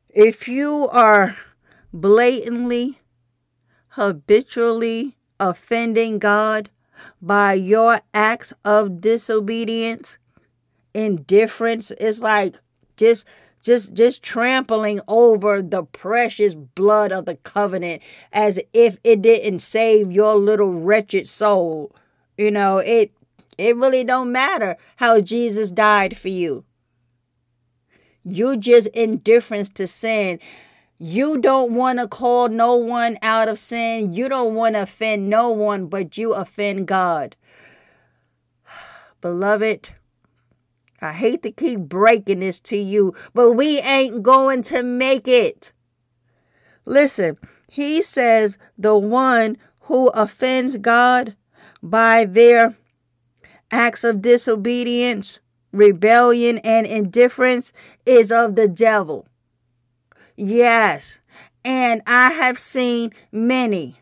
if 0.09 0.47
you 0.47 0.87
are 0.91 1.37
blatantly, 1.93 2.99
habitually 3.89 5.17
offending 5.39 6.19
God, 6.19 6.69
by 7.21 7.53
your 7.53 7.99
acts 8.13 8.53
of 8.63 9.01
disobedience, 9.01 10.17
indifference. 10.95 11.91
It's 11.91 12.21
like 12.21 12.55
just 12.97 13.25
just 13.61 13.93
just 13.93 14.23
trampling 14.23 15.01
over 15.07 15.61
the 15.61 15.83
precious 15.83 16.55
blood 16.55 17.11
of 17.11 17.25
the 17.25 17.35
covenant 17.35 18.01
as 18.31 18.59
if 18.73 18.97
it 19.03 19.21
didn't 19.21 19.59
save 19.59 20.11
your 20.11 20.35
little 20.35 20.73
wretched 20.73 21.27
soul. 21.27 21.93
You 22.37 22.51
know, 22.51 22.77
it 22.77 23.11
it 23.57 23.75
really 23.75 24.03
don't 24.03 24.31
matter 24.31 24.77
how 24.97 25.19
Jesus 25.19 25.71
died 25.71 26.17
for 26.17 26.29
you. 26.29 26.63
You 28.23 28.57
just 28.57 28.87
indifference 28.87 29.69
to 29.71 29.87
sin. 29.87 30.39
You 30.97 31.37
don't 31.39 31.73
want 31.73 31.99
to 31.99 32.07
call 32.07 32.47
no 32.47 32.75
one 32.75 33.17
out 33.21 33.49
of 33.49 33.59
sin. 33.59 34.13
You 34.13 34.29
don't 34.29 34.55
want 34.55 34.75
to 34.75 34.83
offend 34.83 35.29
no 35.29 35.49
one, 35.49 35.87
but 35.87 36.17
you 36.17 36.33
offend 36.33 36.87
God. 36.87 37.35
Beloved, 39.21 39.89
I 41.01 41.11
hate 41.11 41.43
to 41.43 41.51
keep 41.51 41.81
breaking 41.81 42.39
this 42.39 42.59
to 42.61 42.77
you, 42.77 43.13
but 43.33 43.51
we 43.53 43.79
ain't 43.81 44.23
going 44.23 44.61
to 44.63 44.81
make 44.81 45.27
it. 45.27 45.73
Listen, 46.85 47.37
he 47.69 48.01
says 48.01 48.57
the 48.77 48.97
one 48.97 49.57
who 49.81 50.07
offends 50.09 50.77
God 50.77 51.35
by 51.83 52.25
their 52.25 52.75
acts 53.71 54.03
of 54.03 54.21
disobedience, 54.21 55.39
rebellion, 55.71 56.59
and 56.59 56.87
indifference 56.87 57.73
is 58.05 58.31
of 58.31 58.55
the 58.55 58.67
devil. 58.67 59.27
Yes, 60.37 61.19
and 61.63 62.01
I 62.07 62.31
have 62.31 62.57
seen 62.57 63.11
many 63.31 63.97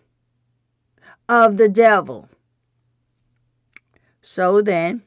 of 1.28 1.58
the 1.58 1.70
devil. 1.70 2.30
So 4.22 4.62
then, 4.62 5.04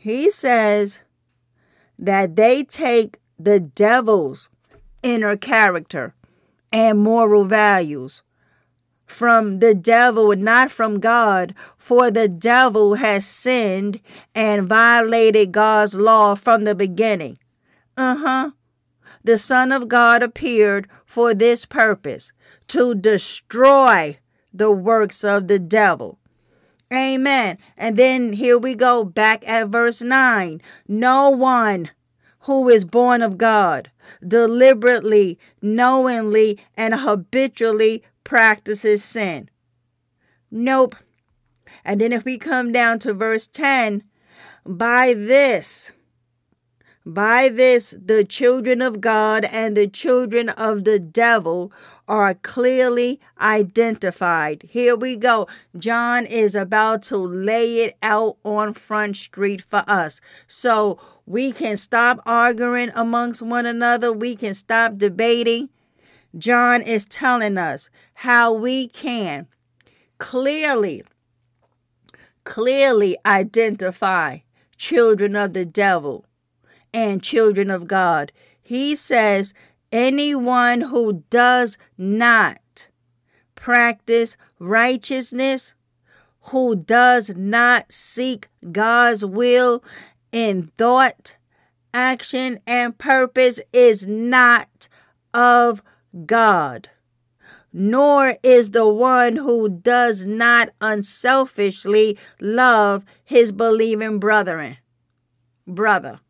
he 0.00 0.30
says 0.30 1.00
that 1.98 2.36
they 2.36 2.62
take 2.62 3.18
the 3.36 3.58
devil's 3.58 4.48
inner 5.02 5.36
character 5.36 6.14
and 6.72 7.00
moral 7.00 7.44
values 7.44 8.22
from 9.06 9.58
the 9.58 9.74
devil, 9.74 10.36
not 10.36 10.70
from 10.70 11.00
God, 11.00 11.52
for 11.76 12.12
the 12.12 12.28
devil 12.28 12.94
has 12.94 13.26
sinned 13.26 14.00
and 14.36 14.68
violated 14.68 15.50
God's 15.50 15.96
law 15.96 16.36
from 16.36 16.62
the 16.62 16.76
beginning. 16.76 17.40
Uh 17.96 18.16
huh. 18.16 18.50
The 19.24 19.36
Son 19.36 19.72
of 19.72 19.88
God 19.88 20.22
appeared 20.22 20.88
for 21.06 21.34
this 21.34 21.66
purpose 21.66 22.30
to 22.68 22.94
destroy 22.94 24.18
the 24.54 24.70
works 24.70 25.24
of 25.24 25.48
the 25.48 25.58
devil. 25.58 26.20
Amen. 26.92 27.58
And 27.76 27.96
then 27.96 28.32
here 28.32 28.58
we 28.58 28.74
go 28.74 29.04
back 29.04 29.46
at 29.46 29.68
verse 29.68 30.00
9. 30.00 30.62
No 30.86 31.30
one 31.30 31.90
who 32.40 32.68
is 32.68 32.84
born 32.84 33.20
of 33.20 33.36
God 33.36 33.90
deliberately, 34.26 35.38
knowingly, 35.60 36.58
and 36.76 36.94
habitually 36.94 38.02
practices 38.24 39.04
sin. 39.04 39.50
Nope. 40.50 40.96
And 41.84 42.00
then 42.00 42.12
if 42.12 42.24
we 42.24 42.38
come 42.38 42.72
down 42.72 42.98
to 43.00 43.12
verse 43.12 43.46
10, 43.46 44.02
by 44.64 45.12
this, 45.14 45.92
by 47.04 47.48
this, 47.48 47.94
the 47.98 48.24
children 48.24 48.82
of 48.82 49.00
God 49.00 49.44
and 49.46 49.76
the 49.76 49.88
children 49.88 50.48
of 50.50 50.84
the 50.84 50.98
devil 50.98 51.72
are 52.08 52.34
clearly 52.34 53.20
identified. 53.40 54.64
Here 54.68 54.96
we 54.96 55.16
go. 55.16 55.46
John 55.78 56.26
is 56.26 56.54
about 56.54 57.02
to 57.04 57.16
lay 57.16 57.84
it 57.84 57.96
out 58.02 58.38
on 58.44 58.72
Front 58.72 59.16
Street 59.16 59.62
for 59.62 59.84
us. 59.86 60.20
So 60.46 60.98
we 61.26 61.52
can 61.52 61.76
stop 61.76 62.20
arguing 62.24 62.90
amongst 62.94 63.42
one 63.42 63.66
another, 63.66 64.12
we 64.12 64.34
can 64.34 64.54
stop 64.54 64.96
debating. 64.96 65.68
John 66.36 66.82
is 66.82 67.06
telling 67.06 67.58
us 67.58 67.90
how 68.14 68.52
we 68.52 68.88
can 68.88 69.46
clearly, 70.18 71.02
clearly 72.44 73.16
identify 73.24 74.38
children 74.76 75.36
of 75.36 75.52
the 75.52 75.64
devil 75.64 76.24
and 76.92 77.22
children 77.22 77.70
of 77.70 77.86
God. 77.86 78.32
He 78.62 78.96
says, 78.96 79.54
anyone 79.92 80.80
who 80.80 81.24
does 81.30 81.78
not 81.96 82.88
practice 83.54 84.36
righteousness, 84.58 85.74
who 86.42 86.76
does 86.76 87.30
not 87.36 87.90
seek 87.92 88.48
God's 88.70 89.24
will 89.24 89.82
in 90.32 90.70
thought, 90.78 91.36
action, 91.92 92.58
and 92.66 92.96
purpose, 92.96 93.60
is 93.72 94.06
not 94.06 94.88
of 95.34 95.82
God. 96.26 96.88
Nor 97.72 98.34
is 98.42 98.70
the 98.70 98.88
one 98.88 99.36
who 99.36 99.68
does 99.68 100.24
not 100.24 100.70
unselfishly 100.80 102.18
love 102.40 103.04
his 103.24 103.52
believing 103.52 104.18
brethren. 104.18 104.78
Brother. 105.66 106.20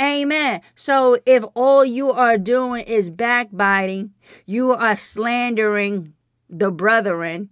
Amen. 0.00 0.60
So 0.74 1.16
if 1.24 1.44
all 1.54 1.84
you 1.84 2.10
are 2.10 2.36
doing 2.38 2.84
is 2.86 3.10
backbiting, 3.10 4.12
you 4.44 4.72
are 4.72 4.96
slandering 4.96 6.14
the 6.48 6.70
brethren, 6.70 7.50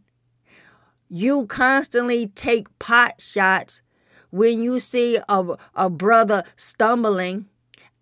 you 1.08 1.46
constantly 1.46 2.28
take 2.28 2.78
pot 2.78 3.20
shots 3.20 3.82
when 4.30 4.62
you 4.62 4.80
see 4.80 5.18
a, 5.28 5.56
a 5.74 5.90
brother 5.90 6.42
stumbling 6.56 7.46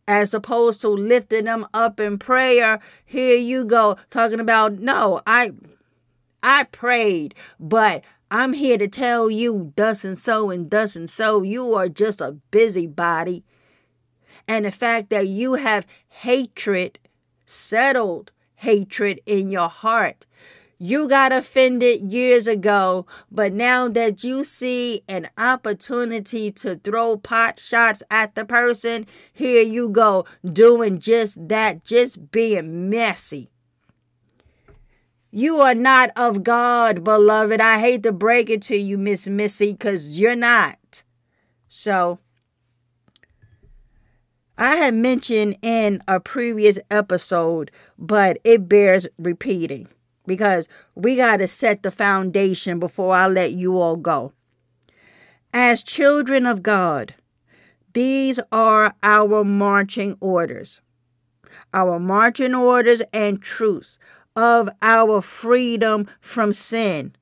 as 0.06 0.32
opposed 0.32 0.80
to 0.80 0.88
lifting 0.88 1.44
them 1.44 1.66
up 1.74 2.00
in 2.00 2.18
prayer 2.18 2.80
here 3.04 3.36
you 3.36 3.64
go 3.64 3.96
talking 4.10 4.40
about 4.40 4.74
no 4.74 5.20
i 5.26 5.50
i 6.42 6.64
prayed 6.64 7.34
but 7.58 8.02
i'm 8.30 8.52
here 8.52 8.78
to 8.78 8.88
tell 8.88 9.30
you 9.30 9.72
thus 9.76 10.04
and 10.04 10.18
so 10.18 10.50
and 10.50 10.70
thus 10.70 10.96
and 10.96 11.10
so 11.10 11.42
you 11.42 11.74
are 11.74 11.88
just 11.88 12.20
a 12.20 12.32
busybody 12.50 13.44
and 14.50 14.64
the 14.64 14.72
fact 14.72 15.10
that 15.10 15.28
you 15.28 15.54
have 15.54 15.86
hatred, 16.08 16.98
settled 17.46 18.32
hatred 18.56 19.20
in 19.24 19.48
your 19.48 19.68
heart. 19.68 20.26
You 20.76 21.06
got 21.06 21.30
offended 21.30 22.00
years 22.00 22.48
ago, 22.48 23.06
but 23.30 23.52
now 23.52 23.86
that 23.86 24.24
you 24.24 24.42
see 24.42 25.02
an 25.06 25.28
opportunity 25.38 26.50
to 26.50 26.74
throw 26.74 27.16
pot 27.16 27.60
shots 27.60 28.02
at 28.10 28.34
the 28.34 28.44
person, 28.44 29.06
here 29.32 29.62
you 29.62 29.88
go, 29.88 30.24
doing 30.44 30.98
just 30.98 31.48
that, 31.48 31.84
just 31.84 32.32
being 32.32 32.90
messy. 32.90 33.50
You 35.30 35.60
are 35.60 35.76
not 35.76 36.10
of 36.16 36.42
God, 36.42 37.04
beloved. 37.04 37.60
I 37.60 37.78
hate 37.78 38.02
to 38.02 38.10
break 38.10 38.50
it 38.50 38.62
to 38.62 38.76
you, 38.76 38.98
Miss 38.98 39.28
Missy, 39.28 39.74
because 39.74 40.18
you're 40.18 40.34
not. 40.34 41.04
So, 41.68 42.18
I 44.62 44.76
had 44.76 44.92
mentioned 44.92 45.56
in 45.62 46.02
a 46.06 46.20
previous 46.20 46.78
episode, 46.90 47.70
but 47.98 48.38
it 48.44 48.68
bears 48.68 49.06
repeating 49.18 49.88
because 50.26 50.68
we 50.94 51.16
got 51.16 51.38
to 51.38 51.46
set 51.48 51.82
the 51.82 51.90
foundation 51.90 52.78
before 52.78 53.14
I 53.16 53.26
let 53.26 53.52
you 53.52 53.78
all 53.78 53.96
go. 53.96 54.34
As 55.54 55.82
children 55.82 56.44
of 56.44 56.62
God, 56.62 57.14
these 57.94 58.38
are 58.52 58.94
our 59.02 59.44
marching 59.44 60.14
orders. 60.20 60.82
Our 61.72 61.98
marching 61.98 62.54
orders 62.54 63.00
and 63.14 63.40
truths 63.40 63.98
of 64.36 64.68
our 64.82 65.22
freedom 65.22 66.06
from 66.20 66.52
sin 66.52 67.16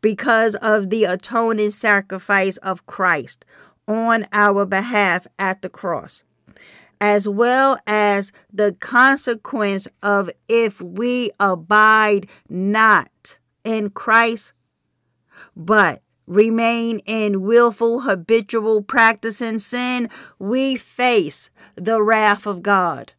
because 0.00 0.54
of 0.54 0.88
the 0.88 1.04
atoning 1.04 1.72
sacrifice 1.72 2.56
of 2.58 2.86
Christ 2.86 3.44
on 3.86 4.24
our 4.32 4.64
behalf 4.64 5.26
at 5.38 5.60
the 5.60 5.68
cross 5.68 6.22
as 7.00 7.28
well 7.28 7.78
as 7.86 8.32
the 8.52 8.76
consequence 8.80 9.88
of 10.02 10.30
if 10.48 10.80
we 10.80 11.30
abide 11.38 12.26
not 12.48 13.38
in 13.64 13.90
Christ, 13.90 14.52
but 15.54 16.02
remain 16.26 16.98
in 17.00 17.42
willful, 17.42 18.00
habitual 18.00 18.82
practice 18.82 19.40
in 19.40 19.58
sin, 19.58 20.08
we 20.38 20.76
face 20.76 21.50
the 21.76 22.02
wrath 22.02 22.46
of 22.46 22.62
God. 22.62 23.12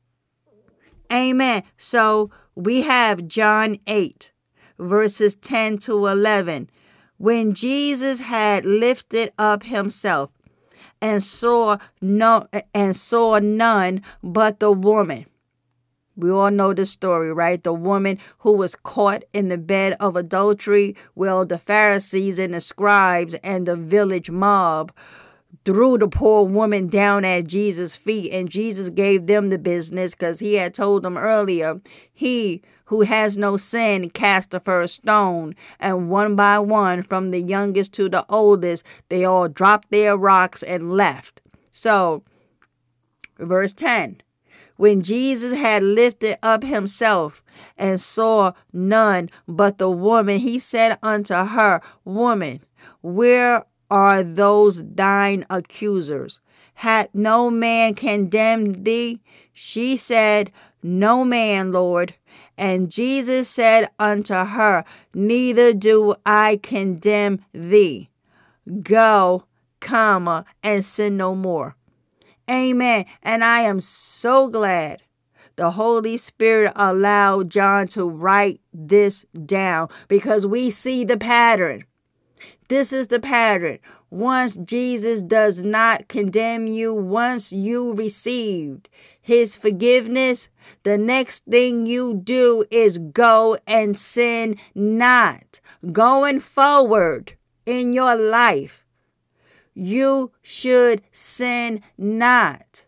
Amen. 1.11 1.63
So 1.77 2.31
we 2.55 2.81
have 2.81 3.27
John 3.27 3.77
8, 3.87 4.31
verses 4.77 5.35
10 5.35 5.77
to 5.79 6.07
11. 6.07 6.69
When 7.17 7.53
Jesus 7.53 8.19
had 8.19 8.65
lifted 8.65 9.31
up 9.37 9.63
himself 9.63 10.31
and 11.01 11.23
saw 11.23 11.77
no 12.01 12.47
and 12.73 12.95
saw 12.95 13.39
none 13.39 14.01
but 14.23 14.59
the 14.59 14.71
woman 14.71 15.25
We 16.15 16.31
all 16.31 16.49
know 16.51 16.73
the 16.73 16.85
story, 16.85 17.31
right? 17.31 17.63
The 17.63 17.73
woman 17.73 18.17
who 18.39 18.53
was 18.53 18.75
caught 18.75 19.23
in 19.33 19.49
the 19.49 19.57
bed 19.57 19.95
of 19.99 20.15
adultery. 20.15 20.95
Well, 21.15 21.45
the 21.45 21.59
Pharisees 21.59 22.39
and 22.39 22.55
the 22.55 22.61
scribes 22.61 23.35
and 23.43 23.67
the 23.67 23.75
village 23.75 24.31
mob 24.31 24.91
threw 25.63 25.97
the 25.97 26.07
poor 26.07 26.43
woman 26.45 26.87
down 26.87 27.23
at 27.25 27.45
Jesus' 27.47 27.95
feet, 27.95 28.31
and 28.33 28.49
Jesus 28.49 28.89
gave 28.89 29.27
them 29.27 29.49
the 29.49 29.59
business 29.59 30.15
because 30.15 30.39
he 30.39 30.55
had 30.55 30.73
told 30.73 31.03
them 31.03 31.17
earlier, 31.17 31.81
He 32.13 32.63
who 32.87 33.01
has 33.01 33.37
no 33.37 33.55
sin 33.57 34.09
cast 34.09 34.51
the 34.51 34.59
first 34.59 34.95
stone. 34.95 35.55
And 35.79 36.09
one 36.09 36.35
by 36.35 36.59
one, 36.59 37.03
from 37.03 37.31
the 37.31 37.41
youngest 37.41 37.93
to 37.93 38.09
the 38.09 38.25
oldest, 38.29 38.83
they 39.09 39.23
all 39.23 39.47
dropped 39.47 39.91
their 39.91 40.17
rocks 40.17 40.63
and 40.63 40.91
left. 40.93 41.41
So, 41.71 42.23
verse 43.39 43.73
10 43.73 44.21
when 44.77 45.01
Jesus 45.01 45.57
had 45.57 45.81
lifted 45.81 46.37
up 46.43 46.63
himself 46.63 47.43
and 47.77 47.99
saw 47.99 48.53
none 48.71 49.29
but 49.47 49.79
the 49.79 49.89
woman, 49.89 50.37
he 50.37 50.59
said 50.59 50.97
unto 51.01 51.33
her, 51.33 51.81
Woman, 52.05 52.61
where 53.01 53.65
are 53.89 54.23
those 54.23 54.83
thine 54.83 55.45
accusers? 55.49 56.39
Hath 56.75 57.09
no 57.13 57.49
man 57.49 57.95
condemned 57.95 58.85
thee? 58.85 59.19
She 59.51 59.97
said, 59.97 60.51
No 60.83 61.25
man, 61.25 61.71
Lord. 61.71 62.13
And 62.57 62.89
Jesus 62.89 63.47
said 63.47 63.89
unto 63.99 64.33
her, 64.33 64.83
Neither 65.13 65.73
do 65.73 66.15
I 66.25 66.59
condemn 66.63 67.45
thee. 67.53 68.09
Go, 68.81 69.45
comma, 69.79 70.45
uh, 70.47 70.51
and 70.63 70.83
sin 70.83 71.17
no 71.17 71.35
more. 71.35 71.75
Amen. 72.49 73.05
And 73.21 73.43
I 73.43 73.61
am 73.61 73.79
so 73.79 74.47
glad 74.47 75.03
the 75.57 75.71
Holy 75.71 76.17
Spirit 76.17 76.71
allowed 76.75 77.49
John 77.49 77.87
to 77.89 78.07
write 78.07 78.61
this 78.73 79.25
down 79.45 79.89
because 80.07 80.45
we 80.47 80.69
see 80.69 81.03
the 81.03 81.17
pattern. 81.17 81.83
This 82.69 82.93
is 82.93 83.07
the 83.07 83.19
pattern. 83.19 83.79
Once 84.09 84.55
Jesus 84.57 85.23
does 85.23 85.63
not 85.63 86.07
condemn 86.07 86.67
you, 86.67 86.93
once 86.93 87.51
you 87.51 87.93
received 87.93 88.89
his 89.27 89.57
forgiveness, 89.57 90.47
the 90.83 90.97
next 90.97 91.43
thing 91.43 91.85
you 91.85 92.13
do 92.13 92.63
is 92.71 92.97
go 92.97 93.57
and 93.67 93.97
sin 93.97 94.55
not. 94.73 95.59
Going 95.91 96.39
forward 96.39 97.33
in 97.65 97.91
your 97.91 98.15
life, 98.15 98.85
you 99.73 100.31
should 100.41 101.01
sin 101.11 101.81
not. 101.97 102.85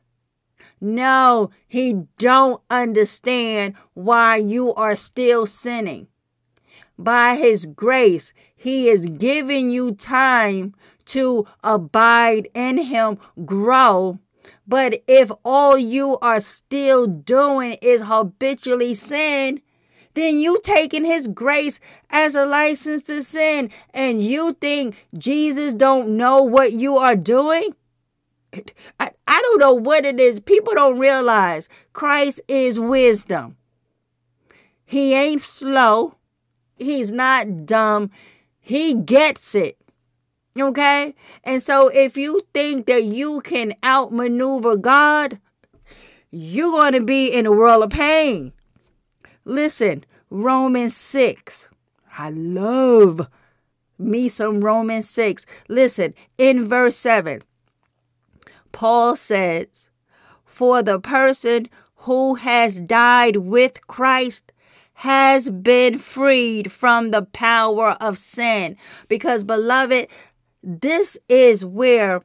No, 0.80 1.50
he 1.68 2.06
don't 2.18 2.62
understand 2.70 3.74
why 3.94 4.38
you 4.38 4.74
are 4.76 4.96
still 4.96 5.46
sinning. 5.46 6.08
By 6.98 7.36
his 7.36 7.66
grace, 7.66 8.34
he 8.56 8.88
is 8.88 9.08
giving 9.08 9.72
you 9.72 9.92
time 9.92 10.74
to 11.08 11.46
abide 11.66 12.48
in 12.54 12.78
him, 12.78 13.18
grow. 13.44 14.20
But 14.70 15.02
if 15.08 15.32
all 15.44 15.80
you 15.80 16.20
are 16.20 16.40
still 16.40 17.08
doing 17.08 17.76
is 17.82 18.04
habitually 18.04 18.94
sin, 18.94 19.64
then 20.14 20.38
you 20.38 20.60
taking 20.62 21.06
his 21.06 21.28
grace 21.28 21.80
as 22.12 22.36
a 22.36 22.46
license 22.46 23.02
to 23.04 23.24
sin 23.24 23.72
and 23.96 24.22
you 24.22 24.54
think 24.54 25.08
Jesus 25.18 25.74
don't 25.74 26.16
know 26.16 26.44
what 26.44 26.72
you 26.72 26.98
are 26.98 27.16
doing? 27.16 27.76
I, 29.00 29.10
I 29.28 29.42
don't 29.42 29.60
know 29.60 29.74
what 29.74 30.06
it 30.06 30.20
is. 30.20 30.40
People 30.40 30.76
don't 30.76 31.00
realize 31.00 31.68
Christ 31.94 32.40
is 32.48 32.80
wisdom. 32.80 33.58
He 34.86 35.16
ain't 35.16 35.42
slow. 35.42 36.14
He's 36.78 37.12
not 37.12 37.66
dumb. 37.66 38.12
He 38.60 38.94
gets 38.94 39.56
it. 39.56 39.79
Okay? 40.58 41.16
And 41.44 41.62
so 41.62 41.90
if 41.90 42.18
you 42.18 42.42
think 42.54 42.86
that 42.88 43.04
you 43.04 43.42
can 43.42 43.74
outmaneuver 43.84 44.78
God, 44.78 45.40
you're 46.32 46.72
going 46.72 46.94
to 46.94 47.02
be 47.02 47.28
in 47.28 47.46
a 47.46 47.52
world 47.52 47.84
of 47.84 47.90
pain. 47.90 48.54
Listen, 49.46 50.04
Romans 50.30 50.96
6. 50.96 51.70
I 52.18 52.30
love 52.30 53.28
me 53.98 54.30
some 54.30 54.62
Romans 54.62 55.10
6. 55.10 55.46
Listen, 55.68 56.14
in 56.38 56.66
verse 56.66 56.98
7, 56.98 57.42
Paul 58.72 59.16
says, 59.16 59.90
For 60.46 60.84
the 60.84 61.00
person 61.00 61.70
who 61.96 62.36
has 62.36 62.80
died 62.80 63.38
with 63.38 63.86
Christ 63.88 64.52
has 64.94 65.50
been 65.50 65.98
freed 65.98 66.72
from 66.72 67.12
the 67.12 67.22
power 67.22 67.92
of 68.02 68.18
sin. 68.18 68.76
Because, 69.08 69.44
beloved, 69.44 70.08
this 70.64 71.18
is 71.28 71.66
where 71.66 72.22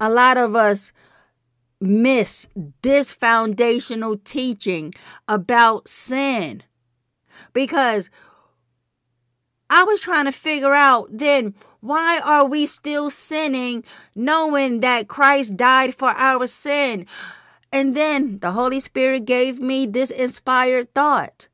a 0.00 0.10
lot 0.10 0.36
of 0.36 0.54
us 0.54 0.92
miss 1.80 2.48
this 2.82 3.10
foundational 3.10 4.16
teaching 4.18 4.94
about 5.28 5.88
sin. 5.88 6.62
Because 7.52 8.10
I 9.68 9.84
was 9.84 10.00
trying 10.00 10.26
to 10.26 10.32
figure 10.32 10.74
out 10.74 11.08
then 11.10 11.54
why 11.80 12.20
are 12.24 12.46
we 12.46 12.66
still 12.66 13.10
sinning 13.10 13.84
knowing 14.14 14.80
that 14.80 15.08
Christ 15.08 15.56
died 15.56 15.94
for 15.94 16.10
our 16.10 16.46
sin? 16.46 17.06
And 17.72 17.94
then 17.94 18.38
the 18.38 18.52
Holy 18.52 18.80
Spirit 18.80 19.24
gave 19.24 19.60
me 19.60 19.86
this 19.86 20.10
inspired 20.10 20.94
thought. 20.94 21.48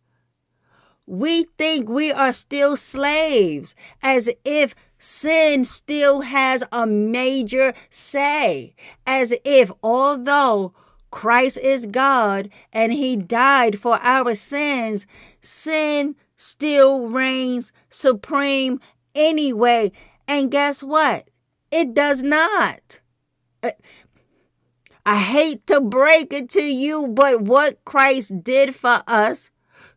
We 1.07 1.45
think 1.59 1.89
we 1.89 2.13
are 2.13 2.33
still 2.33 2.77
slaves 2.77 3.75
as 4.03 4.31
if 4.45 4.75
sin 5.03 5.65
still 5.65 6.21
has 6.21 6.63
a 6.71 6.87
major 6.87 7.75
say, 7.91 8.73
as 9.05 9.35
if 9.45 9.73
although 9.83 10.73
Christ 11.11 11.59
is 11.59 11.87
God 11.87 12.49
and 12.73 12.93
he 12.93 13.17
died 13.17 13.81
for 13.81 13.99
our 14.01 14.37
sins, 14.37 15.07
sin 15.41 16.15
still 16.37 17.09
reigns 17.09 17.73
supreme 17.89 18.81
anyway. 19.13 19.91
And 20.29 20.53
guess 20.53 20.85
what? 20.85 21.29
It 21.73 21.95
does 21.95 22.23
not. 22.23 23.01
I 25.05 25.19
hate 25.19 25.67
to 25.67 25.81
break 25.81 26.33
it 26.33 26.49
to 26.51 26.63
you, 26.63 27.09
but 27.09 27.43
what 27.43 27.85
Christ 27.85 28.45
did 28.45 28.77
for 28.77 29.03
us 29.09 29.51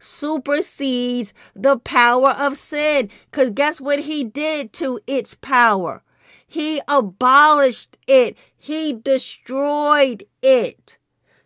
supersedes 0.05 1.33
the 1.55 1.77
power 1.77 2.29
of 2.37 2.57
sin. 2.57 3.09
Because 3.29 3.49
guess 3.49 3.81
what 3.81 3.99
he 3.99 4.23
did 4.23 4.71
to 4.73 4.99
its 5.07 5.33
power? 5.33 6.03
He 6.47 6.79
abolished 6.87 7.97
it, 8.07 8.37
he 8.55 8.93
destroyed 8.93 10.23
it. 10.41 10.97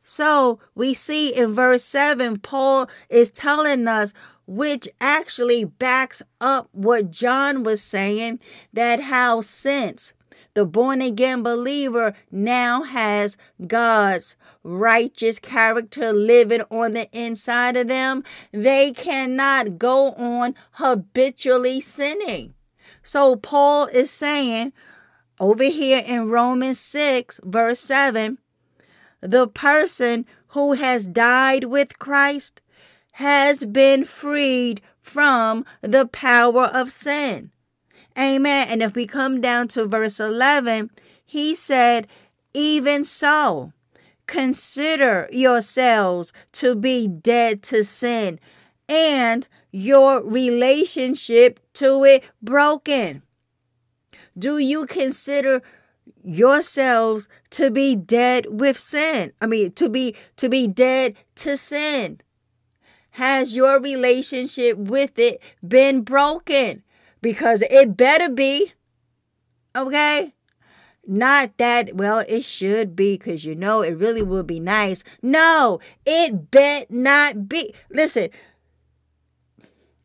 So 0.04 0.60
we 0.76 0.94
see 0.94 1.36
in 1.36 1.54
verse 1.54 1.84
7, 1.84 2.40
Paul 2.40 2.90
is 3.10 3.30
telling 3.30 3.88
us, 3.88 4.14
which 4.48 4.90
actually 5.00 5.64
backs 5.64 6.24
up 6.42 6.70
what 6.72 7.12
John 7.12 7.64
was 7.64 7.82
saying, 7.82 8.40
that 8.74 9.02
how 9.02 9.42
since 9.42 10.14
the 10.54 10.66
born 10.66 11.02
again 11.02 11.44
believer 11.44 12.14
now 12.32 12.84
has 12.84 13.38
God's 13.66 14.36
righteous 14.64 15.40
character 15.40 16.12
living 16.12 16.62
on 16.70 16.94
the 16.94 17.10
inside 17.12 17.78
of 17.78 17.88
them. 17.88 18.24
They 18.52 18.92
cannot 18.92 19.78
go 19.78 20.12
on 20.12 20.56
habitually 20.74 21.82
sinning. 21.82 22.54
So 23.04 23.36
Paul 23.36 23.88
is 23.88 24.12
saying 24.12 24.74
over 25.40 25.64
here 25.64 26.04
in 26.06 26.30
Romans 26.30 26.80
6, 26.80 27.40
verse 27.44 27.80
7 27.80 28.38
the 29.22 29.48
person 29.48 30.26
who 30.50 30.74
has 30.74 31.06
died 31.06 31.66
with 31.66 32.00
Christ 32.00 32.62
has 33.14 33.66
been 33.66 34.06
freed 34.06 34.82
from 35.02 35.66
the 35.82 36.08
power 36.08 36.66
of 36.66 36.92
sin. 36.92 37.52
Amen. 38.20 38.68
And 38.70 38.84
if 38.84 38.96
we 38.96 39.08
come 39.08 39.40
down 39.40 39.70
to 39.70 39.86
verse 39.86 40.20
11, 40.20 40.92
he 41.26 41.56
said, 41.56 42.08
Even 42.54 43.06
so, 43.06 43.72
consider 44.28 45.30
yourselves 45.32 46.34
to 46.54 46.76
be 46.76 47.08
dead 47.08 47.64
to 47.64 47.84
sin 47.84 48.40
and 48.90 49.48
your 49.72 50.22
relationship 50.24 51.60
to 51.76 52.04
it 52.04 52.24
broken. 52.42 53.22
Do 54.38 54.58
you 54.58 54.86
consider 54.86 55.62
yourselves 56.24 57.30
to 57.52 57.72
be 57.72 57.96
dead 57.96 58.48
with 58.50 58.78
sin? 58.78 59.32
I 59.42 59.48
mean, 59.48 59.72
to 59.74 59.88
be 59.88 60.16
to 60.38 60.50
be 60.50 60.68
dead 60.68 61.16
to 61.36 61.56
sin. 61.56 62.22
Has 63.12 63.56
your 63.56 63.80
relationship 63.80 64.78
with 64.78 65.18
it 65.20 65.42
been 65.66 66.02
broken? 66.02 66.84
Because 67.22 67.62
it 67.70 67.98
better 67.98 68.30
be. 68.30 68.74
Okay? 69.76 70.34
Not 71.08 71.58
that, 71.58 71.96
well, 71.96 72.24
it 72.28 72.44
should 72.44 72.96
be 72.96 73.18
because 73.18 73.44
you 73.44 73.56
know 73.56 73.82
it 73.82 73.98
really 73.98 74.22
would 74.22 74.46
be 74.46 74.60
nice. 74.60 75.04
No, 75.22 75.80
it 76.06 76.52
bet 76.52 76.92
not 76.92 77.50
be. 77.50 77.74
Listen, 77.90 78.30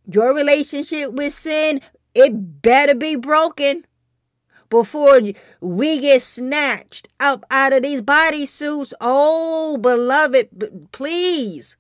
your 0.07 0.35
relationship 0.35 1.13
with 1.13 1.33
sin, 1.33 1.81
it 2.15 2.63
better 2.63 2.95
be 2.95 3.17
broken 3.17 3.85
before 4.71 5.21
we 5.61 6.01
get 6.01 6.23
snatched 6.23 7.09
up 7.21 7.45
out 7.51 7.73
of 7.73 7.83
these 7.83 8.01
bodysuits. 8.01 8.93
Oh, 9.01 9.77
beloved, 9.79 10.89
please. 10.93 11.77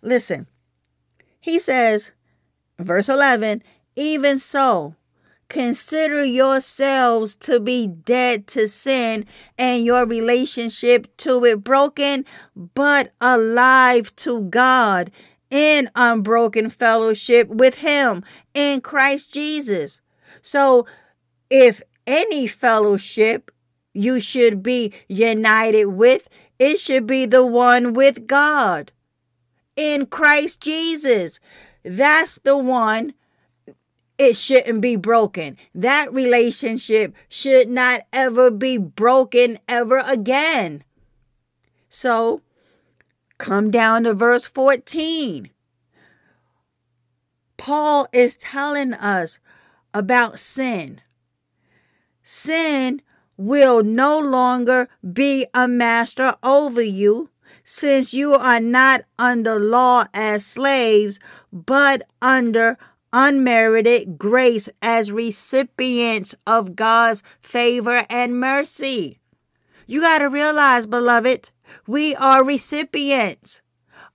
Listen, 0.00 0.46
he 1.40 1.58
says, 1.58 2.12
verse 2.84 3.08
11, 3.08 3.62
even 3.96 4.38
so, 4.38 4.94
consider 5.48 6.24
yourselves 6.24 7.34
to 7.34 7.60
be 7.60 7.86
dead 7.86 8.46
to 8.46 8.68
sin 8.68 9.26
and 9.58 9.84
your 9.84 10.06
relationship 10.06 11.14
to 11.18 11.44
it 11.44 11.62
broken, 11.64 12.24
but 12.74 13.12
alive 13.20 14.14
to 14.16 14.44
God 14.44 15.10
in 15.50 15.88
unbroken 15.94 16.70
fellowship 16.70 17.48
with 17.48 17.78
Him 17.78 18.22
in 18.54 18.80
Christ 18.80 19.32
Jesus. 19.32 20.00
So, 20.42 20.86
if 21.50 21.82
any 22.06 22.46
fellowship 22.46 23.50
you 23.92 24.20
should 24.20 24.62
be 24.62 24.92
united 25.08 25.86
with, 25.86 26.28
it 26.58 26.78
should 26.78 27.06
be 27.06 27.26
the 27.26 27.44
one 27.44 27.92
with 27.92 28.26
God 28.26 28.92
in 29.76 30.06
Christ 30.06 30.60
Jesus. 30.60 31.40
That's 31.82 32.38
the 32.38 32.56
one 32.56 33.14
it 34.18 34.36
shouldn't 34.36 34.82
be 34.82 34.96
broken. 34.96 35.56
That 35.74 36.12
relationship 36.12 37.14
should 37.28 37.70
not 37.70 38.02
ever 38.12 38.50
be 38.50 38.76
broken 38.76 39.58
ever 39.66 40.02
again. 40.06 40.84
So, 41.88 42.42
come 43.38 43.70
down 43.70 44.04
to 44.04 44.12
verse 44.12 44.44
14. 44.44 45.50
Paul 47.56 48.08
is 48.12 48.36
telling 48.36 48.92
us 48.92 49.38
about 49.94 50.38
sin. 50.38 51.00
Sin 52.22 53.00
will 53.38 53.82
no 53.82 54.18
longer 54.18 54.88
be 55.12 55.46
a 55.54 55.66
master 55.66 56.34
over 56.42 56.82
you 56.82 57.30
since 57.70 58.12
you 58.12 58.34
are 58.34 58.58
not 58.58 59.02
under 59.16 59.60
law 59.60 60.04
as 60.12 60.44
slaves, 60.44 61.20
but 61.52 62.02
under 62.20 62.76
unmerited 63.12 64.18
grace 64.18 64.68
as 64.82 65.12
recipients 65.12 66.34
of 66.48 66.74
God's 66.74 67.22
favor 67.40 68.04
and 68.10 68.40
mercy. 68.40 69.20
You 69.86 70.00
got 70.00 70.18
to 70.18 70.28
realize, 70.28 70.88
beloved, 70.88 71.50
we 71.86 72.16
are 72.16 72.44
recipients 72.44 73.62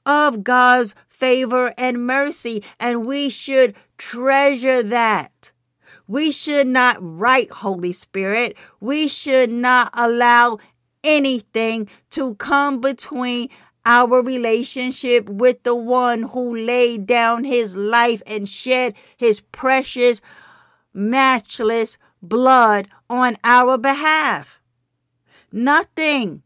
of 0.06 0.44
God's 0.44 0.94
favor 1.08 1.74
and 1.78 2.06
mercy, 2.06 2.62
and 2.78 3.06
we 3.06 3.30
should 3.30 3.74
treasure 3.98 4.84
that. 4.84 5.54
We 6.08 6.34
should 6.34 6.68
not 6.68 6.98
write, 7.00 7.52
Holy 7.52 7.94
Spirit. 7.94 8.58
We 8.82 9.08
should 9.08 9.50
not 9.50 9.92
allow 9.94 10.60
anything 11.06 11.88
to 12.10 12.36
come 12.36 12.82
between 12.82 13.50
our 13.86 14.22
relationship 14.22 15.30
with 15.30 15.62
the 15.64 15.76
one 15.76 16.24
who 16.24 16.56
laid 16.56 17.06
down 17.06 17.44
his 17.44 17.76
life 17.76 18.22
and 18.26 18.50
shed 18.50 18.96
his 19.16 19.42
precious, 19.42 20.22
matchless 20.94 21.98
blood 22.22 22.88
on 23.10 23.36
our 23.44 23.78
behalf. 23.78 24.60
Nothing. 25.52 26.42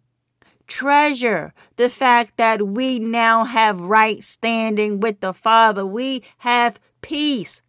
Treasure 0.67 1.51
the 1.77 1.89
fact 1.89 2.37
that 2.37 2.67
we 2.67 2.99
now 2.99 3.43
have 3.43 3.81
right 3.81 4.23
standing 4.23 4.99
with 4.99 5.19
the 5.19 5.33
Father. 5.33 5.83
We 5.83 6.21
have 6.39 6.79
peace. 7.01 7.63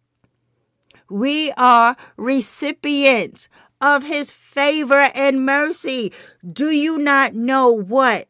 We 1.09 1.51
are 1.57 1.97
recipients 2.15 3.49
of 3.81 4.03
his 4.03 4.31
favor 4.31 5.09
and 5.15 5.45
mercy. 5.45 6.13
Do 6.51 6.69
you 6.69 6.97
not 6.97 7.33
know 7.33 7.71
what 7.71 8.27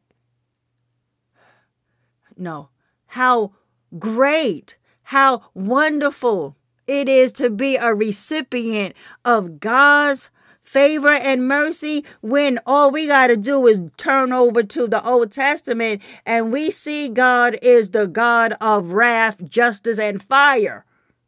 no. 2.41 2.69
How 3.05 3.51
great, 3.97 4.77
how 5.03 5.43
wonderful 5.53 6.57
it 6.87 7.07
is 7.07 7.31
to 7.33 7.49
be 7.49 7.75
a 7.75 7.93
recipient 7.93 8.95
of 9.23 9.59
God's 9.59 10.29
favor 10.63 11.09
and 11.09 11.47
mercy 11.47 12.03
when 12.21 12.57
all 12.65 12.91
we 12.91 13.07
got 13.07 13.27
to 13.27 13.37
do 13.37 13.67
is 13.67 13.81
turn 13.97 14.33
over 14.33 14.63
to 14.63 14.87
the 14.87 15.05
Old 15.05 15.31
Testament 15.31 16.01
and 16.25 16.51
we 16.51 16.71
see 16.71 17.09
God 17.09 17.57
is 17.61 17.91
the 17.91 18.07
God 18.07 18.53
of 18.59 18.93
wrath, 18.93 19.47
justice, 19.47 19.99
and 19.99 20.21
fire. 20.23 20.85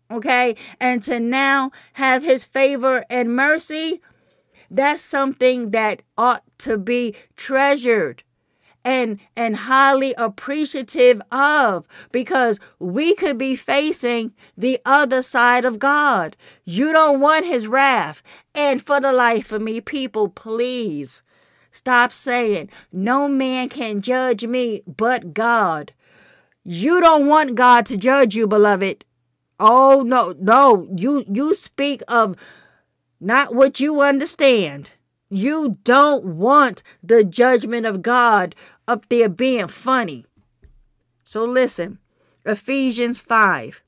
Okay? 0.09 0.55
And 0.79 1.03
to 1.03 1.19
now 1.19 1.71
have 1.93 2.23
his 2.23 2.45
favor 2.45 3.03
and 3.09 3.35
mercy, 3.35 4.01
that's 4.73 5.01
something 5.01 5.71
that 5.71 6.01
ought 6.17 6.43
to 6.59 6.77
be 6.77 7.15
treasured 7.35 8.23
and 8.85 9.19
and 9.35 9.55
highly 9.55 10.13
appreciative 10.17 11.21
of 11.31 11.87
because 12.11 12.59
we 12.79 13.15
could 13.15 13.37
be 13.37 13.55
facing 13.55 14.33
the 14.57 14.79
other 14.85 15.21
side 15.21 15.65
of 15.65 15.79
God. 15.79 16.35
You 16.65 16.91
don't 16.91 17.19
want 17.19 17.45
his 17.45 17.67
wrath. 17.67 18.21
And 18.53 18.81
for 18.81 18.99
the 18.99 19.13
life 19.13 19.51
of 19.51 19.61
me, 19.61 19.81
people, 19.81 20.29
please 20.29 21.23
stop 21.71 22.11
saying 22.11 22.69
no 22.91 23.27
man 23.27 23.69
can 23.69 24.01
judge 24.01 24.45
me 24.45 24.81
but 24.85 25.33
God. 25.33 25.93
You 26.63 27.01
don't 27.01 27.27
want 27.27 27.55
God 27.55 27.85
to 27.87 27.97
judge 27.97 28.35
you, 28.35 28.47
beloved. 28.47 29.05
Oh 29.59 30.03
no, 30.05 30.33
no. 30.39 30.87
You 30.95 31.23
you 31.29 31.53
speak 31.55 32.01
of 32.07 32.35
not 33.23 33.55
what 33.55 33.79
you 33.79 34.01
understand. 34.01 34.91
You 35.29 35.77
don't 35.83 36.25
want 36.25 36.83
the 37.01 37.23
judgment 37.23 37.85
of 37.85 38.01
God 38.01 38.55
up 38.87 39.09
there 39.09 39.29
being 39.29 39.67
funny. 39.67 40.25
So 41.23 41.45
listen, 41.45 41.99
Ephesians 42.45 43.17
5, 43.17 43.81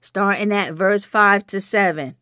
starting 0.00 0.52
at 0.52 0.72
verse 0.72 1.04
5 1.04 1.46
to 1.48 1.60
7. 1.60 2.16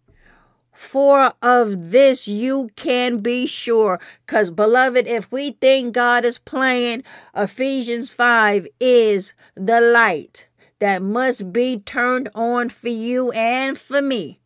For 0.73 1.33
of 1.41 1.91
this 1.91 2.29
you 2.29 2.69
can 2.77 3.21
be 3.21 3.47
sure. 3.47 3.99
Because, 4.27 4.51
beloved, 4.51 5.09
if 5.09 5.33
we 5.33 5.53
think 5.53 5.95
God 5.95 6.27
is 6.27 6.39
playing, 6.39 7.03
Ephesians 7.35 8.11
5 8.11 8.69
is 8.79 9.33
the 9.55 9.81
light 9.81 10.49
that 10.81 11.01
must 11.01 11.51
be 11.51 11.79
turned 11.79 12.29
on 12.35 12.69
for 12.69 12.91
you 12.91 13.31
and 13.31 13.79
for 13.79 14.03
me. 14.03 14.39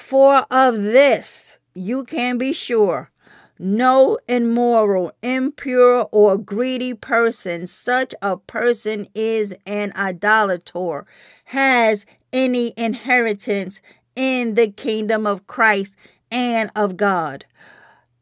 For 0.00 0.44
of 0.50 0.82
this 0.82 1.60
you 1.74 2.04
can 2.04 2.36
be 2.36 2.52
sure 2.52 3.10
no 3.58 4.18
immoral, 4.26 5.12
impure, 5.22 6.08
or 6.10 6.38
greedy 6.38 6.94
person, 6.94 7.66
such 7.66 8.14
a 8.22 8.38
person 8.38 9.06
is 9.14 9.54
an 9.66 9.92
idolater, 9.94 11.04
has 11.44 12.06
any 12.32 12.72
inheritance 12.78 13.82
in 14.16 14.54
the 14.54 14.68
kingdom 14.68 15.26
of 15.26 15.46
Christ 15.46 15.96
and 16.30 16.70
of 16.74 16.96
God. 16.96 17.44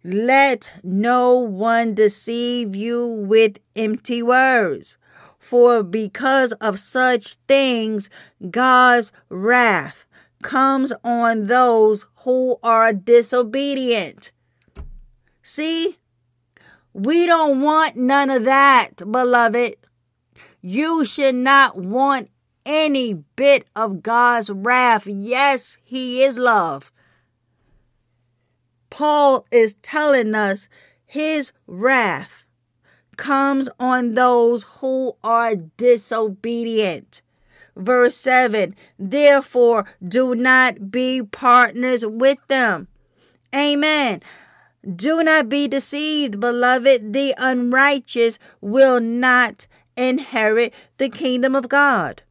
Let 0.02 0.80
no 0.82 1.38
one 1.38 1.94
deceive 1.94 2.74
you 2.74 3.06
with 3.06 3.60
empty 3.76 4.22
words, 4.22 4.98
for 5.38 5.84
because 5.84 6.52
of 6.55 6.80
such 6.80 7.36
things 7.46 8.10
God's 8.50 9.12
wrath 9.30 10.07
comes 10.43 10.93
on 11.05 11.47
those 11.47 12.06
who 12.24 12.56
are 12.62 12.93
disobedient. 12.93 14.32
See, 15.43 15.97
we 16.93 17.27
don't 17.27 17.60
want 17.60 17.97
none 17.97 18.31
of 18.31 18.44
that, 18.44 18.90
beloved. 19.10 19.77
You 20.60 21.05
should 21.05 21.35
not 21.35 21.77
want 21.78 22.31
any 22.66 23.15
bit 23.15 23.66
of 23.74 24.02
God's 24.02 24.51
wrath. 24.51 25.06
Yes, 25.06 25.78
He 25.82 26.23
is 26.23 26.39
love. 26.39 26.93
Paul 28.90 29.47
is 29.51 29.74
telling 29.77 30.35
us 30.35 30.69
His 31.06 31.52
wrath 31.66 32.44
comes 33.16 33.69
on 33.78 34.15
those 34.15 34.62
who 34.81 35.12
are 35.23 35.55
disobedient. 35.55 37.23
Verse 37.78 38.16
7 38.16 38.74
Therefore, 38.98 39.86
do 40.06 40.34
not 40.34 40.90
be 40.90 41.22
partners 41.22 42.05
with 42.05 42.38
them. 42.48 42.88
Amen. 43.55 44.20
Do 44.94 45.22
not 45.22 45.48
be 45.48 45.68
deceived, 45.68 46.40
beloved. 46.40 47.12
The 47.12 47.34
unrighteous 47.38 48.38
will 48.60 49.00
not 49.00 49.66
inherit 49.96 50.74
the 50.98 51.09
kingdom 51.09 51.55
of 51.55 51.68
God. 51.68 52.22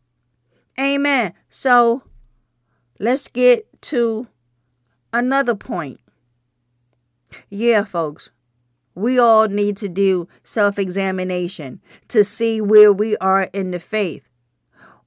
Amen. 0.79 1.33
So 1.49 2.03
let's 2.99 3.27
get 3.29 3.81
to 3.83 4.27
another 5.13 5.55
point. 5.55 5.99
Yeah, 7.49 7.83
folks, 7.83 8.29
we 8.95 9.17
all 9.17 9.47
need 9.47 9.77
to 9.77 9.89
do 9.89 10.27
self 10.43 10.77
examination 10.77 11.81
to 12.09 12.23
see 12.23 12.59
where 12.61 12.91
we 12.91 13.15
are 13.17 13.43
in 13.53 13.71
the 13.71 13.79
faith. 13.79 14.26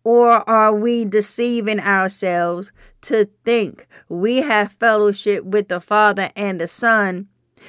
Or 0.02 0.48
are 0.48 0.74
we 0.74 1.04
deceiving 1.04 1.80
ourselves 1.80 2.72
to 3.02 3.28
think 3.44 3.86
we 4.08 4.38
have 4.38 4.72
fellowship 4.72 5.44
with 5.44 5.68
the 5.68 5.80
Father 5.80 6.30
and 6.34 6.60
the 6.60 6.68
Son 6.68 7.28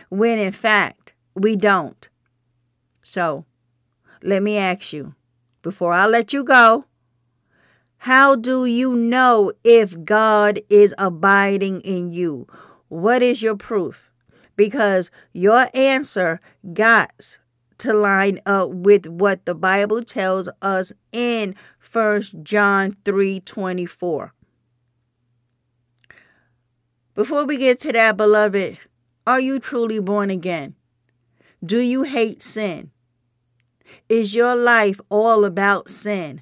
when 0.10 0.40
in 0.40 0.54
fact 0.54 1.14
we 1.36 1.56
don't? 1.56 2.10
So, 3.04 3.46
let 4.24 4.44
me 4.44 4.58
ask 4.58 4.94
you 4.94 5.16
before 5.62 5.94
I 5.94 6.06
let 6.06 6.32
you 6.32 6.44
go 6.44 6.86
how 8.06 8.36
do 8.36 8.66
you 8.66 8.96
know 8.96 9.52
if 9.64 10.04
God 10.04 10.60
is 10.70 10.96
abiding 10.98 11.82
in 11.82 12.12
you? 12.12 12.48
What 12.88 13.22
is 13.22 13.44
your 13.44 13.56
proof? 13.56 14.10
Because 14.56 15.12
your 15.34 15.70
answer 15.76 16.42
got 16.74 17.38
to 17.78 17.94
line 17.94 18.40
up 18.48 18.72
with 18.72 19.06
what 19.06 19.46
the 19.46 19.54
Bible 19.54 20.04
tells 20.04 20.50
us 20.64 20.92
in 21.12 21.54
1 21.92 22.22
John 22.44 22.96
3 23.04 23.42
24. 23.42 24.34
Before 27.14 27.44
we 27.44 27.58
get 27.58 27.82
to 27.82 27.92
that, 27.92 28.16
beloved, 28.16 28.78
are 29.28 29.42
you 29.42 29.60
truly 29.60 30.00
born 30.00 30.30
again? 30.30 30.76
Do 31.66 31.80
you 31.80 32.04
hate 32.04 32.42
sin? 32.42 32.92
Is 34.08 34.34
your 34.34 34.56
life 34.56 35.02
all 35.10 35.44
about 35.44 35.90
sin? 35.90 36.42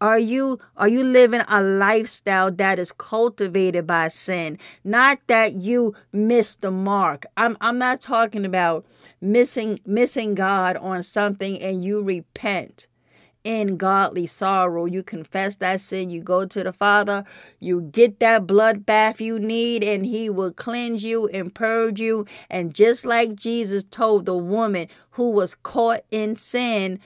Are 0.00 0.18
you 0.18 0.58
are 0.76 0.88
you 0.88 1.04
living 1.04 1.42
a 1.48 1.62
lifestyle 1.62 2.50
that 2.50 2.80
is 2.80 2.90
cultivated 2.90 3.86
by 3.86 4.08
sin? 4.08 4.58
Not 4.82 5.20
that 5.28 5.52
you 5.52 5.94
miss 6.12 6.56
the 6.56 6.72
mark. 6.72 7.26
I'm 7.36 7.56
I'm 7.60 7.78
not 7.78 8.00
talking 8.00 8.44
about 8.44 8.84
missing 9.20 9.78
missing 9.86 10.34
God 10.34 10.76
on 10.78 11.04
something 11.04 11.62
and 11.62 11.84
you 11.84 12.02
repent 12.02 12.88
in 13.46 13.76
godly 13.76 14.26
sorrow. 14.26 14.86
You 14.86 15.04
confess 15.04 15.54
that 15.56 15.80
sin, 15.80 16.10
you 16.10 16.20
go 16.20 16.44
to 16.46 16.64
the 16.64 16.72
Father, 16.72 17.24
you 17.60 17.80
get 17.80 18.18
that 18.18 18.44
blood 18.44 18.84
bath 18.84 19.20
you 19.20 19.38
need, 19.38 19.84
and 19.84 20.04
He 20.04 20.28
will 20.28 20.52
cleanse 20.52 21.04
you 21.04 21.28
and 21.28 21.54
purge 21.54 22.00
you. 22.00 22.26
And 22.50 22.74
just 22.74 23.06
like 23.06 23.36
Jesus 23.36 23.84
told 23.84 24.26
the 24.26 24.36
woman 24.36 24.88
who 25.10 25.30
was 25.30 25.54
caught 25.54 26.00
in 26.10 26.34
sin, 26.34 26.98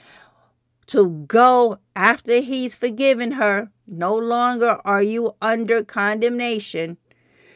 to 0.87 1.25
go 1.29 1.79
after 1.95 2.41
he's 2.41 2.75
forgiven 2.75 3.33
her. 3.33 3.71
No 3.87 4.17
longer 4.17 4.81
are 4.85 5.03
you 5.03 5.37
under 5.41 5.85
condemnation. 5.85 6.99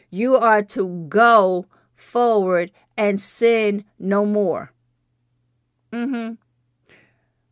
You 0.08 0.36
are 0.36 0.62
to 0.62 1.06
go 1.08 1.66
forward 1.96 2.70
and 2.96 3.20
sin 3.20 3.84
no 3.98 4.24
more. 4.24 4.72
Mm-hmm. 5.92 6.34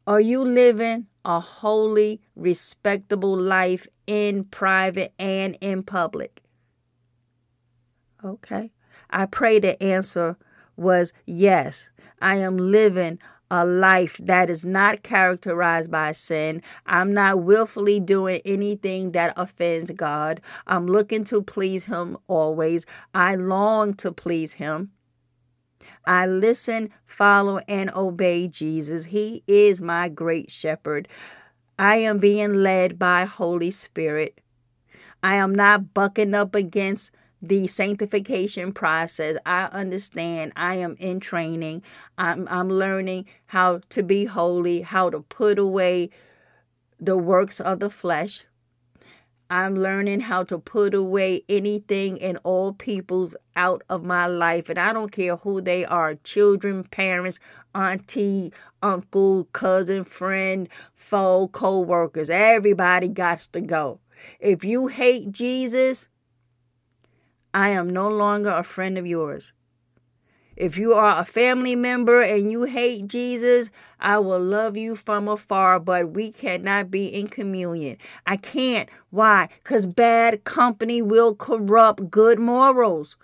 Are 0.06 0.20
you 0.20 0.44
living 0.44 1.09
a 1.24 1.40
holy, 1.40 2.20
respectable 2.36 3.36
life 3.36 3.86
in 4.07 4.44
private 4.44 5.12
and 5.19 5.57
in 5.61 5.82
public? 5.82 6.43
Okay. 8.24 8.70
I 9.11 9.27
pray 9.27 9.59
the 9.59 9.81
answer 9.82 10.36
was 10.77 11.12
yes. 11.27 11.89
I 12.20 12.36
am 12.36 12.57
living 12.57 13.19
a 13.51 13.66
life 13.66 14.19
that 14.23 14.49
is 14.49 14.65
not 14.65 15.03
characterized 15.03 15.90
by 15.90 16.12
sin. 16.12 16.62
I'm 16.86 17.12
not 17.12 17.43
willfully 17.43 18.01
doing 18.01 18.40
anything 18.47 19.12
that 19.12 19.35
offends 19.36 19.90
God. 19.90 20.40
I'm 20.66 20.86
looking 20.86 21.24
to 21.24 21.43
please 21.43 21.85
Him 21.85 22.16
always. 22.28 22.86
I 23.15 23.35
long 23.35 23.93
to 23.94 24.11
please 24.11 24.55
Him. 24.55 24.93
I 26.07 26.27
listen, 26.27 26.91
follow, 27.07 27.61
and 27.69 27.91
obey 27.95 28.49
Jesus. 28.49 29.07
He 29.07 29.43
is 29.47 29.81
my 29.81 30.09
great 30.09 30.51
shepherd. 30.51 31.09
I 31.79 31.97
am 31.97 32.19
being 32.19 32.55
led 32.55 32.99
by 32.99 33.24
Holy 33.24 33.70
Spirit. 33.70 34.41
I 35.23 35.37
am 35.37 35.55
not 35.55 35.95
bucking 35.95 36.35
up 36.35 36.55
against 36.55 37.12
the 37.41 37.66
sanctification 37.66 38.73
process. 38.73 39.37
I 39.45 39.65
understand. 39.65 40.53
I 40.57 40.77
am 40.77 40.97
in 40.99 41.20
training. 41.20 41.83
I'm 42.19 42.47
I'm 42.49 42.69
learning 42.69 43.27
how 43.47 43.81
to 43.91 44.03
be 44.03 44.24
holy, 44.24 44.83
how 44.83 45.11
to 45.11 45.20
put 45.20 45.59
away 45.59 46.11
the 47.01 47.16
works 47.16 47.61
of 47.61 47.81
the 47.81 47.91
flesh. 47.91 48.45
I'm 49.53 49.77
learning 49.77 50.20
how 50.20 50.45
to 50.45 50.59
put 50.59 50.95
away 50.95 51.43
anything 51.47 52.19
and 52.23 52.39
all 52.43 52.73
peoples 52.73 53.37
out 53.55 53.83
of 53.91 54.03
my 54.03 54.27
life. 54.27 54.70
And 54.70 54.79
I 54.79 54.95
don't 54.95 55.12
care 55.12 55.37
who 55.37 55.61
they 55.61 55.85
are 55.85 56.15
children, 56.15 56.85
parents, 56.85 57.39
auntie, 57.74 58.55
uncle, 58.83 59.45
cousin, 59.53 60.05
friend, 60.05 60.70
foe, 60.95 61.49
co 61.49 61.81
workers. 61.81 62.31
Everybody 62.31 63.09
got 63.09 63.41
to 63.53 63.61
go. 63.61 64.01
If 64.41 64.65
you 64.65 64.87
hate 64.87 65.31
Jesus, 65.33 66.09
I 67.53 67.69
am 67.69 67.91
no 67.91 68.09
longer 68.09 68.49
a 68.49 68.62
friend 68.62 68.97
of 68.97 69.07
yours. 69.07 69.53
If 70.57 70.77
you 70.77 70.93
are 70.93 71.19
a 71.19 71.24
family 71.24 71.74
member 71.74 72.20
and 72.20 72.51
you 72.53 72.65
hate 72.65 73.09
Jesus, 73.09 73.70
I 73.99 74.19
will 74.19 74.41
love 74.41 74.77
you 74.77 74.95
from 74.95 75.27
afar, 75.27 75.81
but 75.81 76.11
we 76.11 76.31
cannot 76.31 76.91
be 76.91 77.07
in 77.07 77.29
communion. 77.29 77.97
I 78.27 78.37
can't. 78.37 78.89
Why? 79.11 79.49
Because 79.62 79.87
bad 79.87 80.45
company 80.45 81.01
will 81.01 81.35
corrupt 81.35 82.11
good 82.11 82.39
morals. 82.39 83.16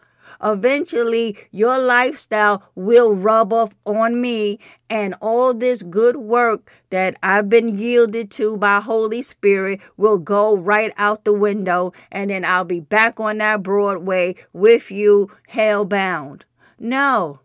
Eventually, 0.43 1.37
your 1.51 1.79
lifestyle 1.79 2.63
will 2.75 3.15
rub 3.15 3.53
off 3.53 3.75
on 3.85 4.21
me, 4.21 4.59
and 4.89 5.15
all 5.21 5.53
this 5.53 5.83
good 5.83 6.17
work 6.17 6.71
that 6.91 7.17
I've 7.23 7.49
been 7.49 7.79
yielded 7.79 8.31
to 8.33 8.57
by 8.57 8.81
Holy 8.81 9.21
Spirit 9.21 9.81
will 9.97 10.19
go 10.19 10.57
right 10.57 10.93
out 10.97 11.25
the 11.25 11.33
window, 11.33 11.93
and 12.13 12.31
then 12.31 12.45
I'll 12.45 12.65
be 12.65 12.81
back 12.81 13.19
on 13.21 13.39
that 13.39 13.63
Broadway 13.63 14.37
with 14.53 14.91
you, 14.91 15.31
hell 15.49 15.85
bound. 15.85 16.45
No. 16.79 17.41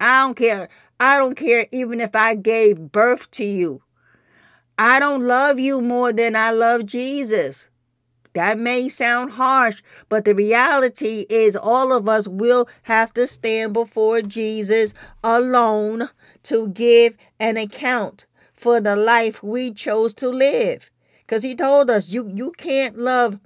I 0.00 0.22
don't 0.22 0.34
care. 0.34 0.68
I 0.98 1.18
don't 1.18 1.34
care 1.34 1.66
even 1.72 2.00
if 2.00 2.14
I 2.14 2.34
gave 2.34 2.92
birth 2.92 3.30
to 3.32 3.44
you. 3.44 3.82
I 4.78 4.98
don't 5.00 5.22
love 5.22 5.58
you 5.58 5.80
more 5.80 6.12
than 6.12 6.36
I 6.36 6.50
love 6.50 6.86
Jesus. 6.86 7.68
That 8.32 8.58
may 8.58 8.88
sound 8.88 9.32
harsh, 9.32 9.82
but 10.08 10.24
the 10.24 10.34
reality 10.34 11.26
is 11.28 11.56
all 11.56 11.92
of 11.92 12.08
us 12.08 12.28
will 12.28 12.68
have 12.84 13.12
to 13.14 13.26
stand 13.26 13.72
before 13.72 14.22
Jesus 14.22 14.94
alone 15.24 16.10
to 16.44 16.68
give 16.68 17.16
an 17.40 17.56
account 17.56 18.26
for 18.54 18.80
the 18.80 18.94
life 18.94 19.42
we 19.42 19.72
chose 19.72 20.14
to 20.14 20.28
live. 20.28 20.90
Because 21.18 21.42
he 21.42 21.54
told 21.54 21.90
us 21.90 22.12
you, 22.12 22.30
you 22.32 22.52
can't 22.52 22.96
love 22.96 23.40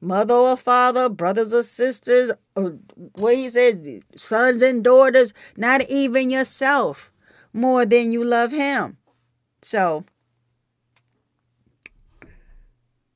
mother 0.00 0.34
or 0.34 0.56
father, 0.56 1.08
brothers 1.08 1.52
or 1.52 1.62
sisters, 1.62 2.32
or 2.56 2.78
what 3.14 3.34
he 3.34 3.48
says, 3.50 3.78
sons 4.16 4.62
and 4.62 4.84
daughters, 4.84 5.32
not 5.56 5.82
even 5.88 6.30
yourself, 6.30 7.10
more 7.52 7.84
than 7.84 8.12
you 8.12 8.24
love 8.24 8.52
him. 8.52 8.96
So 9.62 10.04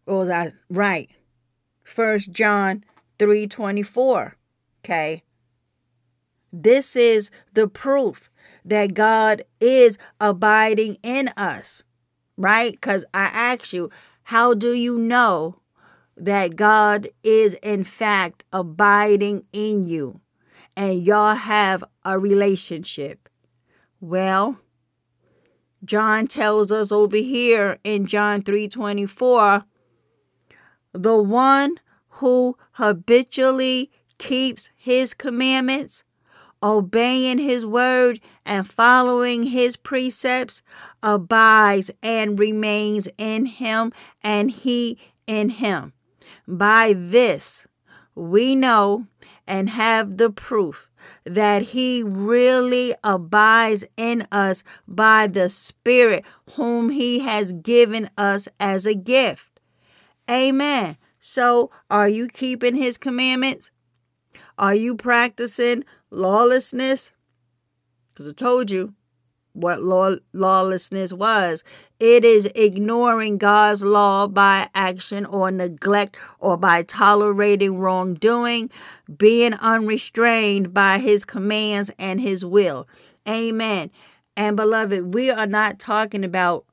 Oh, 0.06 0.24
that 0.24 0.52
right. 0.68 1.08
First 1.84 2.32
John 2.32 2.84
3:24. 3.18 4.34
Okay. 4.84 5.22
This 6.52 6.96
is 6.96 7.30
the 7.54 7.68
proof 7.68 8.28
that 8.64 8.94
God 8.94 9.42
is 9.60 9.98
abiding 10.20 10.98
in 11.02 11.28
us. 11.36 11.82
Right? 12.36 12.80
Cuz 12.80 13.04
I 13.14 13.24
ask 13.26 13.72
you, 13.72 13.90
how 14.24 14.54
do 14.54 14.72
you 14.72 14.98
know 14.98 15.61
that 16.16 16.56
God 16.56 17.08
is 17.22 17.54
in 17.62 17.84
fact 17.84 18.44
abiding 18.52 19.44
in 19.52 19.84
you 19.84 20.20
and 20.76 21.02
y'all 21.02 21.34
have 21.34 21.84
a 22.04 22.18
relationship? 22.18 23.28
Well, 24.00 24.58
John 25.84 26.26
tells 26.26 26.70
us 26.70 26.92
over 26.92 27.16
here 27.16 27.78
in 27.82 28.06
John 28.06 28.42
3:24 28.42 29.64
the 30.92 31.22
one 31.22 31.80
who 32.16 32.56
habitually 32.72 33.90
keeps 34.18 34.70
his 34.76 35.14
commandments, 35.14 36.04
obeying 36.62 37.38
his 37.38 37.64
word, 37.66 38.20
and 38.44 38.70
following 38.70 39.44
his 39.44 39.74
precepts 39.76 40.62
abides 41.02 41.90
and 42.02 42.38
remains 42.38 43.08
in 43.18 43.46
him, 43.46 43.92
and 44.22 44.50
he 44.50 44.98
in 45.26 45.48
him. 45.48 45.92
By 46.46 46.94
this 46.96 47.66
we 48.14 48.54
know 48.54 49.06
and 49.46 49.70
have 49.70 50.16
the 50.16 50.30
proof 50.30 50.90
that 51.24 51.62
he 51.62 52.02
really 52.02 52.94
abides 53.02 53.84
in 53.96 54.26
us 54.30 54.62
by 54.86 55.26
the 55.26 55.48
Spirit 55.48 56.24
whom 56.54 56.90
he 56.90 57.20
has 57.20 57.52
given 57.52 58.08
us 58.16 58.48
as 58.60 58.86
a 58.86 58.94
gift. 58.94 59.60
Amen. 60.30 60.96
So, 61.18 61.70
are 61.90 62.08
you 62.08 62.28
keeping 62.28 62.74
his 62.74 62.98
commandments? 62.98 63.70
Are 64.58 64.74
you 64.74 64.96
practicing 64.96 65.84
lawlessness? 66.10 67.12
Because 68.08 68.28
I 68.28 68.32
told 68.32 68.70
you 68.70 68.94
what 69.52 69.82
law, 69.82 70.16
lawlessness 70.32 71.12
was. 71.12 71.64
It 72.02 72.24
is 72.24 72.50
ignoring 72.56 73.38
God's 73.38 73.80
law 73.80 74.26
by 74.26 74.66
action 74.74 75.24
or 75.24 75.52
neglect 75.52 76.16
or 76.40 76.56
by 76.56 76.82
tolerating 76.82 77.78
wrongdoing, 77.78 78.70
being 79.16 79.54
unrestrained 79.54 80.74
by 80.74 80.98
his 80.98 81.24
commands 81.24 81.92
and 82.00 82.20
his 82.20 82.44
will. 82.44 82.88
Amen. 83.28 83.92
And 84.36 84.56
beloved, 84.56 85.14
we 85.14 85.30
are 85.30 85.46
not 85.46 85.78
talking 85.78 86.24
about 86.24 86.64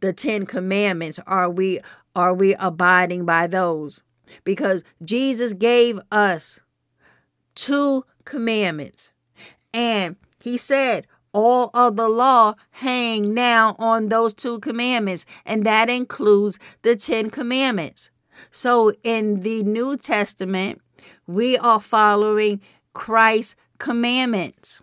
the 0.00 0.14
10 0.14 0.46
commandments. 0.46 1.20
Are 1.26 1.50
we 1.50 1.80
are 2.16 2.32
we 2.32 2.54
abiding 2.54 3.26
by 3.26 3.48
those? 3.48 4.02
Because 4.44 4.82
Jesus 5.04 5.52
gave 5.52 6.00
us 6.10 6.58
two 7.54 8.06
commandments. 8.24 9.12
And 9.74 10.16
he 10.38 10.56
said, 10.56 11.06
all 11.32 11.70
of 11.74 11.96
the 11.96 12.08
law 12.08 12.54
hang 12.70 13.34
now 13.34 13.76
on 13.78 14.08
those 14.08 14.34
two 14.34 14.58
commandments, 14.60 15.26
and 15.44 15.64
that 15.64 15.88
includes 15.88 16.58
the 16.82 16.96
Ten 16.96 17.30
Commandments. 17.30 18.10
So 18.50 18.92
in 19.02 19.40
the 19.40 19.62
New 19.62 19.96
Testament, 19.96 20.80
we 21.26 21.56
are 21.58 21.80
following 21.80 22.60
Christ's 22.92 23.56
commandments. 23.78 24.82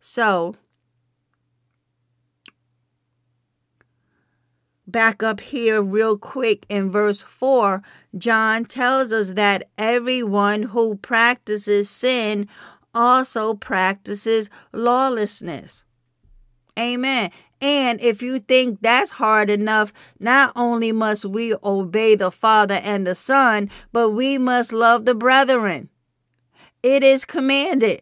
So, 0.00 0.56
back 4.86 5.22
up 5.22 5.40
here, 5.40 5.80
real 5.80 6.18
quick, 6.18 6.66
in 6.68 6.90
verse 6.90 7.22
4, 7.22 7.82
John 8.18 8.64
tells 8.64 9.12
us 9.12 9.34
that 9.34 9.68
everyone 9.78 10.64
who 10.64 10.96
practices 10.96 11.88
sin 11.88 12.48
also 12.94 13.54
practices 13.54 14.50
lawlessness. 14.72 15.84
Amen. 16.78 17.30
And 17.60 18.00
if 18.00 18.22
you 18.22 18.40
think 18.40 18.80
that's 18.80 19.12
hard 19.12 19.48
enough, 19.48 19.92
not 20.18 20.52
only 20.56 20.90
must 20.90 21.24
we 21.24 21.54
obey 21.62 22.16
the 22.16 22.30
Father 22.30 22.80
and 22.82 23.06
the 23.06 23.14
Son, 23.14 23.70
but 23.92 24.10
we 24.10 24.36
must 24.36 24.72
love 24.72 25.04
the 25.04 25.14
brethren. 25.14 25.88
It 26.82 27.04
is 27.04 27.24
commanded. 27.24 28.00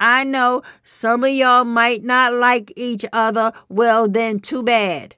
I 0.00 0.24
know 0.24 0.62
some 0.82 1.24
of 1.24 1.30
y'all 1.30 1.64
might 1.64 2.02
not 2.02 2.32
like 2.32 2.72
each 2.74 3.04
other. 3.12 3.52
Well, 3.68 4.08
then, 4.08 4.40
too 4.40 4.62
bad. 4.62 5.14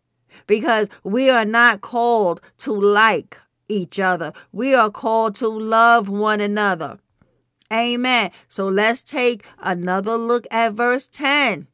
Because 0.46 0.88
we 1.05 1.30
are 1.30 1.44
not 1.44 1.80
called 1.80 2.40
to 2.59 2.72
like 2.72 3.38
each 3.68 3.98
other, 4.01 4.32
we 4.52 4.74
are 4.74 4.90
called 4.90 5.36
to 5.36 5.48
love 5.48 6.09
one 6.09 6.40
another. 6.40 6.98
Amen. 7.72 8.30
So 8.48 8.68
let's 8.68 9.02
take 9.02 9.44
another 9.58 10.16
look 10.16 10.46
at 10.50 10.74
verse 10.74 11.08
10. 11.08 11.68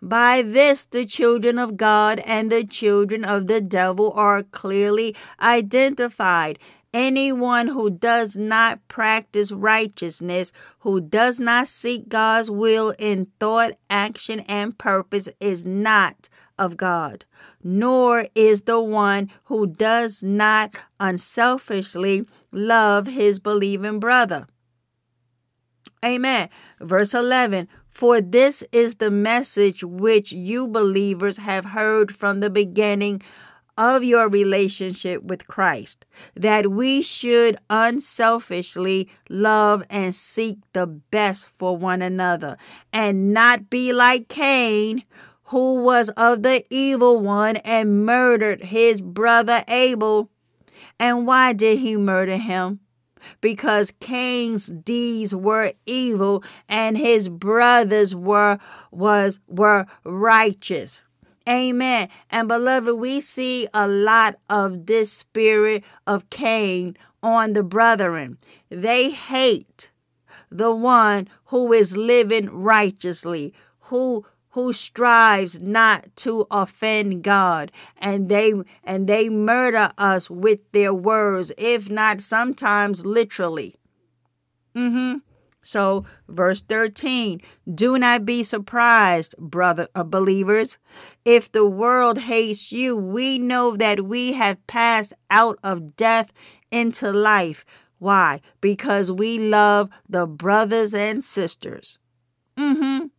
By 0.00 0.42
this, 0.42 0.84
the 0.84 1.06
children 1.06 1.58
of 1.58 1.76
God 1.76 2.20
and 2.26 2.52
the 2.52 2.64
children 2.64 3.24
of 3.24 3.46
the 3.46 3.60
devil 3.60 4.12
are 4.12 4.42
clearly 4.42 5.16
identified. 5.40 6.58
Anyone 6.92 7.68
who 7.68 7.90
does 7.90 8.36
not 8.36 8.86
practice 8.86 9.50
righteousness, 9.50 10.52
who 10.80 11.00
does 11.00 11.40
not 11.40 11.66
seek 11.66 12.08
God's 12.08 12.50
will 12.50 12.94
in 12.98 13.28
thought, 13.40 13.72
action, 13.90 14.40
and 14.40 14.76
purpose, 14.78 15.28
is 15.40 15.64
not 15.64 16.28
of 16.58 16.76
God, 16.76 17.24
nor 17.64 18.26
is 18.34 18.62
the 18.62 18.80
one 18.80 19.30
who 19.44 19.66
does 19.66 20.22
not 20.22 20.76
unselfishly 21.00 22.26
love 22.52 23.08
his 23.08 23.40
believing 23.40 23.98
brother. 23.98 24.46
Amen. 26.04 26.50
Verse 26.80 27.14
11 27.14 27.68
For 27.90 28.20
this 28.20 28.62
is 28.72 28.96
the 28.96 29.10
message 29.10 29.82
which 29.82 30.32
you 30.32 30.68
believers 30.68 31.38
have 31.38 31.64
heard 31.66 32.14
from 32.14 32.40
the 32.40 32.50
beginning 32.50 33.22
of 33.76 34.04
your 34.04 34.28
relationship 34.28 35.22
with 35.22 35.48
Christ, 35.48 36.04
that 36.36 36.70
we 36.70 37.02
should 37.02 37.56
unselfishly 37.70 39.08
love 39.28 39.82
and 39.90 40.14
seek 40.14 40.58
the 40.72 40.86
best 40.86 41.48
for 41.58 41.76
one 41.76 42.02
another, 42.02 42.56
and 42.92 43.32
not 43.32 43.70
be 43.70 43.92
like 43.92 44.28
Cain, 44.28 45.04
who 45.44 45.82
was 45.82 46.08
of 46.10 46.42
the 46.42 46.64
evil 46.70 47.20
one 47.20 47.56
and 47.56 48.06
murdered 48.06 48.62
his 48.64 49.00
brother 49.00 49.62
Abel. 49.68 50.30
And 50.98 51.26
why 51.26 51.52
did 51.52 51.78
he 51.78 51.96
murder 51.96 52.36
him? 52.36 52.80
Because 53.40 53.92
Cain's 54.00 54.66
deeds 54.66 55.34
were 55.34 55.72
evil 55.86 56.42
and 56.68 56.96
his 56.96 57.28
brothers 57.28 58.14
were 58.14 58.58
was 58.90 59.40
were 59.48 59.86
righteous. 60.04 61.00
Amen. 61.48 62.08
And 62.30 62.48
beloved, 62.48 62.94
we 62.94 63.20
see 63.20 63.68
a 63.74 63.86
lot 63.86 64.36
of 64.48 64.86
this 64.86 65.12
spirit 65.12 65.84
of 66.06 66.30
Cain 66.30 66.96
on 67.22 67.52
the 67.52 67.62
brethren. 67.62 68.38
They 68.70 69.10
hate 69.10 69.90
the 70.50 70.74
one 70.74 71.28
who 71.46 71.72
is 71.72 71.96
living 71.96 72.48
righteously, 72.48 73.52
who 73.80 74.24
who 74.54 74.72
strives 74.72 75.60
not 75.60 76.06
to 76.16 76.46
offend 76.50 77.22
God 77.22 77.70
and 77.98 78.28
they 78.28 78.52
and 78.82 79.06
they 79.08 79.28
murder 79.28 79.90
us 79.98 80.30
with 80.30 80.60
their 80.72 80.94
words 80.94 81.52
if 81.58 81.90
not 81.90 82.20
sometimes 82.20 83.04
literally. 83.06 83.76
Mhm 84.74 85.20
so 85.66 86.04
verse 86.28 86.60
13 86.60 87.40
do 87.74 87.96
not 87.98 88.26
be 88.26 88.42
surprised 88.42 89.34
brother 89.38 89.88
uh, 89.94 90.04
believers. 90.04 90.76
If 91.24 91.50
the 91.50 91.64
world 91.66 92.18
hates 92.18 92.70
you 92.70 92.96
we 92.96 93.38
know 93.38 93.76
that 93.76 94.04
we 94.04 94.32
have 94.34 94.64
passed 94.66 95.14
out 95.30 95.58
of 95.64 95.96
death 95.96 96.32
into 96.70 97.12
life. 97.12 97.64
Why? 97.98 98.42
Because 98.60 99.10
we 99.10 99.38
love 99.38 99.88
the 100.08 100.26
brothers 100.26 100.92
and 100.92 101.24
sisters. 101.24 101.98
Mhm 102.58 103.10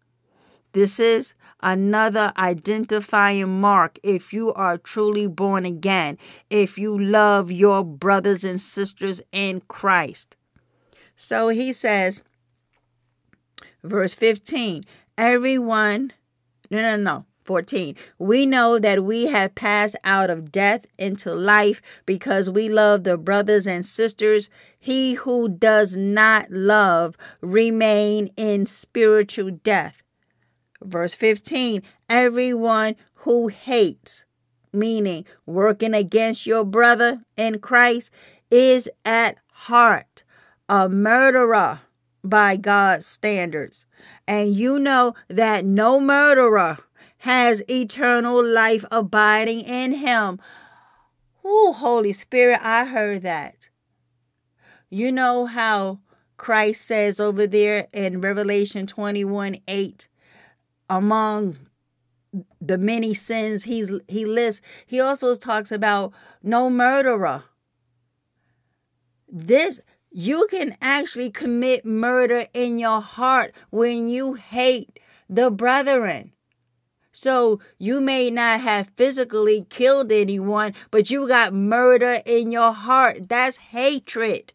this 0.76 1.00
is 1.00 1.36
another 1.64 2.34
identifying 2.38 3.62
mark 3.62 3.98
if 4.04 4.34
you 4.34 4.52
are 4.56 4.78
truly 4.78 5.26
born 5.26 5.66
again, 5.66 6.18
if 6.50 6.78
you 6.78 7.00
love 7.02 7.50
your 7.50 7.82
brothers 7.82 8.44
and 8.44 8.60
sisters 8.60 9.22
in 9.32 9.62
Christ. 9.70 10.36
So 11.16 11.48
he 11.48 11.72
says, 11.72 12.24
verse 13.86 14.16
15, 14.16 14.84
everyone, 15.18 16.12
no, 16.70 16.82
no, 16.82 16.98
no. 16.98 17.26
14. 17.46 17.96
We 18.18 18.46
know 18.48 18.78
that 18.80 19.06
we 19.06 19.28
have 19.28 19.54
passed 19.54 19.96
out 20.04 20.32
of 20.32 20.52
death 20.52 20.88
into 20.98 21.34
life 21.34 21.80
because 22.06 22.50
we 22.50 22.68
love 22.70 23.04
the 23.04 23.20
brothers 23.20 23.68
and 23.68 23.86
sisters. 23.86 24.50
He 24.80 25.14
who 25.14 25.48
does 25.48 25.96
not 25.96 26.50
love 26.50 27.16
remain 27.42 28.32
in 28.36 28.66
spiritual 28.66 29.52
death. 29.52 30.02
Verse 30.86 31.16
15 31.16 31.82
Everyone 32.10 32.96
who 33.16 33.48
hates, 33.48 34.26
meaning 34.72 35.26
working 35.46 35.94
against 35.94 36.46
your 36.46 36.64
brother 36.64 37.22
in 37.36 37.60
Christ, 37.60 38.12
is 38.52 38.90
at 39.04 39.38
heart 39.52 40.24
a 40.70 40.90
murderer 40.90 41.82
by 42.24 42.58
God's 42.58 43.06
standards. 43.06 43.86
And 44.28 44.54
you 44.54 44.80
know 44.80 45.14
that 45.28 45.66
no 45.66 46.00
murderer 46.00 46.78
has 47.20 47.64
eternal 47.70 48.44
life 48.44 48.86
abiding 48.92 49.62
in 49.62 49.94
him. 49.94 50.40
Oh, 51.44 51.74
Holy 51.74 52.12
Spirit, 52.12 52.60
I 52.62 52.86
heard 52.86 53.22
that. 53.24 53.70
You 54.90 55.12
know 55.12 55.46
how 55.46 56.00
Christ 56.38 56.86
says 56.86 57.20
over 57.20 57.48
there 57.48 57.88
in 57.94 58.22
Revelation 58.22 58.88
21 58.88 59.58
8, 59.68 60.08
among 60.90 61.58
the 62.60 62.78
many 62.78 63.14
sins 63.14 63.64
he's 63.64 63.92
he 64.08 64.26
lists 64.26 64.62
he 64.86 65.00
also 65.00 65.36
talks 65.36 65.72
about 65.72 66.14
no 66.44 66.70
murderer. 66.70 67.44
This 69.28 69.80
you 70.12 70.48
can 70.50 70.76
actually 70.82 71.30
commit 71.30 71.86
murder 71.86 72.46
in 72.54 72.80
your 72.80 73.02
heart 73.02 73.54
when 73.70 74.08
you 74.08 74.34
hate 74.34 75.00
the 75.30 75.52
brethren. 75.52 76.32
So 77.12 77.60
you 77.78 78.02
may 78.02 78.30
not 78.30 78.62
have 78.62 78.92
physically 78.98 79.66
killed 79.70 80.12
anyone 80.12 80.74
but 80.92 81.10
you 81.10 81.28
got 81.28 81.54
murder 81.54 82.20
in 82.26 82.52
your 82.52 82.74
heart. 82.74 83.30
That's 83.30 83.58
hatred 83.58 84.54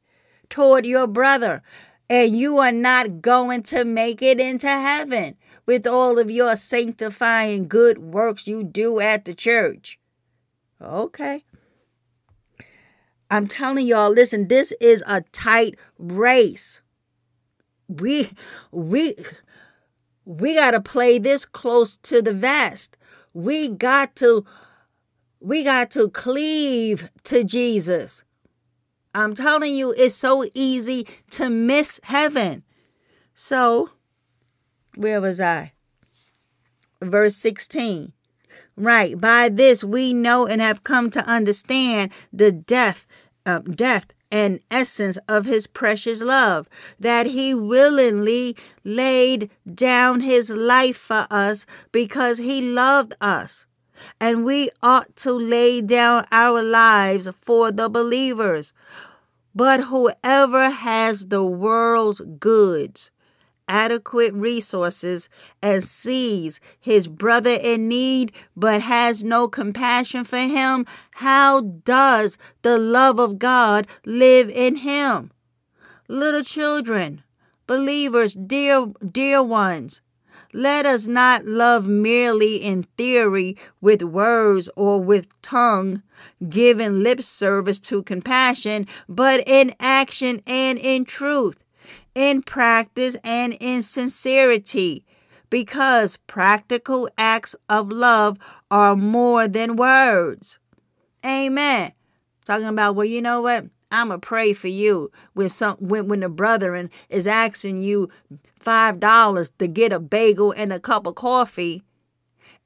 toward 0.49 0.85
your 0.85 1.07
brother 1.07 1.63
and 2.11 2.37
you 2.37 2.59
are 2.59 2.73
not 2.73 3.23
going 3.23 3.63
to 3.63 3.85
make 3.85 4.21
it 4.21 4.41
into 4.41 4.69
heaven 4.69 5.37
with 5.71 5.87
all 5.87 6.19
of 6.19 6.29
your 6.33 6.57
sanctifying 6.57 7.69
good 7.69 7.97
works 7.97 8.49
you 8.49 8.65
do 8.65 8.99
at 8.99 9.25
the 9.25 9.33
church. 9.33 10.01
Okay. 10.83 11.45
I'm 13.31 13.47
telling 13.47 13.87
y'all, 13.87 14.11
listen, 14.11 14.49
this 14.49 14.73
is 14.81 15.05
a 15.07 15.21
tight 15.31 15.79
race. 15.97 16.83
We 17.87 18.31
we 18.73 19.15
we 20.25 20.57
got 20.57 20.73
to 20.73 20.81
play 20.81 21.21
this 21.21 21.45
close 21.45 21.97
to 21.99 22.21
the 22.21 22.35
vest. 22.35 22.97
We 23.33 23.69
got 23.69 24.17
to 24.17 24.45
we 25.39 25.63
got 25.63 25.93
to 25.93 26.09
cleave 26.09 27.11
to 27.23 27.45
Jesus. 27.45 28.25
I'm 29.15 29.35
telling 29.35 29.77
you, 29.77 29.95
it's 29.97 30.17
so 30.17 30.45
easy 30.53 31.07
to 31.31 31.49
miss 31.49 32.01
heaven. 32.03 32.65
So, 33.35 33.91
where 34.95 35.21
was 35.21 35.41
I? 35.41 35.73
Verse 37.01 37.37
16. 37.37 38.13
Right. 38.77 39.21
By 39.21 39.49
this 39.49 39.85
we 39.85 40.13
know 40.13 40.47
and 40.47 40.61
have 40.61 40.85
come 40.85 41.11
to 41.11 41.25
understand 41.27 42.13
the 42.33 42.53
depth, 42.53 43.07
uh, 43.47 43.61
and 44.33 44.61
essence 44.71 45.19
of 45.29 45.45
his 45.45 45.67
precious 45.67 46.23
love, 46.23 46.69
that 46.99 47.27
he 47.27 47.53
willingly 47.53 48.57
laid 48.85 49.51
down 49.73 50.21
his 50.21 50.51
life 50.51 50.97
for 50.97 51.27
us 51.31 51.67
because 51.91 52.39
he 52.39 52.63
loved 52.63 53.15
us. 53.21 53.67
And 54.21 54.45
we 54.45 54.71
ought 54.83 55.15
to 55.17 55.33
lay 55.33 55.83
down 55.83 56.27
our 56.31 56.63
lives 56.63 57.29
for 57.35 57.71
the 57.73 57.89
believers. 57.89 58.73
But 59.55 59.85
whoever 59.85 60.71
has 60.71 61.27
the 61.27 61.45
world's 61.45 62.21
goods, 62.21 63.11
adequate 63.71 64.35
resources, 64.35 65.29
and 65.63 65.85
sees 65.85 66.61
his 66.81 67.07
brother 67.07 67.57
in 67.63 67.87
need 67.87 68.33
but 68.57 68.83
has 68.83 69.23
no 69.23 69.47
compassion 69.49 70.25
for 70.25 70.39
him, 70.39 70.85
how 71.13 71.61
does 71.61 72.37
the 72.63 72.77
love 72.77 73.21
of 73.21 73.39
God 73.39 73.87
live 74.05 74.51
in 74.51 74.77
him? 74.77 75.31
Little 76.09 76.43
children, 76.43 77.23
believers, 77.69 78.35
dear, 78.35 78.87
dear 79.09 79.41
ones, 79.43 80.01
let 80.53 80.85
us 80.85 81.07
not 81.07 81.45
love 81.45 81.87
merely 81.87 82.57
in 82.57 82.83
theory 82.99 83.57
with 83.81 84.03
words 84.03 84.69
or 84.75 85.01
with 85.01 85.29
tongue, 85.43 86.03
giving 86.49 87.05
lip 87.05 87.23
service 87.23 87.79
to 87.79 88.03
compassion, 88.03 88.89
but 89.09 89.45
in 89.47 89.73
action 89.79 90.43
and 90.49 90.77
in 90.81 91.05
truth, 91.05 91.55
in 92.15 92.43
practice 92.43 93.17
and 93.25 93.57
in 93.61 93.83
sincerity, 93.83 95.05
because 95.49 96.17
practical 96.27 97.09
acts 97.19 97.57
of 97.69 97.91
love 97.91 98.39
are 98.71 98.97
more 98.97 99.49
than 99.49 99.77
words. 99.77 100.59
Amen. 101.25 101.93
Talking 102.45 102.67
about, 102.67 102.95
well, 102.95 103.07
you 103.07 103.23
know 103.23 103.41
what? 103.43 103.67
I'ma 103.93 104.19
pray 104.19 104.53
for 104.53 104.69
you 104.69 105.11
when 105.35 105.49
some 105.49 105.77
when 105.79 106.07
when 106.07 106.21
the 106.21 106.29
brethren 106.29 106.91
is 107.09 107.27
asking 107.27 107.79
you 107.79 108.09
five 108.61 109.01
dollars 109.01 109.51
to 109.59 109.67
get 109.67 109.93
a 109.93 109.99
bagel 109.99 110.53
and 110.53 110.73
a 110.73 110.79
cup 110.79 111.07
of 111.07 111.17
coffee, 111.17 111.83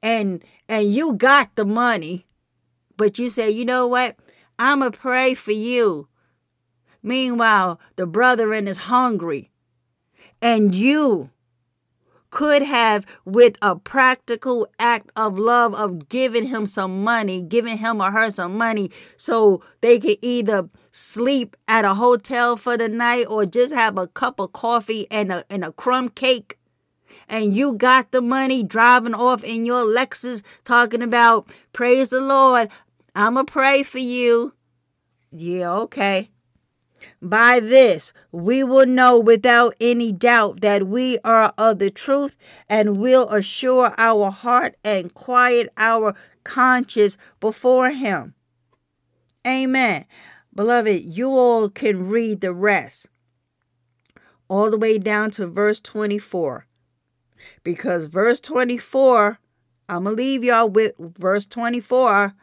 and 0.03 0.45
and 0.69 0.93
you 0.93 1.15
got 1.15 1.55
the 1.57 1.65
money, 1.65 2.27
but 2.97 3.19
you 3.19 3.31
say, 3.31 3.49
you 3.51 3.65
know 3.65 3.87
what? 3.87 4.17
I'ma 4.59 4.91
pray 4.91 5.35
for 5.35 5.53
you. 5.53 6.09
Meanwhile, 7.05 7.79
the 7.97 8.07
brethren 8.07 8.67
is 8.67 8.79
hungry, 8.79 9.51
and 10.41 10.75
you 10.75 11.29
could 12.31 12.63
have 12.63 13.05
with 13.27 13.57
a 13.61 13.77
practical 13.77 14.67
act 14.79 15.11
of 15.15 15.39
love 15.39 15.75
of 15.75 16.09
giving 16.09 16.47
him 16.47 16.65
some 16.65 17.05
money, 17.05 17.43
giving 17.43 17.77
him 17.77 18.01
or 18.01 18.11
her 18.11 18.31
some 18.31 18.57
money 18.57 18.91
so 19.19 19.63
they 19.83 20.01
could 20.01 20.17
either 20.23 20.71
sleep 20.93 21.57
at 21.69 21.85
a 21.85 21.93
hotel 21.93 22.57
for 22.57 22.79
the 22.79 22.89
night 22.89 23.27
or 23.29 23.45
just 23.45 23.75
have 23.75 23.99
a 23.99 24.09
cup 24.09 24.41
of 24.41 24.55
coffee 24.55 25.07
and 25.11 25.31
a 25.31 25.45
and 25.51 25.63
a 25.63 25.73
crumb 25.73 26.09
cake. 26.09 26.59
And 27.29 27.55
you 27.55 27.75
got 27.75 28.13
the 28.13 28.23
money 28.23 28.63
driving 28.63 29.15
off 29.15 29.45
in 29.45 29.67
your 29.67 29.85
Lexus 29.85 30.43
talking 30.65 31.03
about 31.03 31.55
praise 31.75 32.09
the 32.09 32.23
Lord. 32.23 32.71
I'ma 33.15 33.45
pray 33.45 33.83
for 33.83 33.99
you. 33.99 34.55
Yeah, 35.31 35.73
okay. 35.83 36.31
By 37.25 37.59
this, 37.59 38.13
we 38.33 38.63
will 38.63 38.85
know 38.85 39.19
without 39.19 39.75
any 39.81 40.13
doubt 40.13 40.61
that 40.61 40.87
we 40.87 41.19
are 41.25 41.55
of 41.57 41.79
the 41.79 41.91
truth 41.91 42.37
and 42.69 42.99
will 42.99 43.31
assure 43.31 43.95
our 43.97 44.31
heart 44.31 44.77
and 44.85 45.15
quiet 45.15 45.73
our 45.79 46.15
conscience 46.45 47.17
before 47.41 47.89
Him. 47.89 48.35
Amen. 49.47 50.05
Beloved, 50.55 51.01
you 51.01 51.31
all 51.31 51.71
can 51.71 52.11
read 52.11 52.43
the 52.43 52.53
rest 52.53 53.07
all 54.49 54.71
the 54.71 54.77
way 54.77 54.99
down 54.99 55.31
to 55.31 55.47
verse 55.47 55.81
24. 55.81 56.67
Because 57.63 58.05
verse 58.05 58.39
24, 58.41 59.39
I'm 59.89 60.05
going 60.05 60.15
to 60.15 60.23
leave 60.23 60.45
y'all 60.45 60.69
with 60.69 60.93
verse 60.99 61.47
24. 61.47 62.35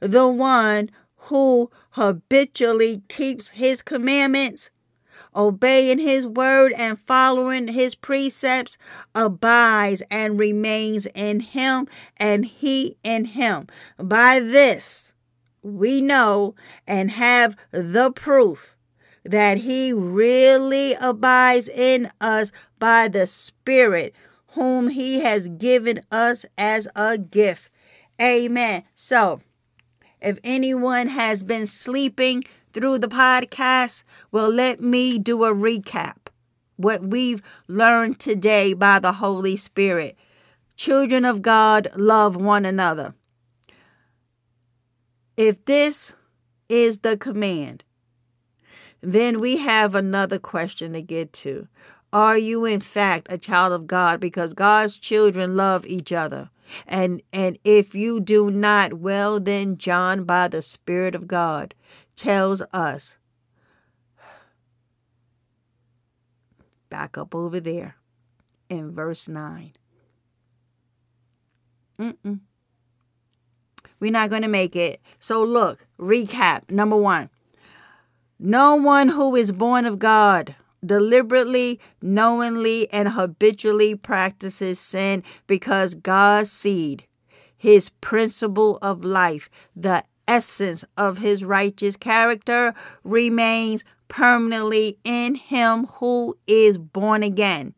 The 0.00 0.26
one 0.26 0.90
who 1.24 1.70
habitually 1.90 3.02
keeps 3.08 3.50
his 3.50 3.82
commandments, 3.82 4.70
obeying 5.34 5.98
his 5.98 6.26
word 6.26 6.72
and 6.76 7.00
following 7.00 7.68
his 7.68 7.94
precepts, 7.94 8.76
abides 9.14 10.02
and 10.10 10.38
remains 10.38 11.06
in 11.14 11.40
him, 11.40 11.86
and 12.16 12.44
he 12.44 12.96
in 13.02 13.24
him. 13.24 13.66
By 13.98 14.40
this 14.40 15.12
we 15.62 16.00
know 16.00 16.54
and 16.86 17.10
have 17.10 17.56
the 17.70 18.12
proof 18.12 18.76
that 19.24 19.58
he 19.58 19.92
really 19.92 20.94
abides 21.00 21.68
in 21.68 22.10
us 22.20 22.52
by 22.78 23.08
the 23.08 23.26
Spirit 23.26 24.14
whom 24.48 24.88
he 24.88 25.20
has 25.20 25.48
given 25.48 26.00
us 26.12 26.44
as 26.58 26.86
a 26.94 27.18
gift. 27.18 27.70
Amen. 28.20 28.84
So, 28.94 29.40
if 30.24 30.38
anyone 30.42 31.08
has 31.08 31.42
been 31.42 31.66
sleeping 31.66 32.44
through 32.72 32.98
the 32.98 33.08
podcast, 33.08 34.04
well, 34.32 34.48
let 34.48 34.80
me 34.80 35.18
do 35.18 35.44
a 35.44 35.54
recap. 35.54 36.16
What 36.76 37.02
we've 37.02 37.42
learned 37.68 38.18
today 38.18 38.72
by 38.72 38.98
the 38.98 39.12
Holy 39.12 39.56
Spirit. 39.56 40.16
Children 40.76 41.24
of 41.24 41.42
God, 41.42 41.88
love 41.96 42.34
one 42.34 42.64
another. 42.64 43.14
If 45.36 45.64
this 45.66 46.14
is 46.68 47.00
the 47.00 47.16
command, 47.16 47.84
then 49.00 49.38
we 49.38 49.58
have 49.58 49.94
another 49.94 50.38
question 50.38 50.94
to 50.94 51.02
get 51.02 51.32
to. 51.34 51.68
Are 52.14 52.38
you, 52.38 52.64
in 52.64 52.80
fact, 52.80 53.26
a 53.28 53.36
child 53.36 53.72
of 53.72 53.88
God? 53.88 54.20
Because 54.20 54.54
God's 54.54 54.96
children 54.96 55.56
love 55.56 55.84
each 55.84 56.12
other. 56.12 56.48
And 56.86 57.20
and 57.32 57.58
if 57.64 57.94
you 57.94 58.20
do 58.20 58.50
not, 58.50 58.94
well 58.94 59.40
then 59.40 59.76
John 59.76 60.22
by 60.22 60.46
the 60.46 60.62
spirit 60.62 61.16
of 61.16 61.26
God 61.26 61.74
tells 62.14 62.62
us 62.72 63.18
back 66.88 67.18
up 67.18 67.34
over 67.34 67.58
there 67.58 67.96
in 68.68 68.92
verse 68.92 69.28
9. 69.28 69.72
Mm-mm. 71.98 72.40
We're 73.98 74.12
not 74.12 74.30
going 74.30 74.42
to 74.42 74.48
make 74.48 74.76
it. 74.76 75.00
So 75.18 75.42
look, 75.42 75.86
recap. 75.98 76.70
Number 76.70 76.96
1. 76.96 77.28
No 78.38 78.76
one 78.76 79.08
who 79.08 79.34
is 79.34 79.50
born 79.50 79.84
of 79.84 79.98
God 79.98 80.54
deliberately, 80.86 81.80
knowingly, 82.02 82.90
and 82.92 83.10
habitually 83.10 83.94
practices 83.94 84.78
sin 84.78 85.22
because 85.46 85.94
God's 85.94 86.50
seed, 86.50 87.06
his 87.56 87.90
principle 87.90 88.78
of 88.82 89.04
life, 89.04 89.48
the 89.74 90.04
essence 90.26 90.84
of 90.96 91.18
his 91.18 91.44
righteous 91.44 91.96
character, 91.96 92.74
remains 93.02 93.84
permanently 94.08 94.98
in 95.04 95.34
him 95.34 95.86
who 95.94 96.36
is 96.46 96.78
born 96.78 97.22
again, 97.22 97.74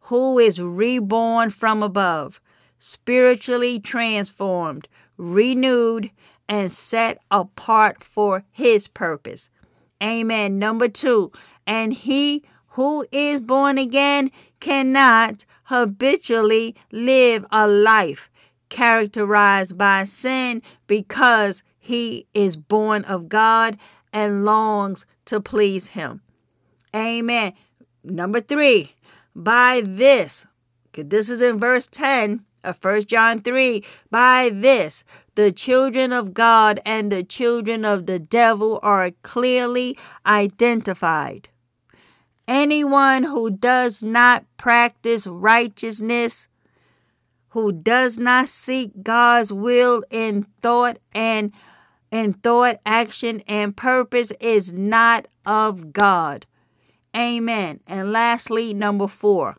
who 0.00 0.38
is 0.38 0.60
reborn 0.60 1.50
from 1.50 1.82
above, 1.82 2.40
spiritually 2.78 3.78
transformed, 3.78 4.88
renewed, 5.16 6.10
and 6.48 6.72
set 6.72 7.18
apart 7.30 8.02
for 8.02 8.44
his 8.50 8.88
purpose. 8.88 9.50
Amen. 10.02 10.58
Number 10.58 10.88
two, 10.88 11.30
and 11.70 11.94
he 11.94 12.42
who 12.70 13.06
is 13.12 13.40
born 13.40 13.78
again 13.78 14.28
cannot 14.58 15.44
habitually 15.66 16.74
live 16.90 17.46
a 17.52 17.68
life 17.68 18.28
characterized 18.68 19.78
by 19.78 20.02
sin 20.02 20.60
because 20.88 21.62
he 21.78 22.26
is 22.34 22.56
born 22.56 23.04
of 23.04 23.28
God 23.28 23.78
and 24.12 24.44
longs 24.44 25.06
to 25.26 25.40
please 25.40 25.88
him. 25.88 26.22
Amen. 26.94 27.52
Number 28.02 28.40
three, 28.40 28.96
by 29.36 29.80
this, 29.84 30.46
this 30.92 31.30
is 31.30 31.40
in 31.40 31.60
verse 31.60 31.86
10, 31.86 32.44
of 32.64 32.82
1 32.82 33.04
John 33.04 33.40
3 33.40 33.84
By 34.10 34.50
this, 34.52 35.04
the 35.36 35.52
children 35.52 36.12
of 36.12 36.34
God 36.34 36.80
and 36.84 37.12
the 37.12 37.22
children 37.22 37.84
of 37.84 38.06
the 38.06 38.18
devil 38.18 38.80
are 38.82 39.12
clearly 39.22 39.96
identified. 40.26 41.48
Anyone 42.48 43.24
who 43.24 43.50
does 43.50 44.02
not 44.02 44.44
practice 44.56 45.26
righteousness, 45.26 46.48
who 47.50 47.72
does 47.72 48.18
not 48.18 48.48
seek 48.48 49.02
God's 49.02 49.52
will 49.52 50.02
in 50.10 50.44
thought 50.62 50.98
and 51.12 51.52
in 52.10 52.32
thought, 52.32 52.76
action, 52.84 53.40
and 53.46 53.76
purpose 53.76 54.32
is 54.40 54.72
not 54.72 55.26
of 55.46 55.92
God. 55.92 56.46
Amen. 57.16 57.80
And 57.86 58.12
lastly, 58.12 58.74
number 58.74 59.06
four, 59.06 59.56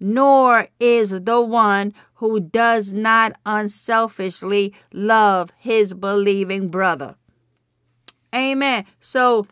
nor 0.00 0.68
is 0.78 1.10
the 1.10 1.40
one 1.40 1.92
who 2.14 2.40
does 2.40 2.92
not 2.92 3.32
unselfishly 3.46 4.74
love 4.92 5.50
his 5.56 5.94
believing 5.94 6.68
brother. 6.68 7.16
Amen. 8.34 8.84
So, 9.00 9.46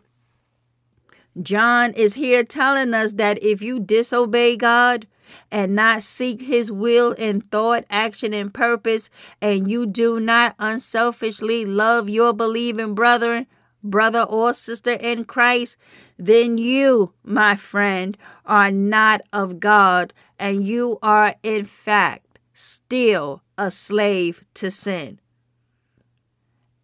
John 1.41 1.93
is 1.93 2.15
here 2.15 2.43
telling 2.43 2.93
us 2.93 3.13
that 3.13 3.43
if 3.43 3.61
you 3.61 3.79
disobey 3.79 4.57
God 4.57 5.07
and 5.51 5.75
not 5.75 6.03
seek 6.03 6.41
his 6.41 6.71
will 6.71 7.11
in 7.13 7.41
thought, 7.41 7.85
action, 7.89 8.33
and 8.33 8.53
purpose, 8.53 9.09
and 9.41 9.69
you 9.69 9.85
do 9.85 10.19
not 10.19 10.55
unselfishly 10.57 11.65
love 11.65 12.09
your 12.09 12.33
believing 12.33 12.95
brother, 12.95 13.45
brother 13.83 14.23
or 14.23 14.53
sister 14.53 14.93
in 14.93 15.25
Christ, 15.25 15.77
then 16.17 16.57
you, 16.57 17.13
my 17.23 17.55
friend, 17.55 18.17
are 18.45 18.71
not 18.71 19.21
of 19.31 19.59
God, 19.59 20.13
and 20.39 20.63
you 20.63 20.97
are 21.01 21.35
in 21.43 21.65
fact 21.65 22.39
still 22.53 23.43
a 23.57 23.69
slave 23.69 24.43
to 24.55 24.71
sin. 24.71 25.19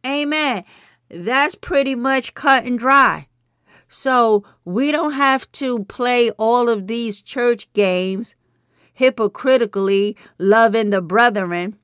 Amen. 0.06 0.64
That's 1.10 1.56
pretty 1.56 1.96
much 1.96 2.34
cut 2.34 2.66
and 2.66 2.78
dry. 2.78 3.28
So 3.94 4.44
we 4.66 4.92
don't 4.92 5.14
have 5.14 5.52
to 5.52 5.86
play 5.86 6.32
all 6.32 6.68
of 6.68 6.88
these 6.88 7.22
church 7.22 7.72
games 7.74 8.34
hypocritically 8.92 10.18
loving 10.40 10.90
the 10.90 11.00
brethren 11.00 11.78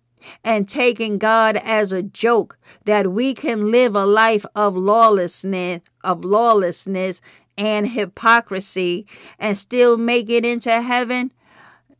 and 0.43 0.67
taking 0.67 1.19
God 1.19 1.55
as 1.63 1.91
a 1.91 2.01
joke 2.01 2.57
that 2.85 3.11
we 3.11 3.35
can 3.35 3.69
live 3.69 3.95
a 3.95 4.07
life 4.07 4.43
of 4.55 4.75
lawlessness 4.75 5.81
of 6.03 6.25
lawlessness 6.25 7.21
and 7.55 7.87
hypocrisy 7.87 9.05
and 9.37 9.55
still 9.55 9.95
make 9.95 10.31
it 10.31 10.43
into 10.43 10.81
heaven? 10.81 11.31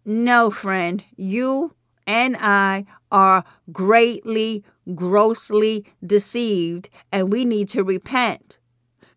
No, 0.04 0.50
friend. 0.50 1.04
You 1.18 1.76
and 2.08 2.36
I 2.40 2.88
are 3.12 3.44
greatly, 3.72 4.64
grossly 4.96 5.86
deceived, 6.04 6.90
and 7.12 7.32
we 7.32 7.46
need 7.46 7.70
to 7.70 7.84
repent 7.84 8.59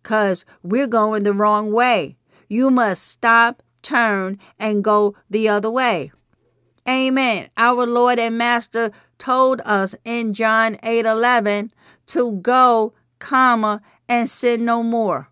because 0.03 0.45
we're 0.63 0.87
going 0.87 1.23
the 1.23 1.33
wrong 1.33 1.73
way. 1.73 2.17
You 2.49 2.71
must 2.71 3.07
stop, 3.07 3.63
turn, 3.83 4.39
and 4.59 4.85
go 4.85 5.15
the 5.31 5.49
other 5.49 5.71
way. 5.71 6.13
Amen. 6.89 7.49
Our 7.57 7.87
Lord 7.87 8.19
and 8.19 8.37
Master 8.37 8.91
told 9.19 9.61
us 9.65 9.95
in 10.05 10.35
John 10.35 10.77
8 10.83 11.07
11 11.07 11.73
to 12.07 12.33
go, 12.43 12.93
comma, 13.21 13.81
and 14.09 14.29
sin 14.29 14.65
no 14.65 14.83
more. 14.83 15.31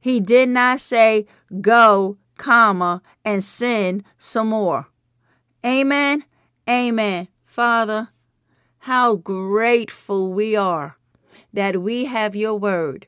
He 0.00 0.18
did 0.18 0.48
not 0.48 0.80
say 0.80 1.26
go, 1.60 2.18
comma, 2.36 3.02
and 3.24 3.44
sin 3.44 4.04
some 4.18 4.48
more. 4.48 4.88
Amen. 5.64 6.24
Amen. 6.68 7.28
Father, 7.44 8.08
how 8.78 9.14
grateful 9.14 10.32
we 10.32 10.56
are 10.56 10.96
that 11.52 11.80
we 11.82 12.06
have 12.06 12.34
your 12.34 12.58
word, 12.58 13.06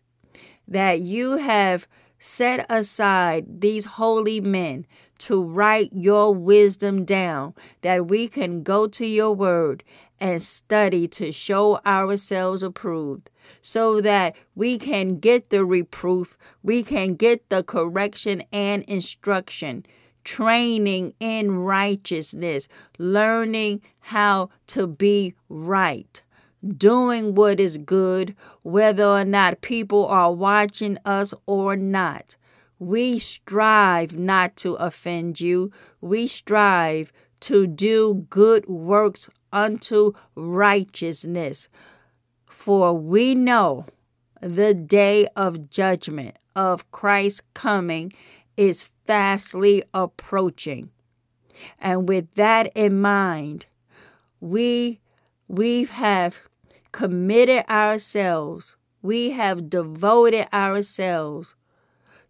that 0.69 1.01
you 1.01 1.37
have 1.37 1.87
set 2.19 2.65
aside 2.71 3.61
these 3.61 3.85
holy 3.85 4.41
men 4.41 4.87
to 5.19 5.43
write 5.43 5.91
your 5.93 6.35
wisdom 6.35 7.05
down, 7.05 7.55
that 7.83 8.07
we 8.07 8.27
can 8.27 8.63
go 8.63 8.87
to 8.87 9.07
your 9.07 9.35
word 9.35 9.85
and 10.21 10.43
study 10.43 11.07
to 11.07 11.31
show 11.33 11.79
ourselves 11.85 12.63
approved 12.63 13.31
so 13.61 14.01
that 14.01 14.35
we 14.55 14.79
can 14.79 15.19
get 15.19 15.51
the 15.51 15.65
reproof, 15.65 16.37
we 16.63 16.83
can 16.83 17.15
get 17.15 17.49
the 17.51 17.63
correction 17.63 18.43
and 18.53 18.83
instruction, 18.85 19.85
training 20.25 21.13
in 21.21 21.51
righteousness, 21.59 22.69
learning 22.99 23.83
how 24.01 24.49
to 24.67 24.87
be 24.87 25.35
right. 25.49 26.23
Doing 26.67 27.35
what 27.35 27.61
is 27.61 27.77
good, 27.79 28.35
whether 28.63 29.05
or 29.05 29.25
not 29.25 29.61
people 29.61 30.07
are 30.07 30.33
watching 30.33 30.97
us 31.05 31.35
or 31.47 31.77
not. 31.77 32.37
We 32.79 33.19
strive 33.19 34.19
not 34.19 34.57
to 34.59 34.75
offend 34.75 35.41
you. 35.41 35.73
We 36.01 36.27
strive 36.27 37.13
to 37.41 37.67
do 37.67 38.27
good 38.31 38.67
works 38.67 39.29
unto 39.53 40.13
righteousness. 40.35 41.69
For 42.47 42.95
we 42.95 43.35
know 43.35 43.87
the 44.41 44.75
day 44.75 45.27
of 45.37 45.71
judgment 45.71 46.37
of 46.57 46.91
Christ's 46.91 47.43
coming 47.53 48.13
is 48.57 48.89
fastly 49.07 49.83
approaching. 49.93 50.91
And 51.79 52.09
with 52.09 52.35
that 52.35 52.71
in 52.75 53.01
mind, 53.01 53.67
we 54.41 55.01
we 55.47 55.85
have 55.85 56.41
committed 56.95 57.69
ourselves, 57.69 58.77
we 59.03 59.33
have 59.33 59.69
devoted 59.69 60.47
ourselves 60.55 61.57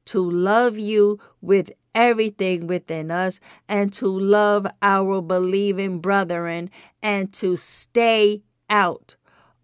to 0.07 0.19
love 0.19 0.78
you 0.78 1.19
with 1.43 1.70
everything 1.95 2.66
within 2.66 3.11
us 3.11 3.41
and 3.69 3.93
to 3.93 4.07
love 4.07 4.66
our 4.81 5.20
believing 5.20 5.99
brethren 6.01 6.70
and 7.03 7.31
to 7.31 7.57
stay 7.57 8.43
out 8.70 9.16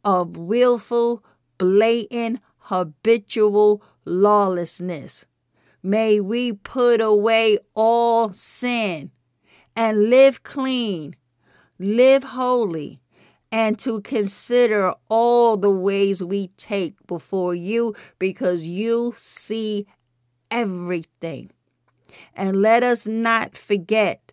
of 0.05 0.37
willful, 0.37 1.25
blatant, 1.57 2.39
habitual 2.59 3.83
lawlessness. 4.05 5.25
May 5.83 6.21
we 6.21 6.53
put 6.53 7.01
away 7.01 7.57
all 7.75 8.35
sin 8.35 9.13
and 9.75 10.11
live 10.11 10.43
clean, 10.43 11.17
live 11.79 12.23
holy, 12.23 13.01
and 13.53 13.79
to 13.81 14.01
consider 14.03 14.95
all 15.09 15.57
the 15.57 15.71
ways 15.71 16.23
we 16.23 16.49
take 16.57 16.95
before 17.07 17.55
you 17.55 17.95
because 18.19 18.67
you 18.67 19.13
see 19.17 19.87
everything. 20.51 21.51
And 22.35 22.63
let 22.63 22.83
us 22.83 23.07
not 23.07 23.57
forget 23.57 24.33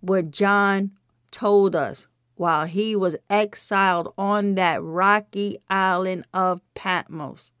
what 0.00 0.30
John 0.30 0.92
told 1.30 1.76
us 1.76 2.06
while 2.34 2.66
he 2.66 2.94
was 2.94 3.16
exiled 3.28 4.12
on 4.16 4.54
that 4.54 4.82
rocky 4.82 5.58
island 5.68 6.24
of 6.32 6.60
Patmos. 6.74 7.52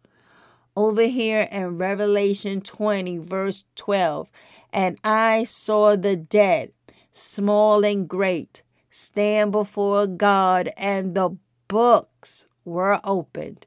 Over 0.76 1.02
here 1.02 1.48
in 1.50 1.78
Revelation 1.78 2.60
20, 2.60 3.18
verse 3.18 3.64
12, 3.74 4.28
and 4.72 4.96
I 5.02 5.44
saw 5.44 5.96
the 5.96 6.14
dead, 6.14 6.70
small 7.10 7.84
and 7.84 8.08
great, 8.08 8.62
stand 8.90 9.52
before 9.52 10.06
God, 10.06 10.70
and 10.76 11.14
the 11.14 11.36
books 11.68 12.46
were 12.64 13.00
opened. 13.04 13.66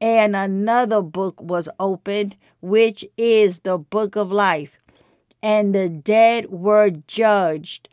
And 0.00 0.36
another 0.36 1.02
book 1.02 1.40
was 1.40 1.68
opened, 1.80 2.36
which 2.60 3.04
is 3.16 3.60
the 3.60 3.78
book 3.78 4.16
of 4.16 4.30
life. 4.30 4.78
And 5.42 5.74
the 5.74 5.88
dead 5.88 6.50
were 6.50 6.90
judged 6.90 7.88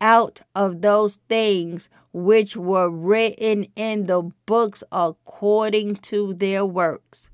out 0.00 0.40
of 0.54 0.80
those 0.80 1.16
things 1.28 1.88
which 2.12 2.56
were 2.56 2.88
written 2.88 3.66
in 3.76 4.06
the 4.06 4.30
books 4.46 4.82
according 4.90 5.96
to 5.96 6.32
their 6.34 6.64
works. 6.64 7.30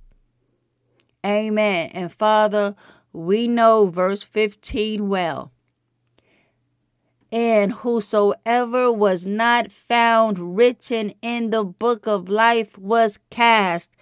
Amen. 1.24 1.90
And 1.92 2.12
Father, 2.12 2.74
we 3.12 3.48
know 3.48 3.86
verse 3.86 4.22
15 4.22 5.08
well. 5.08 5.52
And 7.32 7.73
whosoever 7.73 8.93
was 8.93 9.27
not 9.27 9.73
found 9.73 10.57
written 10.57 11.12
in 11.23 11.51
the 11.51 11.65
book 11.65 12.07
of 12.07 12.28
life 12.28 12.78
was 12.78 13.19
cast 13.31 13.97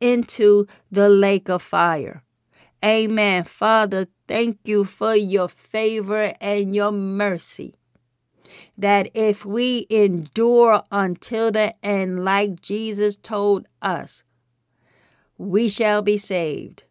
into 0.00 0.66
the 0.90 1.08
lake 1.08 1.48
of 1.48 1.62
fire. 1.62 2.22
Amen. 2.84 3.44
Father, 3.44 4.06
thank 4.26 4.58
you 4.64 4.84
for 4.84 5.14
your 5.14 5.48
favor 5.48 6.32
and 6.40 6.74
your 6.74 6.92
mercy 6.92 7.74
that 8.80 9.10
if 9.14 9.44
we 9.44 9.86
endure 9.90 10.82
until 10.90 11.50
the 11.50 11.74
end, 11.84 12.24
like 12.24 12.60
Jesus 12.62 13.16
told 13.16 13.66
us, 13.82 14.24
we 15.36 15.68
shall 15.68 16.02
be 16.02 16.16
saved. 16.16 16.84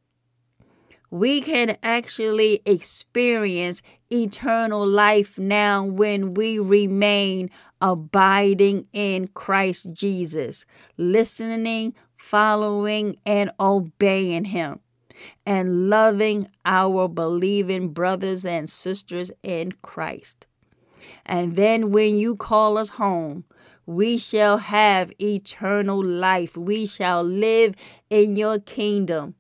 We 1.11 1.41
can 1.41 1.75
actually 1.81 2.61
experience 2.65 3.81
eternal 4.11 4.85
life 4.85 5.39
now 5.39 5.83
when 5.83 6.35
we 6.35 6.59
remain 6.59 7.49
abiding 7.81 8.87
in 8.93 9.27
Christ 9.29 9.91
Jesus, 9.91 10.65
listening, 10.97 11.95
following, 12.15 13.17
and 13.25 13.49
obeying 13.59 14.45
Him, 14.45 14.81
and 15.45 15.89
loving 15.89 16.47
our 16.65 17.07
believing 17.07 17.89
brothers 17.89 18.45
and 18.45 18.69
sisters 18.69 19.31
in 19.41 19.71
Christ. 19.81 20.45
And 21.25 21.55
then 21.55 21.91
when 21.91 22.17
you 22.17 22.35
call 22.35 22.77
us 22.77 22.89
home, 22.89 23.45
we 23.87 24.19
shall 24.19 24.57
have 24.57 25.11
eternal 25.19 26.03
life. 26.03 26.55
We 26.55 26.85
shall 26.85 27.23
live 27.23 27.73
in 28.11 28.35
your 28.35 28.59
kingdom 28.59 29.33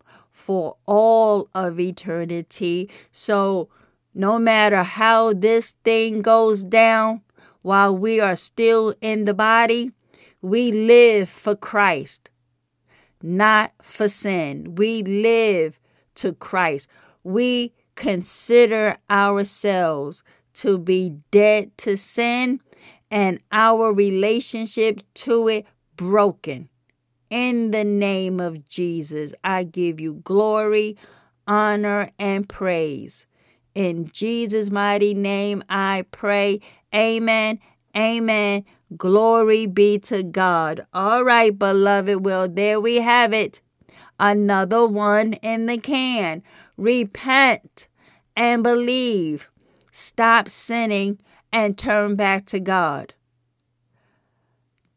for 0.49 0.75
all 0.87 1.47
of 1.53 1.79
eternity. 1.79 2.89
So, 3.11 3.69
no 4.15 4.39
matter 4.39 4.81
how 4.81 5.31
this 5.33 5.75
thing 5.83 6.23
goes 6.23 6.63
down, 6.63 7.21
while 7.61 7.95
we 7.95 8.19
are 8.19 8.35
still 8.35 8.95
in 8.99 9.25
the 9.25 9.35
body, 9.35 9.91
we 10.41 10.71
live 10.71 11.29
for 11.29 11.55
Christ, 11.55 12.31
not 13.21 13.73
for 13.83 14.07
sin. 14.07 14.73
We 14.73 15.03
live 15.03 15.79
to 16.15 16.33
Christ. 16.33 16.89
We 17.23 17.71
consider 17.93 18.97
ourselves 19.07 20.23
to 20.55 20.79
be 20.79 21.11
dead 21.29 21.77
to 21.77 21.95
sin 21.95 22.59
and 23.11 23.37
our 23.51 23.93
relationship 23.93 25.03
to 25.13 25.47
it 25.47 25.67
broken. 25.95 26.69
In 27.29 27.71
the 27.71 27.83
name 27.83 28.39
of 28.39 28.67
Jesus, 28.67 29.33
I 29.43 29.63
give 29.63 29.99
you 29.99 30.15
glory, 30.23 30.97
honor, 31.47 32.09
and 32.17 32.49
praise. 32.49 33.27
In 33.75 34.09
Jesus' 34.11 34.71
mighty 34.71 35.13
name, 35.13 35.63
I 35.69 36.05
pray. 36.11 36.59
Amen. 36.93 37.59
Amen. 37.95 38.65
Glory 38.97 39.67
be 39.67 39.99
to 39.99 40.23
God. 40.23 40.85
All 40.93 41.23
right, 41.23 41.57
beloved. 41.57 42.25
Well, 42.25 42.47
there 42.47 42.79
we 42.79 42.95
have 42.95 43.33
it. 43.33 43.61
Another 44.19 44.87
one 44.87 45.33
in 45.33 45.67
the 45.67 45.77
can. 45.77 46.41
Repent 46.77 47.87
and 48.35 48.63
believe. 48.63 49.49
Stop 49.91 50.49
sinning 50.49 51.19
and 51.51 51.77
turn 51.77 52.15
back 52.15 52.45
to 52.47 52.59
God. 52.59 53.13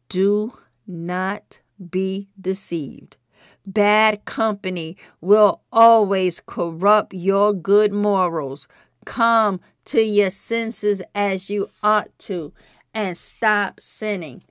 Do 0.09 0.57
not 0.87 1.61
be 1.91 2.29
deceived. 2.41 3.17
Bad 3.67 4.25
company 4.25 4.97
will 5.21 5.63
always 5.73 6.41
corrupt 6.41 7.15
your 7.15 7.53
good 7.53 7.93
morals. 7.93 8.67
Come 9.05 9.61
to 9.87 10.03
your 10.03 10.31
senses 10.31 11.03
as 11.15 11.49
you 11.51 11.69
ought 11.83 12.17
to 12.21 12.53
and 12.95 13.17
stop 13.17 13.81
sinning. 13.81 14.43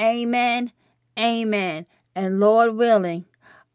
Amen. 0.00 0.72
Amen. 1.18 1.86
And 2.14 2.40
Lord 2.40 2.76
willing, 2.76 3.24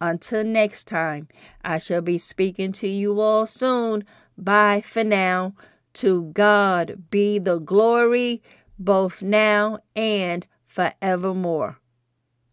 until 0.02 0.44
next 0.44 0.86
time, 0.86 1.28
I 1.64 1.78
shall 1.78 2.02
be 2.02 2.18
speaking 2.18 2.72
to 2.74 2.88
you 2.88 3.20
all 3.20 3.46
soon. 3.46 4.04
Bye 4.38 4.82
for 4.82 5.04
now. 5.04 5.56
To 5.96 6.24
God 6.34 7.04
be 7.10 7.40
the 7.40 7.60
glory, 7.60 8.42
both 8.78 9.22
now 9.22 9.80
and 9.96 10.46
forevermore. 10.68 11.80